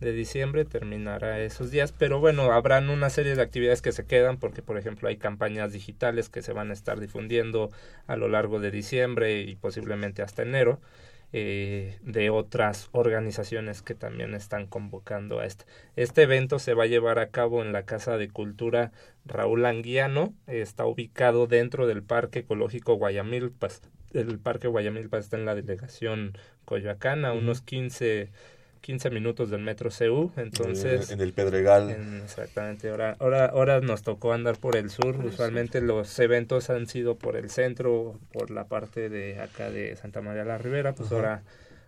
de 0.00 0.12
diciembre, 0.12 0.64
terminará 0.64 1.40
esos 1.40 1.70
días, 1.70 1.92
pero 1.92 2.18
bueno, 2.18 2.50
habrán 2.52 2.90
una 2.90 3.08
serie 3.08 3.36
de 3.36 3.42
actividades 3.42 3.82
que 3.82 3.92
se 3.92 4.04
quedan 4.04 4.36
porque, 4.36 4.62
por 4.62 4.76
ejemplo, 4.76 5.08
hay 5.08 5.16
campañas 5.16 5.72
digitales 5.72 6.28
que 6.28 6.42
se 6.42 6.52
van 6.52 6.70
a 6.70 6.74
estar 6.74 6.98
difundiendo 6.98 7.70
a 8.08 8.16
lo 8.16 8.28
largo 8.28 8.58
de 8.58 8.72
diciembre 8.72 9.40
y 9.42 9.54
posiblemente 9.54 10.22
hasta 10.22 10.42
enero. 10.42 10.80
Eh, 11.32 11.98
de 12.02 12.30
otras 12.30 12.88
organizaciones 12.92 13.82
que 13.82 13.94
también 13.94 14.32
están 14.32 14.66
convocando 14.66 15.40
a 15.40 15.44
este. 15.44 15.64
Este 15.96 16.22
evento 16.22 16.58
se 16.60 16.72
va 16.72 16.84
a 16.84 16.86
llevar 16.86 17.18
a 17.18 17.30
cabo 17.30 17.62
en 17.62 17.72
la 17.72 17.82
Casa 17.82 18.16
de 18.16 18.28
Cultura 18.28 18.92
Raúl 19.24 19.66
Anguiano, 19.66 20.34
está 20.46 20.86
ubicado 20.86 21.48
dentro 21.48 21.88
del 21.88 22.04
Parque 22.04 22.40
Ecológico 22.40 22.94
Guayamilpas. 22.94 23.82
El 24.12 24.38
Parque 24.38 24.68
Guayamilpas 24.68 25.24
está 25.24 25.36
en 25.36 25.46
la 25.46 25.56
delegación 25.56 26.38
Coyoacán, 26.64 27.24
a 27.24 27.32
unos 27.32 27.60
15 27.60 28.30
15 28.86 29.10
minutos 29.10 29.50
del 29.50 29.62
metro 29.62 29.90
CU, 29.90 30.30
entonces... 30.36 31.10
En, 31.10 31.20
el 31.20 31.32
Pedregal. 31.32 31.90
exactamente, 32.22 32.88
ahora, 32.88 33.16
ahora, 33.18 33.46
ahora 33.46 33.80
nos 33.80 34.02
tocó 34.02 34.32
andar 34.32 34.58
por 34.58 34.76
el 34.76 34.90
sur, 34.90 35.16
usualmente 35.24 35.80
los 35.80 36.16
eventos 36.20 36.70
han 36.70 36.86
sido 36.86 37.16
por 37.16 37.34
el 37.34 37.50
centro, 37.50 38.20
por 38.32 38.52
la 38.52 38.68
parte 38.68 39.08
de 39.08 39.40
acá 39.40 39.72
de 39.72 39.96
Santa 39.96 40.20
María 40.20 40.44
la 40.44 40.56
Ribera, 40.58 40.94
pues 40.94 41.10
ahora, 41.10 41.42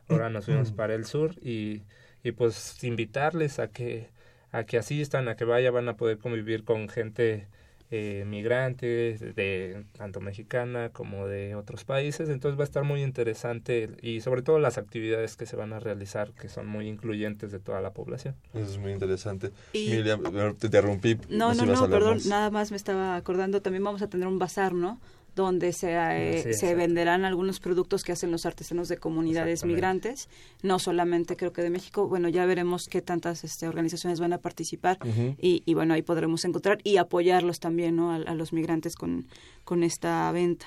ahora 0.08 0.28
nos 0.28 0.46
fuimos 0.46 0.72
para 0.76 0.94
el 0.94 1.04
sur 1.04 1.36
y, 1.40 1.82
y 2.24 2.32
pues 2.32 2.82
invitarles 2.82 3.60
a 3.60 3.68
que, 3.68 4.08
a 4.50 4.64
que 4.64 4.76
asistan, 4.76 5.28
a 5.28 5.36
que 5.36 5.44
vayan, 5.44 5.72
van 5.72 5.88
a 5.88 5.96
poder 5.96 6.18
convivir 6.18 6.64
con 6.64 6.88
gente 6.88 7.46
eh, 7.90 8.24
migrantes 8.26 9.20
de 9.34 9.84
tanto 9.96 10.20
mexicana 10.20 10.90
como 10.90 11.26
de 11.26 11.54
otros 11.54 11.84
países. 11.84 12.28
Entonces 12.28 12.58
va 12.58 12.64
a 12.64 12.66
estar 12.66 12.84
muy 12.84 13.02
interesante 13.02 13.90
y 14.02 14.20
sobre 14.20 14.42
todo 14.42 14.58
las 14.58 14.78
actividades 14.78 15.36
que 15.36 15.46
se 15.46 15.56
van 15.56 15.72
a 15.72 15.80
realizar 15.80 16.32
que 16.32 16.48
son 16.48 16.66
muy 16.66 16.86
incluyentes 16.88 17.50
de 17.50 17.60
toda 17.60 17.80
la 17.80 17.92
población. 17.92 18.34
Eso 18.52 18.72
es 18.72 18.78
muy 18.78 18.92
interesante. 18.92 19.52
Miriam 19.72 20.22
te 20.58 20.66
interrumpí 20.66 21.18
no 21.28 21.54
no 21.54 21.64
no, 21.66 21.88
perdón 21.88 22.18
nada 22.26 22.50
más 22.50 22.70
me 22.70 22.76
estaba 22.76 23.16
acordando 23.16 23.62
también 23.62 23.84
vamos 23.84 24.02
a 24.02 24.08
tener 24.08 24.28
un 24.28 24.38
bazar 24.38 24.72
no 24.72 25.00
donde 25.44 25.72
se, 25.72 25.94
eh, 25.94 26.52
se 26.52 26.74
venderán 26.74 27.24
algunos 27.24 27.60
productos 27.60 28.02
que 28.02 28.12
hacen 28.12 28.30
los 28.30 28.44
artesanos 28.44 28.88
de 28.88 28.98
comunidades 28.98 29.64
migrantes, 29.64 30.28
no 30.62 30.78
solamente 30.78 31.36
creo 31.36 31.52
que 31.52 31.62
de 31.62 31.70
México, 31.70 32.08
bueno, 32.08 32.28
ya 32.28 32.44
veremos 32.44 32.88
qué 32.88 33.00
tantas 33.00 33.44
este, 33.44 33.68
organizaciones 33.68 34.18
van 34.18 34.32
a 34.32 34.38
participar 34.38 34.98
y, 35.38 35.62
y, 35.64 35.74
bueno, 35.74 35.94
ahí 35.94 36.02
podremos 36.02 36.44
encontrar 36.44 36.78
y 36.82 36.96
apoyarlos 36.96 37.60
también 37.60 37.96
¿no? 37.96 38.12
a, 38.12 38.34
los 38.34 38.52
migrantes 38.52 38.96
con, 38.96 39.28
con 39.64 39.84
esta 39.84 40.30
venta. 40.32 40.66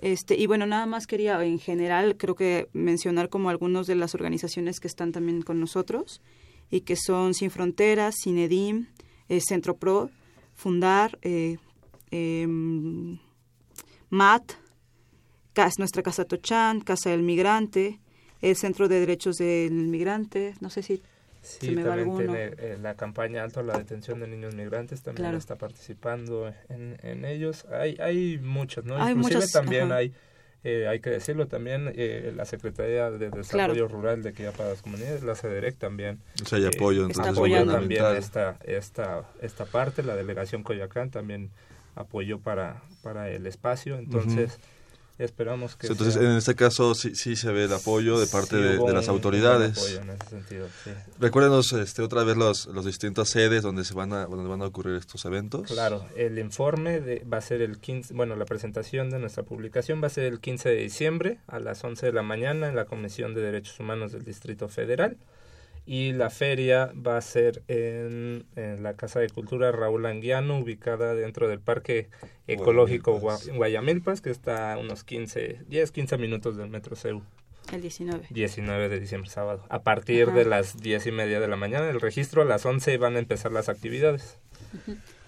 Este, 0.00 0.36
y 0.36 0.46
bueno, 0.46 0.66
nada 0.66 0.86
más 0.86 1.06
quería 1.06 1.42
en 1.42 1.58
general, 1.58 2.16
creo 2.16 2.34
que 2.34 2.68
mencionar 2.72 3.30
como 3.30 3.50
algunos 3.50 3.86
de 3.86 3.94
las 3.94 4.14
organizaciones 4.14 4.78
que 4.78 4.86
están 4.86 5.10
también 5.10 5.42
con 5.42 5.58
nosotros 5.58 6.20
y 6.70 6.82
que 6.82 6.94
son 6.94 7.34
Sin 7.34 7.50
Fronteras, 7.50 8.14
Cinedim, 8.22 8.86
eh, 9.28 9.40
Centro 9.40 9.76
Pro, 9.76 10.10
Fundar, 10.54 11.18
eh, 11.22 11.56
em, 12.10 13.18
MAT, 14.10 14.52
nuestra 15.78 16.02
Casa 16.02 16.24
Tochán, 16.24 16.80
Casa 16.80 17.10
del 17.10 17.22
Migrante, 17.22 17.98
el 18.40 18.56
Centro 18.56 18.88
de 18.88 19.00
Derechos 19.00 19.36
del 19.36 19.72
Migrante, 19.72 20.54
no 20.60 20.70
sé 20.70 20.82
si 20.82 21.02
se 21.42 21.70
me 21.72 21.82
va 21.82 21.94
alguno. 21.94 22.18
Tiene, 22.18 22.52
eh, 22.58 22.78
la 22.80 22.94
campaña 22.94 23.42
Alto 23.42 23.60
a 23.60 23.62
la 23.62 23.78
Detención 23.78 24.20
de 24.20 24.28
Niños 24.28 24.54
Migrantes 24.54 25.02
también 25.02 25.34
está 25.34 25.56
participando 25.56 26.52
en, 26.68 26.98
en, 27.02 27.24
ellos. 27.24 27.64
Hay, 27.72 27.96
hay 28.00 28.38
muchas, 28.38 28.84
¿no? 28.84 29.02
Hay 29.02 29.14
Inclusive 29.14 29.48
también 29.48 29.90
hay, 29.92 30.12
eh, 30.62 30.86
hay 30.88 31.00
que 31.00 31.10
decirlo 31.10 31.46
también, 31.46 31.92
eh, 31.94 32.32
la 32.36 32.44
Secretaría 32.44 33.10
de 33.10 33.30
Desarrollo 33.30 33.88
Rural 33.88 34.22
de 34.22 34.32
Quilla 34.32 34.52
para 34.52 34.70
las 34.70 34.82
Comunidades, 34.82 35.22
la 35.22 35.34
CEDEREC 35.34 35.78
también. 35.78 36.20
O 36.42 36.46
sea, 36.46 36.58
hay 36.58 36.66
apoyo. 36.66 37.08
está 37.08 37.30
apoyando 37.30 37.72
también 37.72 38.04
esta, 38.16 38.58
esta, 38.64 39.24
esta 39.40 39.64
parte, 39.64 40.02
la 40.02 40.16
Delegación 40.16 40.62
Coyoacán 40.62 41.10
también 41.10 41.50
apoyo 41.98 42.38
para, 42.40 42.82
para 43.02 43.30
el 43.30 43.46
espacio. 43.46 43.98
Entonces, 43.98 44.58
esperamos 45.18 45.76
que... 45.76 45.88
Entonces, 45.88 46.16
en 46.16 46.36
este 46.36 46.54
caso 46.54 46.94
sí, 46.94 47.14
sí 47.14 47.36
se 47.36 47.50
ve 47.52 47.64
el 47.64 47.72
apoyo 47.72 48.18
de 48.18 48.26
parte 48.26 48.56
de, 48.56 48.92
las 48.92 49.08
autoridades. 49.08 50.00
Recuérdenos 51.18 51.72
este, 51.72 52.02
otra 52.02 52.24
vez 52.24 52.36
los, 52.36 52.66
los 52.66 52.84
distintas 52.84 53.28
sedes 53.28 53.62
donde, 53.62 53.84
se 53.84 53.94
van 53.94 54.12
a, 54.12 54.26
donde 54.26 54.48
van 54.48 54.62
a 54.62 54.66
ocurrir 54.66 54.96
estos 54.96 55.24
eventos. 55.24 55.70
Claro, 55.70 56.04
el 56.16 56.38
informe 56.38 57.00
de, 57.00 57.24
va 57.24 57.38
a 57.38 57.42
ser 57.42 57.62
el 57.62 57.78
15, 57.78 58.14
bueno, 58.14 58.36
la 58.36 58.44
presentación 58.44 59.10
de 59.10 59.18
nuestra 59.18 59.42
publicación 59.42 60.02
va 60.02 60.06
a 60.06 60.10
ser 60.10 60.24
el 60.24 60.40
15 60.40 60.68
de 60.68 60.76
diciembre 60.76 61.38
a 61.48 61.58
las 61.58 61.82
11 61.82 62.06
de 62.06 62.12
la 62.12 62.22
mañana 62.22 62.68
en 62.68 62.76
la 62.76 62.84
Comisión 62.84 63.34
de 63.34 63.42
Derechos 63.42 63.80
Humanos 63.80 64.12
del 64.12 64.24
Distrito 64.24 64.68
Federal 64.68 65.16
y 65.88 66.12
la 66.12 66.28
feria 66.28 66.92
va 66.94 67.16
a 67.16 67.20
ser 67.22 67.62
en, 67.66 68.44
la 68.54 68.92
Casa 68.92 69.20
de 69.20 69.30
Cultura 69.30 69.72
Raúl 69.72 70.04
Anguiano, 70.04 70.58
ubicada 70.58 71.14
dentro 71.14 71.48
del 71.48 71.60
Parque 71.60 72.10
Ecológico 72.46 73.18
Guayamilpas, 73.18 74.20
que 74.20 74.28
está 74.28 74.74
a 74.74 74.78
unos 74.78 75.02
15, 75.02 75.62
10, 75.66 75.90
15 75.90 76.18
minutos 76.18 76.58
del 76.58 76.68
Metro 76.68 76.94
CEU. 76.94 77.22
El 77.72 77.80
19. 77.80 78.26
19 78.28 78.88
de 78.90 79.00
diciembre, 79.00 79.30
sábado. 79.30 79.64
A 79.70 79.80
partir 79.80 80.30
de 80.32 80.44
las 80.44 80.78
10 80.78 81.06
y 81.06 81.12
media 81.12 81.40
de 81.40 81.48
la 81.48 81.56
mañana, 81.56 81.88
el 81.88 82.02
registro 82.02 82.42
a 82.42 82.44
las 82.44 82.66
11 82.66 82.98
van 82.98 83.16
a 83.16 83.20
empezar 83.20 83.50
las 83.50 83.70
actividades. 83.70 84.36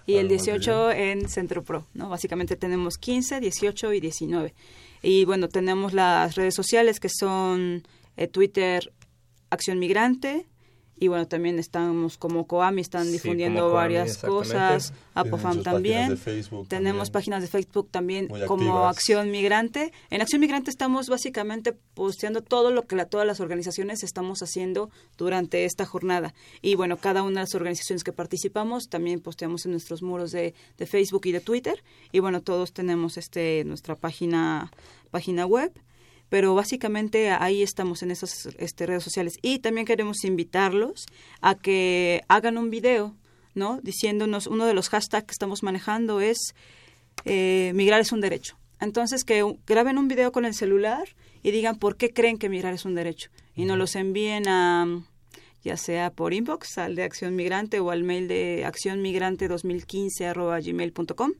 Y 0.05 0.17
el 0.17 0.27
18 0.27 0.91
en 0.91 1.27
Centro 1.27 1.63
Pro, 1.63 1.87
¿no? 1.95 2.09
Básicamente 2.09 2.55
tenemos 2.55 2.99
15, 2.99 3.39
18 3.39 3.93
y 3.93 3.99
19. 3.99 4.53
Y 5.01 5.25
bueno, 5.25 5.49
tenemos 5.49 5.93
las 5.93 6.35
redes 6.35 6.53
sociales 6.53 6.99
que 6.99 7.09
son 7.09 7.81
eh, 8.15 8.27
Twitter 8.27 8.91
Acción 9.49 9.79
Migrante, 9.79 10.45
y 11.01 11.07
bueno, 11.07 11.27
también 11.27 11.57
estamos 11.57 12.15
como 12.19 12.45
Coami, 12.45 12.79
están 12.79 13.11
difundiendo 13.11 13.71
varias 13.71 14.19
cosas, 14.19 14.93
Apofam 15.15 15.63
también. 15.63 16.15
Tenemos 16.67 17.09
páginas 17.09 17.41
de 17.41 17.47
Facebook 17.47 17.89
también 17.89 18.27
como 18.45 18.85
Acción 18.85 19.31
Migrante. 19.31 19.91
En 20.11 20.21
Acción 20.21 20.41
Migrante 20.41 20.69
estamos 20.69 21.09
básicamente 21.09 21.73
posteando 21.95 22.43
todo 22.43 22.69
lo 22.69 22.85
que 22.85 22.95
la, 22.95 23.05
todas 23.05 23.25
las 23.25 23.39
organizaciones 23.39 24.03
estamos 24.03 24.43
haciendo 24.43 24.91
durante 25.17 25.65
esta 25.65 25.87
jornada. 25.87 26.35
Y 26.61 26.75
bueno, 26.75 26.97
cada 26.97 27.23
una 27.23 27.39
de 27.39 27.45
las 27.45 27.55
organizaciones 27.55 28.03
que 28.03 28.13
participamos 28.13 28.87
también 28.87 29.21
posteamos 29.21 29.65
en 29.65 29.71
nuestros 29.71 30.03
muros 30.03 30.31
de, 30.31 30.53
de 30.77 30.85
Facebook 30.85 31.25
y 31.25 31.31
de 31.31 31.39
Twitter. 31.39 31.83
Y 32.11 32.19
bueno, 32.19 32.43
todos 32.43 32.73
tenemos 32.73 33.17
este 33.17 33.63
nuestra 33.65 33.95
página 33.95 34.71
página 35.09 35.47
web 35.47 35.73
pero 36.31 36.55
básicamente 36.55 37.29
ahí 37.29 37.61
estamos 37.61 38.01
en 38.03 38.09
esas 38.09 38.47
este, 38.57 38.85
redes 38.85 39.03
sociales. 39.03 39.33
Y 39.41 39.59
también 39.59 39.85
queremos 39.85 40.23
invitarlos 40.23 41.05
a 41.41 41.55
que 41.55 42.21
hagan 42.29 42.57
un 42.57 42.69
video, 42.69 43.17
¿no? 43.53 43.81
Diciéndonos, 43.83 44.47
uno 44.47 44.65
de 44.65 44.73
los 44.73 44.87
hashtags 44.87 45.27
que 45.27 45.33
estamos 45.33 45.61
manejando 45.61 46.21
es 46.21 46.55
eh, 47.25 47.73
migrar 47.75 47.99
es 47.99 48.13
un 48.13 48.21
derecho. 48.21 48.57
Entonces, 48.79 49.25
que 49.25 49.43
graben 49.67 49.97
un 49.97 50.07
video 50.07 50.31
con 50.31 50.45
el 50.45 50.53
celular 50.53 51.09
y 51.43 51.51
digan 51.51 51.77
por 51.77 51.97
qué 51.97 52.13
creen 52.13 52.37
que 52.37 52.47
migrar 52.47 52.73
es 52.73 52.85
un 52.85 52.95
derecho. 52.95 53.29
Y 53.53 53.65
nos 53.65 53.77
los 53.77 53.97
envíen 53.97 54.47
a, 54.47 54.87
ya 55.65 55.75
sea 55.75 56.11
por 56.11 56.33
inbox, 56.33 56.77
al 56.77 56.95
de 56.95 57.03
Acción 57.03 57.35
Migrante 57.35 57.81
o 57.81 57.91
al 57.91 58.03
mail 58.03 58.29
de 58.29 58.65
accionmigrante2015 58.65 60.63
gmail.com 60.63 61.33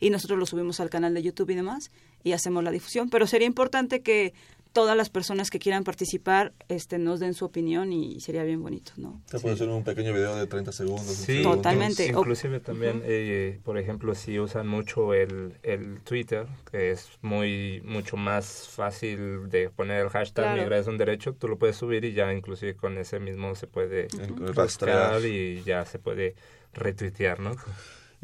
y 0.00 0.10
nosotros 0.10 0.38
lo 0.38 0.44
subimos 0.44 0.80
al 0.80 0.90
canal 0.90 1.14
de 1.14 1.22
YouTube 1.22 1.48
y 1.50 1.54
demás 1.54 1.90
y 2.24 2.32
hacemos 2.32 2.64
la 2.64 2.72
difusión. 2.72 3.10
Pero 3.10 3.28
sería 3.28 3.46
importante 3.46 4.02
que 4.02 4.34
todas 4.74 4.96
las 4.96 5.08
personas 5.08 5.50
que 5.50 5.60
quieran 5.60 5.84
participar 5.84 6.52
este, 6.68 6.98
nos 6.98 7.20
den 7.20 7.32
su 7.34 7.44
opinión 7.44 7.92
y 7.92 8.20
sería 8.20 8.42
bien 8.42 8.60
bonito, 8.60 8.90
¿no? 8.96 9.22
Se 9.26 9.38
puede 9.38 9.54
hacer 9.54 9.68
un 9.68 9.84
pequeño 9.84 10.12
video 10.12 10.34
de 10.34 10.48
30 10.48 10.72
segundos. 10.72 11.06
Sí, 11.06 11.42
totalmente. 11.44 12.08
Inclusive 12.08 12.58
también, 12.58 13.00
eh, 13.04 13.60
por 13.62 13.78
ejemplo, 13.78 14.16
si 14.16 14.40
usan 14.40 14.66
mucho 14.66 15.14
el, 15.14 15.54
el 15.62 16.00
Twitter, 16.00 16.48
que 16.72 16.90
es 16.90 17.08
muy 17.22 17.82
mucho 17.84 18.16
más 18.16 18.68
fácil 18.68 19.48
de 19.48 19.70
poner 19.70 20.00
el 20.00 20.08
hashtag 20.08 20.56
claro. 20.56 20.74
es 20.74 20.88
un 20.88 20.98
derecho, 20.98 21.34
tú 21.34 21.46
lo 21.46 21.56
puedes 21.56 21.76
subir 21.76 22.04
y 22.04 22.12
ya 22.12 22.32
inclusive 22.32 22.74
con 22.74 22.98
ese 22.98 23.20
mismo 23.20 23.54
se 23.54 23.68
puede 23.68 24.08
rastrear 24.54 25.24
y 25.24 25.62
ya 25.62 25.84
se 25.84 26.00
puede 26.00 26.34
retuitear, 26.72 27.38
¿no? 27.38 27.52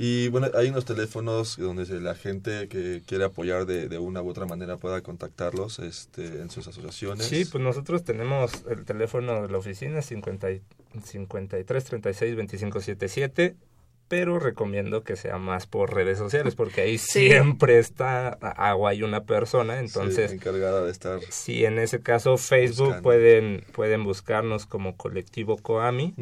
Y 0.03 0.29
bueno, 0.29 0.47
hay 0.55 0.71
unos 0.71 0.87
teléfonos 0.87 1.59
donde 1.59 1.85
la 2.01 2.15
gente 2.15 2.69
que 2.69 3.03
quiere 3.05 3.25
apoyar 3.25 3.67
de, 3.67 3.87
de 3.87 3.99
una 3.99 4.23
u 4.23 4.31
otra 4.31 4.47
manera 4.47 4.79
pueda 4.79 5.03
contactarlos 5.03 5.79
este, 5.79 6.41
en 6.41 6.49
sus 6.49 6.67
asociaciones. 6.67 7.27
Sí, 7.27 7.45
pues 7.45 7.63
nosotros 7.63 8.03
tenemos 8.03 8.51
el 8.71 8.87
teléfono 8.87 9.43
de 9.43 9.51
la 9.51 9.59
oficina 9.59 10.01
50, 10.01 10.49
53 11.05 11.85
36 11.85 12.35
25 12.35 12.81
77 12.81 13.57
pero 14.11 14.41
recomiendo 14.41 15.05
que 15.05 15.15
sea 15.15 15.39
más 15.39 15.69
por 15.69 15.95
redes 15.95 16.19
sociales 16.19 16.57
porque 16.57 16.81
ahí 16.81 16.99
siempre 16.99 17.79
está 17.79 18.31
agua 18.31 18.93
y 18.93 19.05
una 19.05 19.23
persona 19.23 19.79
entonces 19.79 20.33
encargada 20.33 20.85
de 20.85 20.91
estar 20.91 21.21
si 21.29 21.65
en 21.65 21.79
ese 21.79 22.01
caso 22.01 22.37
Facebook 22.37 23.03
pueden 23.03 23.65
pueden 23.73 24.03
buscarnos 24.03 24.67
como 24.67 24.97
colectivo 24.97 25.59
Coami 25.59 26.13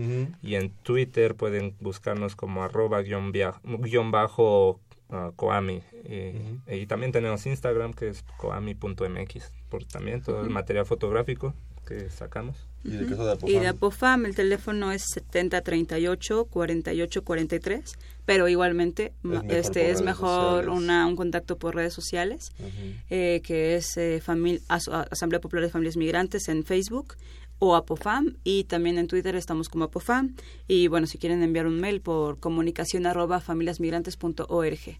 y 0.42 0.56
en 0.56 0.70
Twitter 0.82 1.34
pueden 1.34 1.74
buscarnos 1.80 2.36
como 2.36 2.62
arroba 2.62 3.00
guion, 3.00 4.10
bajo 4.10 4.80
uh, 5.08 5.32
Coami. 5.36 5.82
Y, 6.04 6.72
y, 6.74 6.86
también 6.86 7.12
tenemos 7.12 7.46
Instagram, 7.46 7.92
que 7.92 8.08
es 8.08 8.24
coami.mx, 8.36 9.52
por 9.68 9.84
también 9.84 10.22
todo 10.22 10.42
el 10.42 10.50
material 10.50 10.86
fotográfico 10.86 11.54
que 11.86 12.10
sacamos. 12.10 12.67
¿Y 12.84 12.90
de, 12.90 13.06
de 13.06 13.30
Apofam? 13.30 13.50
Y 13.50 13.58
de 13.58 13.68
Apofam, 13.68 14.26
el 14.26 14.34
teléfono 14.34 14.92
es 14.92 15.04
7038-4843, 15.32 17.96
pero 18.24 18.48
igualmente 18.48 19.12
es 19.48 19.66
este 19.66 19.90
es 19.90 20.02
mejor 20.02 20.68
una, 20.68 21.06
un 21.06 21.16
contacto 21.16 21.58
por 21.58 21.74
redes 21.74 21.94
sociales, 21.94 22.52
eh, 23.10 23.40
que 23.44 23.74
es 23.76 23.96
eh, 23.96 24.22
Asamblea 24.68 25.40
Popular 25.40 25.64
de 25.64 25.70
Familias 25.70 25.96
Migrantes 25.96 26.48
en 26.48 26.64
Facebook 26.64 27.16
o 27.58 27.74
Apofam 27.74 28.36
y 28.44 28.64
también 28.64 28.98
en 28.98 29.08
Twitter 29.08 29.34
estamos 29.34 29.68
como 29.68 29.84
Apofam 29.84 30.34
y 30.68 30.88
bueno, 30.88 31.06
si 31.06 31.18
quieren 31.18 31.42
enviar 31.42 31.66
un 31.66 31.80
mail 31.80 32.00
por 32.00 32.38
comunicación 32.38 33.06
arroba 33.06 33.40
familiasmigrantes.org. 33.40 34.98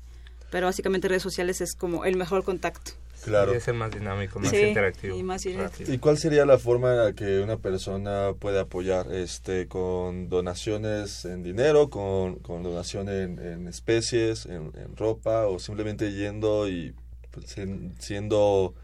Pero 0.50 0.66
básicamente 0.66 1.08
redes 1.08 1.22
sociales 1.22 1.60
es 1.60 1.74
como 1.74 2.04
el 2.04 2.16
mejor 2.16 2.44
contacto. 2.44 2.92
Claro. 3.24 3.52
es 3.52 3.66
el 3.68 3.74
más 3.74 3.90
dinámico, 3.90 4.38
más 4.38 4.52
interactivo. 4.52 5.16
Y, 5.16 5.22
más 5.22 5.44
¿Y 5.44 5.98
cuál 5.98 6.18
sería 6.18 6.46
la 6.46 6.58
forma 6.58 6.92
en 6.92 6.98
la 6.98 7.12
que 7.12 7.40
una 7.40 7.56
persona 7.56 8.32
puede 8.38 8.60
apoyar? 8.60 9.12
este 9.12 9.66
¿Con 9.66 10.28
donaciones 10.28 11.24
en 11.24 11.42
dinero, 11.42 11.90
con, 11.90 12.36
con 12.36 12.62
donación 12.62 13.08
en, 13.08 13.68
especies, 13.68 14.46
en, 14.46 14.72
ropa 14.96 15.46
o 15.46 15.58
simplemente 15.58 16.12
yendo 16.12 16.68
y 16.68 16.94
pues, 17.30 17.56
siendo 17.98 18.74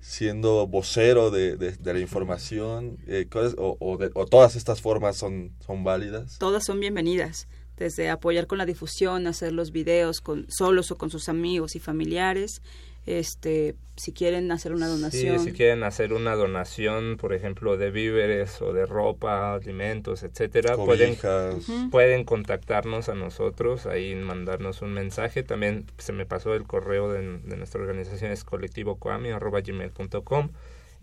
siendo 0.00 0.66
vocero 0.68 1.30
de, 1.30 1.56
de, 1.56 1.92
la 1.92 1.98
información? 1.98 2.98
Eh, 3.06 3.26
o, 3.56 3.76
o, 3.80 4.26
todas 4.26 4.54
estas 4.54 4.80
formas 4.80 5.16
son, 5.16 5.52
son 5.66 5.82
válidas? 5.82 6.38
Todas 6.38 6.64
son 6.64 6.78
bienvenidas, 6.78 7.48
desde 7.78 8.10
apoyar 8.10 8.46
con 8.46 8.58
la 8.58 8.66
difusión, 8.66 9.26
hacer 9.26 9.52
los 9.52 9.70
videos 9.70 10.20
con, 10.20 10.50
solos 10.50 10.90
o 10.90 10.98
con 10.98 11.10
sus 11.10 11.28
amigos 11.28 11.76
y 11.76 11.80
familiares, 11.80 12.62
este 13.06 13.76
si 13.96 14.12
quieren 14.12 14.52
hacer 14.52 14.72
una 14.72 14.86
donación. 14.86 15.40
Sí, 15.40 15.46
si 15.46 15.52
quieren 15.52 15.82
hacer 15.82 16.12
una 16.12 16.36
donación, 16.36 17.16
por 17.16 17.34
ejemplo, 17.34 17.76
de 17.76 17.90
víveres 17.90 18.62
o 18.62 18.72
de 18.72 18.86
ropa, 18.86 19.54
alimentos, 19.54 20.22
etcétera, 20.22 20.76
pueden 20.76 21.16
pueden 21.90 22.22
contactarnos 22.24 23.08
a 23.08 23.14
nosotros, 23.14 23.86
ahí 23.86 24.14
mandarnos 24.14 24.82
un 24.82 24.92
mensaje. 24.92 25.42
También 25.42 25.86
se 25.98 26.12
me 26.12 26.26
pasó 26.26 26.54
el 26.54 26.62
correo 26.64 27.10
de, 27.10 27.22
nuestra 27.22 27.80
organización 27.80 28.30
es 28.30 28.44
colectivocoami@gmail.com 28.44 30.50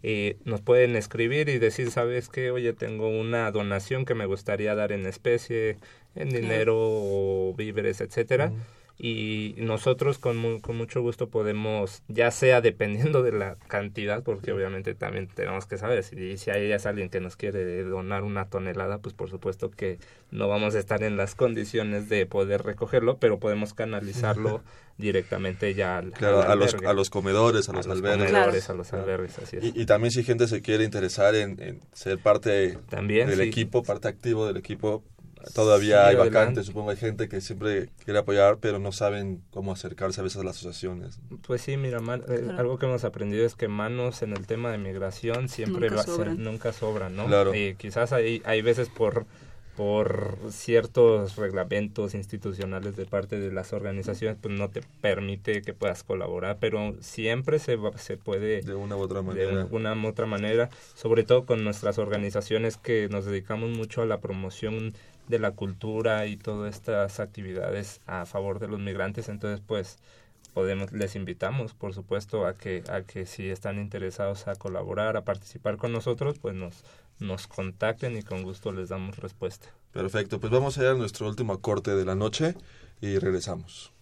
y 0.01 0.37
nos 0.45 0.61
pueden 0.61 0.95
escribir 0.95 1.49
y 1.49 1.57
decir, 1.57 1.91
¿sabes 1.91 2.29
qué? 2.29 2.51
Oye, 2.51 2.71
tengo 2.73 3.09
una 3.09 3.51
donación 3.51 4.05
que 4.05 4.15
me 4.15 4.25
gustaría 4.25 4.73
dar 4.75 4.93
en 4.93 5.05
especie, 5.05 5.77
en 6.15 6.29
dinero 6.29 6.75
o 6.77 7.53
víveres, 7.55 8.01
etcétera. 8.01 8.51
Y 8.97 9.55
nosotros 9.57 10.19
con, 10.19 10.61
con 10.61 10.77
mucho 10.77 11.01
gusto 11.01 11.27
podemos, 11.27 12.01
ya 12.07 12.31
sea 12.31 12.61
dependiendo 12.61 13.23
de 13.23 13.33
la 13.33 13.57
cantidad, 13.67 14.23
porque 14.23 14.53
obviamente 14.53 14.95
también 14.95 15.27
tenemos 15.27 15.65
que 15.65 15.77
saber 15.77 16.01
si, 16.05 16.37
si 16.37 16.49
hay 16.49 16.71
alguien 16.71 17.09
que 17.09 17.19
nos 17.19 17.35
quiere 17.35 17.83
donar 17.83 18.23
una 18.23 18.45
tonelada, 18.45 18.99
pues 18.99 19.13
por 19.13 19.29
supuesto 19.29 19.69
que 19.69 19.99
no 20.31 20.47
vamos 20.47 20.75
a 20.75 20.79
estar 20.79 21.03
en 21.03 21.17
las 21.17 21.35
condiciones 21.35 22.07
de 22.07 22.25
poder 22.25 22.63
recogerlo, 22.63 23.17
pero 23.17 23.37
podemos 23.37 23.73
canalizarlo 23.73 24.61
directamente 24.97 25.73
ya 25.73 25.97
al, 25.97 26.13
a, 26.21 26.55
los, 26.55 26.75
a 26.75 26.93
los 26.93 27.09
comedores, 27.09 27.67
a 27.67 27.73
los, 27.73 27.87
albergues. 27.87 28.69
a 28.69 28.73
los 28.73 28.93
albergues, 28.93 29.37
así 29.39 29.57
es. 29.57 29.75
Y, 29.75 29.85
también 29.85 30.11
si 30.11 30.23
gente 30.23 30.47
se 30.47 30.61
quiere 30.61 30.85
interesar 30.85 31.35
en, 31.35 31.81
ser 31.91 32.17
parte 32.19 32.77
del 32.89 33.41
equipo, 33.41 33.83
parte 33.83 34.07
activo 34.07 34.47
del 34.47 34.55
equipo, 34.55 35.03
Todavía 35.53 36.07
hay 36.07 36.15
vacantes, 36.15 36.65
supongo 36.65 36.91
hay 36.91 36.97
gente 36.97 37.29
que 37.29 37.41
siempre 37.41 37.89
quiere 38.03 38.19
apoyar, 38.19 38.57
pero 38.59 38.79
no 38.79 38.91
saben 38.91 39.41
cómo 39.51 39.71
acercarse 39.71 40.21
a 40.21 40.23
veces 40.23 40.41
a 40.41 40.43
las 40.43 40.57
asociaciones. 40.57 41.19
Pues 41.45 41.61
sí, 41.61 41.77
mira, 41.77 41.99
eh, 42.27 42.51
algo 42.57 42.79
que 42.79 42.85
hemos 42.85 43.03
aprendido 43.03 43.45
es 43.45 43.55
que 43.55 43.67
manos 43.67 44.21
en 44.21 44.33
el 44.33 44.47
tema 44.47 44.71
de 44.71 44.77
migración 44.77 45.49
siempre 45.49 45.89
nunca, 45.89 46.03
sobran. 46.03 46.43
nunca 46.43 46.73
sobran, 46.73 47.15
¿no? 47.15 47.27
Claro. 47.27 47.53
Y 47.53 47.75
quizás 47.75 48.13
hay, 48.13 48.41
hay 48.45 48.61
veces 48.61 48.89
por 48.89 49.25
por 49.75 50.37
ciertos 50.51 51.35
reglamentos 51.35 52.15
institucionales 52.15 52.95
de 52.95 53.05
parte 53.05 53.39
de 53.39 53.51
las 53.51 53.73
organizaciones, 53.73 54.37
pues 54.41 54.57
no 54.57 54.69
te 54.69 54.81
permite 55.01 55.61
que 55.61 55.73
puedas 55.73 56.03
colaborar, 56.03 56.57
pero 56.59 56.95
siempre 57.01 57.59
se, 57.59 57.77
se 57.97 58.17
puede... 58.17 58.61
De 58.61 58.75
una 58.75 58.95
u 58.95 59.01
otra 59.01 59.21
manera. 59.21 59.65
De 59.65 59.75
una 59.75 59.93
u 59.93 60.07
otra 60.07 60.25
manera, 60.25 60.69
sobre 60.93 61.23
todo 61.23 61.45
con 61.45 61.63
nuestras 61.63 61.97
organizaciones 61.97 62.77
que 62.77 63.09
nos 63.09 63.25
dedicamos 63.25 63.69
mucho 63.69 64.01
a 64.01 64.05
la 64.05 64.21
promoción 64.21 64.93
de 65.27 65.39
la 65.39 65.51
cultura 65.51 66.25
y 66.27 66.37
todas 66.37 66.75
estas 66.75 67.19
actividades 67.19 68.01
a 68.05 68.25
favor 68.25 68.59
de 68.59 68.67
los 68.67 68.79
migrantes 68.79 69.29
entonces 69.29 69.61
pues 69.65 69.97
podemos 70.53 70.91
les 70.91 71.15
invitamos 71.15 71.73
por 71.73 71.93
supuesto 71.93 72.45
a 72.45 72.55
que 72.57 72.83
a 72.89 73.01
que 73.01 73.25
si 73.25 73.49
están 73.49 73.79
interesados 73.79 74.47
a 74.47 74.55
colaborar 74.55 75.17
a 75.17 75.25
participar 75.25 75.77
con 75.77 75.91
nosotros 75.91 76.39
pues 76.39 76.55
nos 76.55 76.83
nos 77.19 77.47
contacten 77.47 78.17
y 78.17 78.23
con 78.23 78.43
gusto 78.43 78.73
les 78.73 78.89
damos 78.89 79.17
respuesta. 79.17 79.69
Perfecto 79.91 80.39
pues 80.39 80.51
vamos 80.51 80.77
a 80.77 80.81
ir 80.81 80.87
a 80.87 80.93
nuestro 80.93 81.27
último 81.27 81.59
corte 81.59 81.95
de 81.95 82.05
la 82.05 82.15
noche 82.15 82.55
y 83.01 83.17
regresamos 83.19 83.94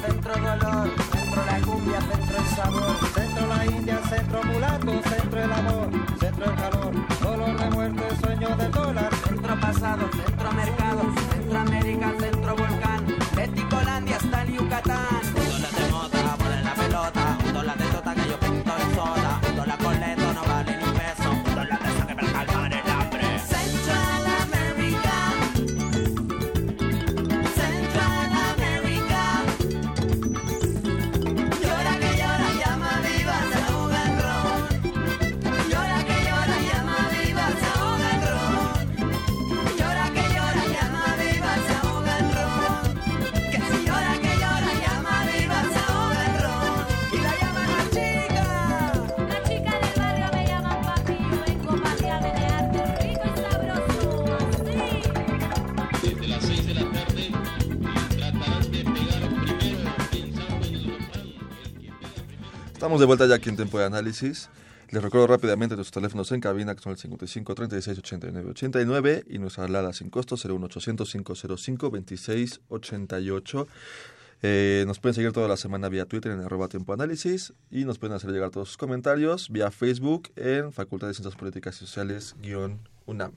centro 0.00 0.34
dolor. 0.34 1.05
Estamos 62.86 63.00
de 63.00 63.06
vuelta 63.06 63.26
ya 63.26 63.34
aquí 63.34 63.48
en 63.48 63.56
Tiempo 63.56 63.80
de 63.80 63.84
Análisis. 63.84 64.48
Les 64.90 65.02
recuerdo 65.02 65.26
rápidamente 65.26 65.74
nuestros 65.74 65.92
teléfonos 65.92 66.30
en 66.30 66.40
cabina, 66.40 66.72
que 66.72 66.80
son 66.80 66.92
el 66.92 66.98
55 66.98 67.52
36 67.56 67.98
89 67.98 68.50
89 68.50 69.24
y 69.28 69.38
nuestra 69.40 69.64
alada 69.64 69.92
sin 69.92 70.08
costo 70.08 70.36
01800 70.36 71.10
505 71.10 71.90
26 71.90 72.60
88. 72.68 73.66
Eh, 74.42 74.84
nos 74.86 75.00
pueden 75.00 75.14
seguir 75.16 75.32
toda 75.32 75.48
la 75.48 75.56
semana 75.56 75.88
vía 75.88 76.04
Twitter 76.04 76.30
en 76.30 76.38
arroba 76.38 76.68
tiempo 76.68 76.92
análisis 76.92 77.54
y 77.72 77.84
nos 77.84 77.98
pueden 77.98 78.14
hacer 78.14 78.30
llegar 78.30 78.50
todos 78.50 78.68
sus 78.68 78.76
comentarios 78.76 79.50
vía 79.50 79.72
Facebook 79.72 80.30
en 80.36 80.72
Facultad 80.72 81.08
de 81.08 81.14
Ciencias 81.14 81.34
Políticas 81.34 81.74
y 81.74 81.86
Sociales 81.86 82.36
guion 82.40 82.78
UNAM. 83.06 83.32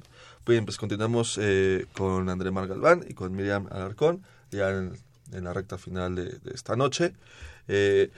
Bien, 0.46 0.64
pues 0.64 0.78
continuamos 0.78 1.40
eh, 1.42 1.88
con 1.94 2.30
André 2.30 2.52
Mar 2.52 2.68
Galván 2.68 3.04
y 3.10 3.16
con 3.16 3.36
Miriam 3.36 3.66
Alarcón 3.72 4.22
ya 4.52 4.70
en, 4.70 4.94
la 5.32 5.54
recta 5.54 5.80
final 5.80 6.14
de, 6.14 6.38
esta 6.54 6.76
noche. 6.76 7.16
Eh, 7.68 8.12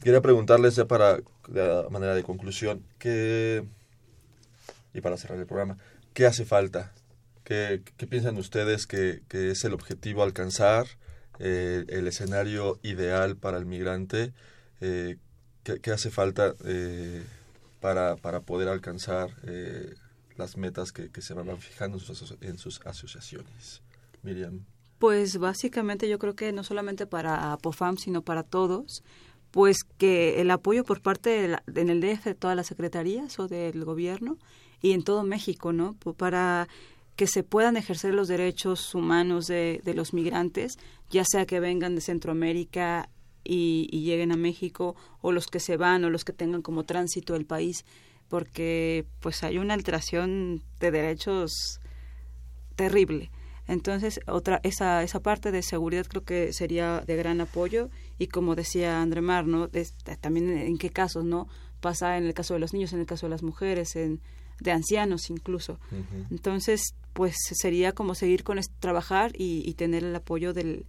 quería 0.00 0.20
preguntarles 0.20 0.76
ya 0.76 0.86
para 0.86 1.18
de 1.48 1.86
manera 1.90 2.14
de 2.14 2.22
conclusión 2.22 2.84
y 4.92 5.00
para 5.00 5.16
cerrar 5.16 5.38
el 5.38 5.46
programa, 5.46 5.78
¿qué 6.14 6.26
hace 6.26 6.44
falta? 6.44 6.92
¿Qué, 7.44 7.82
piensan 8.08 8.36
ustedes 8.36 8.86
que, 8.86 9.22
es 9.30 9.64
el 9.64 9.74
objetivo 9.74 10.22
alcanzar? 10.22 10.86
Eh, 11.42 11.86
el 11.88 12.06
escenario 12.06 12.78
ideal 12.82 13.34
para 13.34 13.56
el 13.56 13.64
migrante, 13.64 14.34
eh, 14.82 15.16
¿qué, 15.64 15.90
hace 15.90 16.10
falta 16.10 16.54
eh, 16.66 17.24
para, 17.80 18.16
para 18.16 18.40
poder 18.40 18.68
alcanzar 18.68 19.30
las 20.36 20.56
metas 20.56 20.92
que, 20.92 21.10
que, 21.10 21.22
se 21.22 21.34
van 21.34 21.58
fijando 21.58 21.98
en 21.98 22.04
sus, 22.04 22.36
en 22.40 22.58
sus 22.58 22.80
asociaciones. 22.84 23.82
Miriam. 24.22 24.64
Pues 24.98 25.38
básicamente 25.38 26.08
yo 26.08 26.18
creo 26.18 26.34
que 26.34 26.52
no 26.52 26.62
solamente 26.64 27.06
para 27.06 27.56
POFAM, 27.58 27.96
sino 27.96 28.22
para 28.22 28.42
todos, 28.42 29.02
pues 29.50 29.84
que 29.98 30.40
el 30.40 30.50
apoyo 30.50 30.84
por 30.84 31.00
parte 31.00 31.30
de 31.30 31.48
la, 31.48 31.62
en 31.74 31.90
el 31.90 32.00
DF 32.00 32.24
de 32.24 32.34
todas 32.34 32.56
las 32.56 32.66
secretarías 32.66 33.38
o 33.38 33.48
del 33.48 33.84
gobierno 33.84 34.38
y 34.80 34.92
en 34.92 35.02
todo 35.02 35.24
México, 35.24 35.72
¿no? 35.72 35.94
Para 36.16 36.68
que 37.16 37.26
se 37.26 37.42
puedan 37.42 37.76
ejercer 37.76 38.14
los 38.14 38.28
derechos 38.28 38.94
humanos 38.94 39.46
de, 39.46 39.80
de 39.84 39.94
los 39.94 40.14
migrantes, 40.14 40.78
ya 41.10 41.24
sea 41.24 41.44
que 41.44 41.60
vengan 41.60 41.94
de 41.94 42.00
Centroamérica 42.00 43.08
y, 43.44 43.88
lleguen 44.04 44.32
a 44.32 44.36
México, 44.36 44.96
o 45.20 45.32
los 45.32 45.46
que 45.46 45.60
se 45.60 45.76
van, 45.76 46.04
o 46.04 46.10
los 46.10 46.24
que 46.24 46.32
tengan 46.32 46.62
como 46.62 46.84
tránsito 46.84 47.36
el 47.36 47.46
país, 47.46 47.84
porque 48.28 49.06
pues 49.20 49.42
hay 49.42 49.58
una 49.58 49.74
alteración 49.74 50.62
de 50.78 50.90
derechos 50.90 51.80
terrible. 52.76 53.30
Entonces, 53.66 54.20
otra, 54.26 54.60
esa, 54.62 55.02
esa 55.02 55.20
parte 55.20 55.52
de 55.52 55.62
seguridad 55.62 56.06
creo 56.06 56.24
que 56.24 56.52
sería 56.52 57.02
de 57.06 57.16
gran 57.16 57.40
apoyo 57.40 57.90
y 58.20 58.26
como 58.26 58.54
decía 58.54 59.00
André 59.00 59.22
Mar, 59.22 59.46
¿no? 59.46 59.70
también 60.20 60.50
en 60.50 60.76
qué 60.76 60.90
casos, 60.90 61.24
¿no? 61.24 61.48
Pasa 61.80 62.18
en 62.18 62.26
el 62.26 62.34
caso 62.34 62.52
de 62.52 62.60
los 62.60 62.74
niños, 62.74 62.92
en 62.92 63.00
el 63.00 63.06
caso 63.06 63.24
de 63.24 63.30
las 63.30 63.42
mujeres, 63.42 63.96
en, 63.96 64.20
de 64.60 64.72
ancianos 64.72 65.30
incluso. 65.30 65.80
Entonces, 66.30 66.94
pues 67.14 67.34
sería 67.38 67.92
como 67.92 68.14
seguir 68.14 68.44
con 68.44 68.60
trabajar 68.78 69.32
y, 69.34 69.72
tener 69.72 70.04
el 70.04 70.14
apoyo 70.14 70.52
del, 70.52 70.84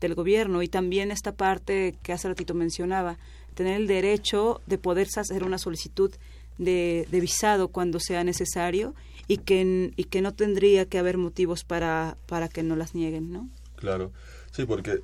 del 0.00 0.14
gobierno 0.14 0.62
y 0.62 0.68
también 0.68 1.10
esta 1.10 1.32
parte 1.32 1.96
que 2.04 2.12
hace 2.12 2.28
ratito 2.28 2.54
mencionaba, 2.54 3.18
tener 3.54 3.80
el 3.80 3.88
derecho 3.88 4.60
de 4.68 4.78
poder 4.78 5.08
hacer 5.16 5.42
una 5.42 5.58
solicitud 5.58 6.14
de, 6.56 7.08
de 7.10 7.20
visado 7.20 7.66
cuando 7.66 7.98
sea 7.98 8.22
necesario 8.22 8.94
y 9.26 9.38
que, 9.38 9.92
y 9.96 10.04
que 10.04 10.22
no 10.22 10.34
tendría 10.34 10.86
que 10.86 10.98
haber 10.98 11.18
motivos 11.18 11.64
para, 11.64 12.16
para 12.26 12.48
que 12.48 12.62
no 12.62 12.76
las 12.76 12.94
nieguen, 12.94 13.32
¿no? 13.32 13.48
Claro, 13.74 14.12
sí, 14.52 14.64
porque 14.64 15.00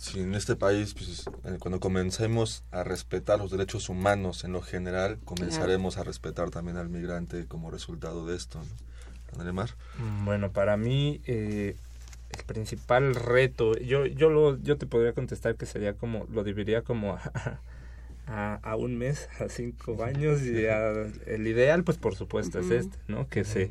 si 0.00 0.20
en 0.20 0.34
este 0.34 0.56
país, 0.56 0.94
pues, 0.94 1.26
eh, 1.44 1.58
cuando 1.58 1.78
comencemos 1.78 2.64
a 2.70 2.84
respetar 2.84 3.38
los 3.38 3.50
derechos 3.50 3.90
humanos 3.90 4.44
en 4.44 4.52
lo 4.52 4.62
general, 4.62 5.18
comenzaremos 5.26 5.98
a 5.98 6.04
respetar 6.04 6.48
también 6.48 6.78
al 6.78 6.88
migrante 6.88 7.44
como 7.46 7.70
resultado 7.70 8.26
de 8.26 8.34
esto. 8.34 8.62
Mm, 9.98 10.24
bueno, 10.24 10.52
para 10.52 10.78
mí 10.78 11.20
eh, 11.26 11.76
el 12.30 12.44
principal 12.44 13.14
reto, 13.14 13.76
yo 13.76 14.06
yo 14.06 14.30
lo, 14.30 14.58
yo 14.62 14.78
te 14.78 14.86
podría 14.86 15.12
contestar 15.12 15.56
que 15.56 15.66
sería 15.66 15.92
como 15.92 16.26
lo 16.32 16.44
dividiría 16.44 16.80
como 16.80 17.18
a, 18.26 18.54
a, 18.54 18.76
un 18.76 18.96
mes, 18.96 19.28
a 19.38 19.50
cinco 19.50 20.02
años 20.02 20.40
y 20.40 20.64
el 21.26 21.46
ideal, 21.46 21.84
pues 21.84 21.98
por 21.98 22.14
supuesto 22.14 22.58
es 22.60 22.70
este, 22.70 22.96
¿no? 23.06 23.28
Que 23.28 23.44
se 23.44 23.70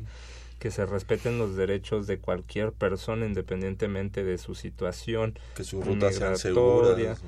que 0.60 0.70
se 0.70 0.86
respeten 0.86 1.38
los 1.38 1.56
derechos 1.56 2.06
de 2.06 2.18
cualquier 2.18 2.70
persona 2.72 3.26
independientemente 3.26 4.22
de 4.22 4.38
su 4.38 4.54
situación, 4.54 5.36
que 5.56 5.64
sus 5.64 5.84
rutas 5.84 6.14
sean 6.14 6.36
seguras 6.36 7.20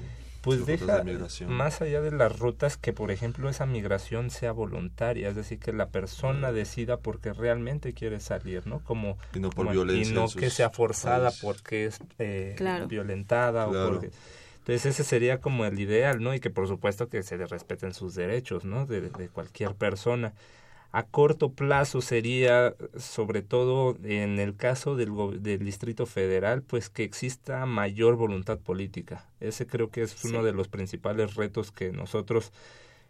pues 0.42 0.66
deja 0.66 1.04
más 1.46 1.80
allá 1.80 2.00
de 2.00 2.10
las 2.10 2.38
rutas 2.38 2.76
que 2.76 2.92
por 2.92 3.12
ejemplo 3.12 3.48
esa 3.48 3.64
migración 3.64 4.28
sea 4.30 4.50
voluntaria 4.50 5.28
es 5.28 5.36
decir 5.36 5.60
que 5.60 5.72
la 5.72 5.88
persona 5.88 6.50
decida 6.50 6.98
porque 6.98 7.32
realmente 7.32 7.94
quiere 7.94 8.18
salir 8.18 8.66
no 8.66 8.80
como 8.80 9.18
y 9.34 9.38
no 9.38 9.50
por 9.50 9.70
violencia 9.70 10.12
y 10.12 10.14
no 10.14 10.28
que 10.28 10.50
sea 10.50 10.70
forzada 10.70 11.30
porque 11.40 11.86
es 11.86 12.00
eh, 12.18 12.56
violentada 12.88 13.68
o 13.68 13.88
porque 13.88 14.10
entonces 14.58 14.86
ese 14.86 15.04
sería 15.04 15.40
como 15.40 15.64
el 15.64 15.78
ideal 15.78 16.20
no 16.20 16.34
y 16.34 16.40
que 16.40 16.50
por 16.50 16.66
supuesto 16.66 17.08
que 17.08 17.22
se 17.22 17.38
le 17.38 17.46
respeten 17.46 17.94
sus 17.94 18.16
derechos 18.16 18.64
no 18.64 18.84
de, 18.84 19.02
de 19.02 19.28
cualquier 19.28 19.76
persona 19.76 20.32
a 20.92 21.04
corto 21.04 21.52
plazo 21.52 22.02
sería, 22.02 22.74
sobre 22.98 23.40
todo 23.40 23.96
en 24.04 24.38
el 24.38 24.56
caso 24.56 24.94
del, 24.94 25.10
del 25.42 25.64
Distrito 25.64 26.04
Federal, 26.04 26.62
pues 26.62 26.90
que 26.90 27.02
exista 27.02 27.64
mayor 27.64 28.16
voluntad 28.16 28.58
política. 28.58 29.26
Ese 29.40 29.66
creo 29.66 29.90
que 29.90 30.02
es 30.02 30.22
uno 30.24 30.42
de 30.42 30.52
los 30.52 30.68
principales 30.68 31.34
retos 31.34 31.72
que 31.72 31.92
nosotros 31.92 32.52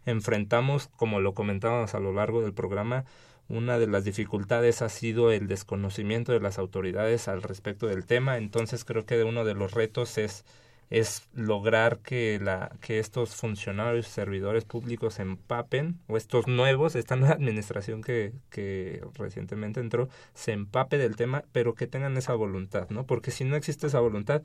enfrentamos, 0.05 0.87
como 0.95 1.19
lo 1.19 1.33
comentábamos 1.33 1.93
a 1.93 1.99
lo 1.99 2.13
largo 2.13 2.41
del 2.41 2.53
programa. 2.53 3.03
Una 3.49 3.77
de 3.77 3.87
las 3.87 4.05
dificultades 4.05 4.81
ha 4.81 4.87
sido 4.87 5.33
el 5.33 5.47
desconocimiento 5.47 6.31
de 6.31 6.39
las 6.39 6.59
autoridades 6.59 7.27
al 7.27 7.41
respecto 7.41 7.87
del 7.87 8.05
tema, 8.05 8.37
entonces 8.37 8.85
creo 8.85 9.05
que 9.05 9.21
uno 9.25 9.43
de 9.43 9.55
los 9.55 9.73
retos 9.73 10.17
es 10.17 10.45
es 10.89 11.27
lograr 11.33 11.99
que, 11.99 12.39
la, 12.41 12.75
que 12.81 12.99
estos 12.99 13.35
funcionarios, 13.35 14.07
servidores 14.07 14.65
públicos 14.65 15.15
se 15.15 15.23
empapen, 15.23 15.99
o 16.07 16.17
estos 16.17 16.47
nuevos, 16.47 16.95
esta 16.95 17.15
nueva 17.15 17.33
administración 17.35 18.01
que, 18.01 18.33
que 18.49 19.03
recientemente 19.15 19.79
entró, 19.79 20.09
se 20.33 20.51
empape 20.51 20.97
del 20.97 21.15
tema, 21.15 21.43
pero 21.51 21.75
que 21.75 21.87
tengan 21.87 22.17
esa 22.17 22.33
voluntad, 22.35 22.89
¿no? 22.89 23.05
Porque 23.05 23.31
si 23.31 23.43
no 23.43 23.55
existe 23.55 23.87
esa 23.87 23.99
voluntad, 23.99 24.43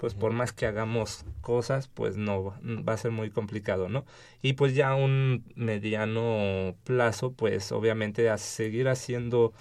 pues 0.00 0.14
por 0.14 0.32
más 0.32 0.52
que 0.52 0.66
hagamos 0.66 1.26
cosas, 1.42 1.88
pues 1.88 2.16
no 2.16 2.54
va 2.64 2.94
a 2.94 2.96
ser 2.96 3.10
muy 3.10 3.30
complicado, 3.30 3.90
¿no? 3.90 4.06
Y 4.40 4.54
pues 4.54 4.74
ya 4.74 4.94
un 4.94 5.44
mediano 5.56 6.74
plazo, 6.84 7.32
pues 7.32 7.70
obviamente 7.70 8.30
a 8.30 8.38
seguir 8.38 8.88
haciendo, 8.88 9.52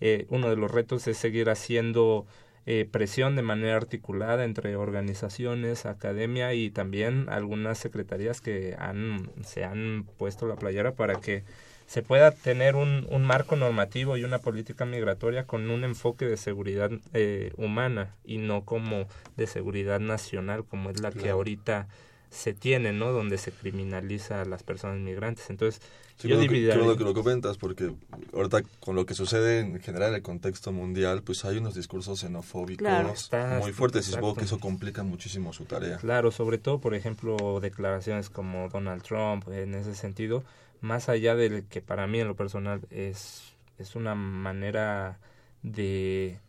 eh, 0.00 0.26
uno 0.30 0.50
de 0.50 0.56
los 0.56 0.70
retos 0.70 1.08
es 1.08 1.18
seguir 1.18 1.50
haciendo 1.50 2.26
eh, 2.70 2.84
presión 2.84 3.34
de 3.34 3.40
manera 3.40 3.76
articulada 3.76 4.44
entre 4.44 4.76
organizaciones, 4.76 5.86
academia 5.86 6.52
y 6.52 6.68
también 6.68 7.30
algunas 7.30 7.78
secretarías 7.78 8.42
que 8.42 8.76
han, 8.78 9.30
se 9.42 9.64
han 9.64 10.04
puesto 10.18 10.46
la 10.46 10.56
playera 10.56 10.92
para 10.92 11.14
que 11.14 11.44
se 11.86 12.02
pueda 12.02 12.30
tener 12.30 12.76
un, 12.76 13.06
un 13.08 13.24
marco 13.24 13.56
normativo 13.56 14.18
y 14.18 14.24
una 14.24 14.40
política 14.40 14.84
migratoria 14.84 15.46
con 15.46 15.70
un 15.70 15.82
enfoque 15.82 16.26
de 16.26 16.36
seguridad 16.36 16.90
eh, 17.14 17.52
humana 17.56 18.14
y 18.22 18.36
no 18.36 18.66
como 18.66 19.06
de 19.38 19.46
seguridad 19.46 19.98
nacional 19.98 20.66
como 20.66 20.90
es 20.90 21.00
la 21.00 21.10
que 21.10 21.30
ahorita 21.30 21.88
se 22.28 22.52
tiene, 22.52 22.92
¿no? 22.92 23.12
Donde 23.12 23.38
se 23.38 23.50
criminaliza 23.50 24.42
a 24.42 24.44
las 24.44 24.62
personas 24.62 24.98
migrantes. 24.98 25.48
Entonces, 25.48 25.80
yo 26.26 26.38
dividiría... 26.38 26.74
Qué 26.74 26.96
que 26.96 27.04
lo 27.04 27.14
comentas, 27.14 27.56
porque 27.58 27.94
ahorita 28.32 28.62
con 28.80 28.96
lo 28.96 29.06
que 29.06 29.14
sucede 29.14 29.60
en 29.60 29.80
general 29.80 30.10
en 30.10 30.16
el 30.16 30.22
contexto 30.22 30.72
mundial, 30.72 31.22
pues 31.22 31.44
hay 31.44 31.58
unos 31.58 31.74
discursos 31.74 32.20
xenofóbicos 32.20 33.30
muy 33.60 33.72
fuertes 33.72 34.08
y 34.08 34.12
supongo 34.12 34.36
que 34.36 34.44
eso 34.44 34.58
complica 34.58 35.02
muchísimo 35.02 35.52
su 35.52 35.64
tarea. 35.64 35.98
Claro, 35.98 36.30
sobre 36.30 36.58
todo, 36.58 36.80
por 36.80 36.94
ejemplo, 36.94 37.60
declaraciones 37.60 38.30
como 38.30 38.68
Donald 38.68 39.02
Trump, 39.02 39.48
en 39.48 39.74
ese 39.74 39.94
sentido, 39.94 40.44
más 40.80 41.08
allá 41.08 41.34
de 41.36 41.64
que 41.68 41.80
para 41.80 42.06
mí 42.06 42.20
en 42.20 42.28
lo 42.28 42.34
personal 42.34 42.80
es, 42.90 43.42
es 43.78 43.94
una 43.94 44.14
manera 44.14 45.18
de 45.62 46.40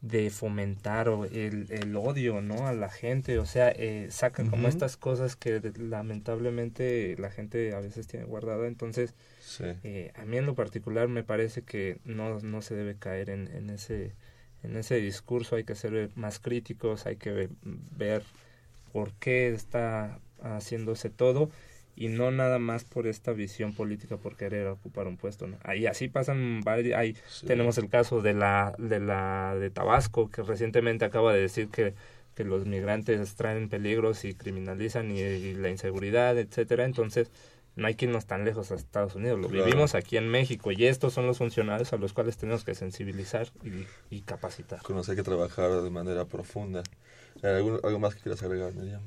de 0.00 0.30
fomentar 0.30 1.08
el, 1.32 1.66
el, 1.70 1.96
odio 1.96 2.40
no 2.40 2.66
a 2.66 2.72
la 2.72 2.88
gente. 2.88 3.38
O 3.38 3.46
sea 3.46 3.70
eh, 3.70 4.08
sacan 4.10 4.48
como 4.48 4.68
estas 4.68 4.96
cosas 4.96 5.36
que 5.36 5.60
lamentablemente 5.76 7.16
la 7.18 7.30
gente 7.30 7.74
a 7.74 7.80
veces 7.80 8.06
tiene 8.06 8.26
guardada. 8.26 8.66
Entonces 8.66 9.14
eh, 9.60 10.12
a 10.14 10.24
mí 10.24 10.36
en 10.36 10.46
lo 10.46 10.54
particular 10.54 11.08
me 11.08 11.24
parece 11.24 11.62
que 11.62 11.98
no, 12.04 12.40
no 12.40 12.62
se 12.62 12.74
debe 12.74 12.96
caer 12.96 13.30
en, 13.30 13.48
en 13.48 13.70
ese 13.70 14.12
en 14.62 14.76
ese 14.76 14.96
discurso. 14.96 15.56
Hay 15.56 15.64
que 15.64 15.74
ser 15.74 16.10
más 16.14 16.38
críticos 16.38 17.06
hay 17.06 17.16
que 17.16 17.48
ver 17.96 18.22
por 18.92 19.12
qué 19.14 19.50
está 19.50 20.18
haciéndose 20.40 21.10
todo 21.10 21.50
y 22.00 22.08
no 22.08 22.30
nada 22.30 22.58
más 22.60 22.84
por 22.84 23.06
esta 23.08 23.32
visión 23.32 23.72
política 23.74 24.16
por 24.18 24.36
querer 24.36 24.68
ocupar 24.68 25.06
un 25.08 25.16
puesto. 25.16 25.46
¿no? 25.48 25.56
Ahí 25.64 25.86
así 25.86 26.08
pasan 26.08 26.60
varios, 26.60 26.96
ahí 26.96 27.16
tenemos 27.46 27.76
el 27.78 27.88
caso 27.88 28.22
de 28.22 28.34
la 28.34 28.74
de 28.78 29.00
la 29.00 29.56
de 29.58 29.70
Tabasco 29.70 30.30
que 30.30 30.42
recientemente 30.42 31.04
acaba 31.04 31.32
de 31.32 31.40
decir 31.40 31.68
que 31.68 31.94
que 32.36 32.44
los 32.44 32.66
migrantes 32.66 33.34
traen 33.34 33.68
peligros 33.68 34.24
y 34.24 34.32
criminalizan 34.32 35.10
y, 35.10 35.54
la 35.54 35.70
inseguridad, 35.70 36.38
etcétera. 36.38 36.84
Entonces, 36.84 37.32
no 37.74 37.88
hay 37.88 37.96
que 37.96 38.04
irnos 38.04 38.26
tan 38.26 38.44
lejos 38.44 38.70
a 38.70 38.76
Estados 38.76 39.16
Unidos, 39.16 39.40
lo 39.40 39.48
Claro. 39.48 39.64
vivimos 39.64 39.96
aquí 39.96 40.16
en 40.18 40.28
México 40.28 40.70
y 40.70 40.84
estos 40.86 41.12
son 41.12 41.26
los 41.26 41.38
funcionarios 41.38 41.92
a 41.92 41.96
los 41.96 42.12
cuales 42.12 42.36
tenemos 42.36 42.62
que 42.62 42.76
sensibilizar 42.76 43.48
y, 43.64 43.86
y 44.16 44.20
capacitar. 44.20 44.80
Con 44.82 44.94
los 44.94 45.06
que 45.06 45.12
hay 45.12 45.16
que 45.16 45.24
trabajar 45.24 45.82
de 45.82 45.90
manera 45.90 46.26
profunda. 46.26 46.84
Eh, 47.42 47.48
¿algún- 47.48 47.80
¿Algo 47.82 47.98
más 47.98 48.14
que 48.14 48.20
quieras 48.22 48.40
agregar, 48.44 48.72
Miriam? 48.72 49.00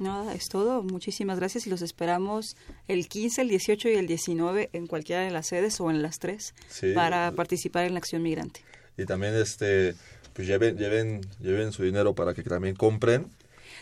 Nada, 0.00 0.34
es 0.34 0.48
todo. 0.48 0.82
Muchísimas 0.82 1.38
gracias 1.38 1.66
y 1.66 1.70
los 1.70 1.82
esperamos 1.82 2.56
el 2.88 3.06
15, 3.06 3.42
el 3.42 3.48
18 3.48 3.88
y 3.90 3.94
el 3.94 4.06
19 4.06 4.70
en 4.72 4.86
cualquiera 4.86 5.22
de 5.22 5.30
las 5.30 5.46
sedes 5.48 5.78
o 5.80 5.90
en 5.90 6.00
las 6.02 6.18
tres 6.18 6.54
Sí. 6.68 6.92
para 6.94 7.30
participar 7.32 7.84
en 7.84 7.92
la 7.92 7.98
acción 7.98 8.22
migrante. 8.22 8.60
Y 8.96 9.04
también 9.04 9.34
este 9.34 9.94
pues 10.32 10.48
lleven, 10.48 10.76
lleven, 10.78 11.20
lleven 11.40 11.70
su 11.72 11.82
dinero 11.82 12.14
para 12.14 12.32
que 12.34 12.42
también 12.42 12.74
compren. 12.76 13.26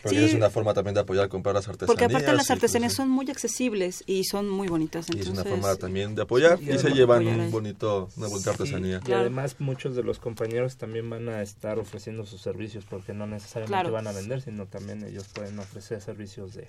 Porque 0.01 0.17
Sí. 0.17 0.23
es 0.25 0.33
una 0.33 0.49
forma 0.49 0.73
también 0.73 0.93
de 0.93 1.01
apoyar 1.01 1.27
comprar 1.29 1.53
las 1.55 1.67
artesanías. 1.67 1.87
Porque 1.87 2.05
aparte 2.05 2.27
las 2.27 2.47
pues, 2.47 2.51
artesanías 2.51 2.93
son 2.93 3.09
muy 3.09 3.29
accesibles 3.29 4.03
y 4.05 4.23
son 4.23 4.47
muy 4.49 4.67
bonitas. 4.67 5.07
Y 5.13 5.19
es 5.19 5.27
una 5.27 5.43
forma 5.43 5.75
también 5.75 6.15
de 6.15 6.21
apoyar 6.21 6.57
Sí, 6.57 6.65
y, 6.69 6.75
y 6.75 6.79
se 6.79 6.91
llevan 6.91 7.27
un 7.27 7.51
bonito, 7.51 8.09
una 8.17 8.27
bonita 8.27 8.51
artesanía. 8.51 9.01
Y 9.05 9.11
además 9.11 9.55
muchos 9.59 9.95
de 9.95 10.03
los 10.03 10.19
compañeros 10.19 10.77
también 10.77 11.09
van 11.09 11.27
a 11.29 11.41
estar 11.41 11.79
ofreciendo 11.79 12.25
sus 12.25 12.41
servicios 12.41 12.85
porque 12.89 13.13
no 13.13 13.27
necesariamente 13.27 13.73
Claro. 13.73 13.91
van 13.91 14.07
a 14.07 14.11
vender, 14.11 14.41
sino 14.41 14.65
también 14.67 15.03
ellos 15.03 15.25
pueden 15.33 15.59
ofrecer 15.59 16.01
servicios 16.01 16.53
de 16.53 16.67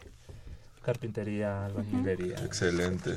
carpintería, 0.82 1.66
albañilería. 1.66 2.36
Excelente. 2.44 3.16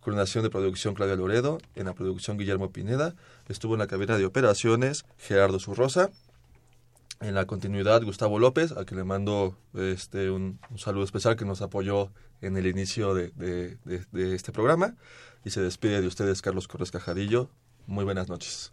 Coordinación 0.00 0.44
de 0.44 0.50
producción 0.50 0.94
Claudia 0.94 1.16
Loredo, 1.16 1.58
en 1.74 1.86
la 1.86 1.94
producción 1.94 2.38
Guillermo 2.38 2.70
Pineda, 2.70 3.14
estuvo 3.48 3.74
en 3.74 3.80
la 3.80 3.86
cabina 3.88 4.16
de 4.16 4.24
operaciones 4.24 5.04
Gerardo 5.18 5.58
Zurrosa. 5.58 6.10
En 7.20 7.34
la 7.34 7.46
continuidad, 7.46 8.02
Gustavo 8.02 8.38
López, 8.38 8.72
a 8.72 8.84
quien 8.84 8.98
le 8.98 9.04
mando 9.04 9.56
este, 9.74 10.30
un, 10.30 10.60
saludo 10.76 11.02
especial 11.02 11.34
que 11.36 11.44
nos 11.46 11.62
apoyó 11.62 12.10
en 12.42 12.56
el 12.56 12.66
inicio 12.66 13.14
de- 13.14 13.30
de 13.34 14.34
este 14.34 14.52
programa. 14.52 14.94
Y 15.44 15.50
se 15.50 15.60
despide 15.60 16.00
de 16.00 16.06
ustedes 16.06 16.42
Carlos 16.42 16.68
Corres 16.68 16.90
Cajadillo. 16.90 17.48
Muy 17.86 18.04
buenas 18.04 18.28
noches. 18.28 18.72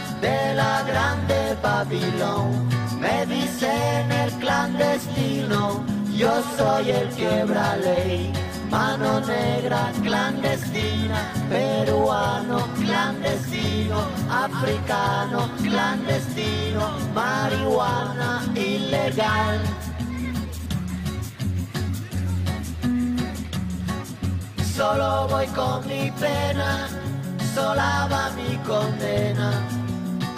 de 0.21 0.53
la 0.53 0.83
grande 0.83 1.57
Babilón. 1.61 2.69
Me 2.99 3.25
dicen 3.25 4.11
el 4.11 4.31
clandestino, 4.33 5.83
yo 6.15 6.31
soy 6.57 6.91
el 6.91 7.07
quiebra 7.09 7.75
ley. 7.77 8.31
Mano 8.69 9.19
negra 9.19 9.91
clandestina, 10.01 11.33
peruano 11.49 12.59
clandestino, 12.79 13.97
africano 14.29 15.49
clandestino, 15.61 16.83
marihuana 17.13 18.43
ilegal. 18.55 19.59
Solo 24.73 25.27
voy 25.27 25.47
con 25.47 25.85
mi 25.85 26.09
pena, 26.11 26.87
sola 27.53 28.07
va 28.09 28.29
mi 28.37 28.55
condena. 28.65 29.80